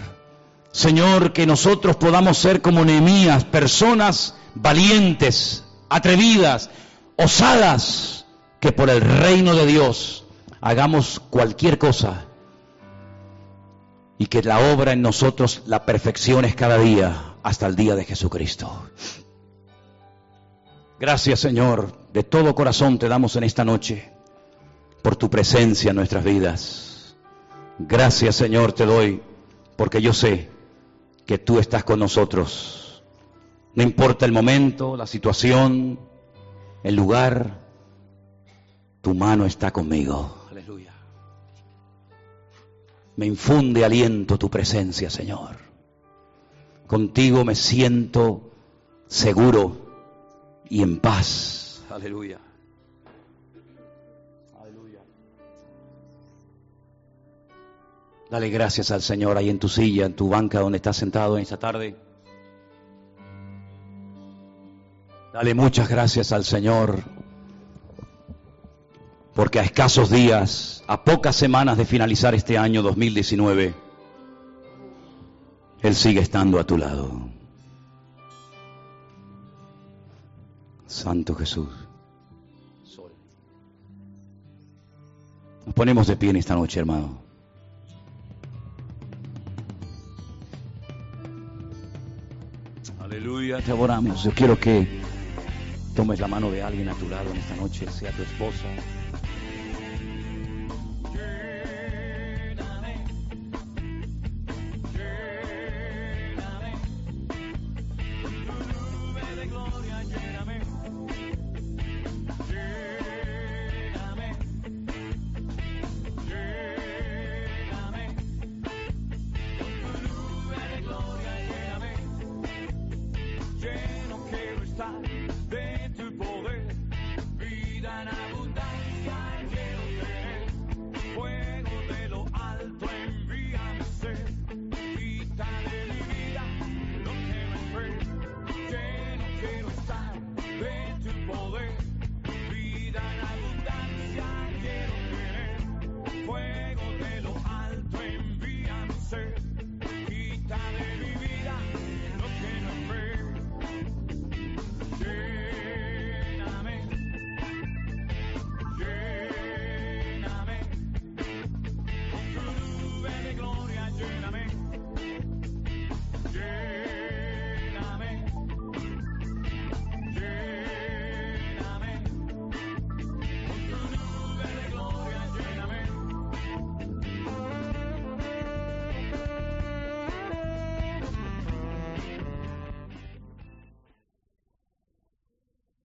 Señor, 0.72 1.34
que 1.34 1.48
nosotros 1.48 1.96
podamos 1.96 2.38
ser 2.38 2.62
como 2.62 2.86
Nehemías, 2.86 3.43
personas 3.43 4.36
valientes, 4.54 5.64
atrevidas, 5.89 6.70
osadas, 7.16 8.26
que 8.60 8.72
por 8.72 8.89
el 8.89 9.02
reino 9.02 9.56
de 9.56 9.66
Dios 9.66 10.26
hagamos 10.62 11.22
cualquier 11.30 11.80
cosa 11.80 12.26
y 14.20 14.28
que 14.28 14.43
la 14.43 14.60
obra 14.74 14.93
en 14.93 15.02
nosotros 15.02 15.64
la 15.66 15.86
perfecciones 15.86 16.56
cada 16.56 16.78
día 16.78 17.34
hasta 17.41 17.66
el 17.66 17.76
día 17.76 17.96
de 17.96 18.06
Jesucristo. 18.06 18.88
Gracias 21.00 21.41
Señor, 21.41 21.91
de 22.14 22.24
todo 22.24 22.56
corazón 22.56 22.98
te 22.98 23.10
damos 23.10 23.36
en 23.36 23.43
esta 23.43 23.66
noche 23.66 24.14
por 25.02 25.18
tu 25.18 25.30
presencia 25.30 25.89
en 25.89 25.98
nuestras 25.98 26.24
vidas. 26.24 27.16
Gracias 27.80 28.36
Señor 28.36 28.72
te 28.72 28.86
doy 28.86 29.22
porque 29.76 30.02
yo 30.02 30.14
sé 30.14 30.50
que 31.26 31.38
tú 31.38 31.60
estás 31.60 31.84
con 31.84 32.00
nosotros. 32.00 33.04
No 33.74 33.84
importa 33.84 34.26
el 34.26 34.32
momento, 34.32 34.96
la 34.96 35.06
situación, 35.06 36.00
el 36.82 36.96
lugar, 36.96 37.60
tu 39.02 39.14
mano 39.14 39.46
está 39.46 39.72
conmigo. 39.72 40.46
Aleluya. 40.50 40.93
Me 43.18 43.26
infunde 43.26 43.84
aliento 43.84 44.38
tu 44.38 44.50
presencia, 44.50 45.10
Señor. 45.10 45.58
Contigo 46.88 47.43
me 47.43 47.56
siento 47.56 48.52
seguro 49.08 49.84
y 50.70 50.82
en 50.82 50.99
paz. 50.99 51.84
Aleluya. 51.89 52.39
Aleluya. 54.61 54.99
Dale 58.30 58.49
gracias 58.49 58.91
al 58.91 59.01
Señor 59.01 59.38
ahí 59.38 59.49
en 59.49 59.59
tu 59.59 59.70
silla, 59.70 60.05
en 60.05 60.16
tu 60.16 60.30
banca 60.30 60.59
donde 60.59 60.78
estás 60.78 60.97
sentado 60.97 61.38
en 61.38 61.43
esta 61.43 61.57
tarde. 61.57 61.95
Dale 65.34 65.53
muchas 65.53 65.89
gracias 65.89 66.32
al 66.32 66.45
Señor, 66.45 67.03
porque 69.34 69.59
a 69.59 69.63
escasos 69.63 70.09
días, 70.09 70.82
a 70.88 71.03
pocas 71.03 71.36
semanas 71.36 71.78
de 71.78 71.86
finalizar 71.86 72.34
este 72.34 72.57
año 72.57 72.82
2019, 72.82 73.74
Él 75.82 75.95
sigue 75.95 76.22
estando 76.22 76.57
a 76.57 76.63
tu 76.63 76.78
lado. 76.78 77.36
Santo 80.88 81.36
Jesús. 81.36 81.69
Nos 85.65 85.73
ponemos 85.73 86.05
de 86.07 86.15
pie 86.15 86.29
en 86.29 86.36
esta 86.36 86.53
noche, 86.55 86.79
hermano. 86.79 87.17
Aleluya, 92.99 93.61
te 93.61 93.71
adoramos. 93.71 94.23
Yo 94.23 94.31
quiero 94.31 94.59
que 94.59 95.01
tomes 95.95 96.19
la 96.19 96.27
mano 96.27 96.51
de 96.51 96.61
alguien 96.61 96.89
a 96.89 96.93
tu 96.93 97.09
lado 97.09 97.31
en 97.31 97.38
esta 97.38 97.55
noche, 97.55 97.88
sea 97.91 98.11
tu 98.11 98.21
esposa. 98.21 98.67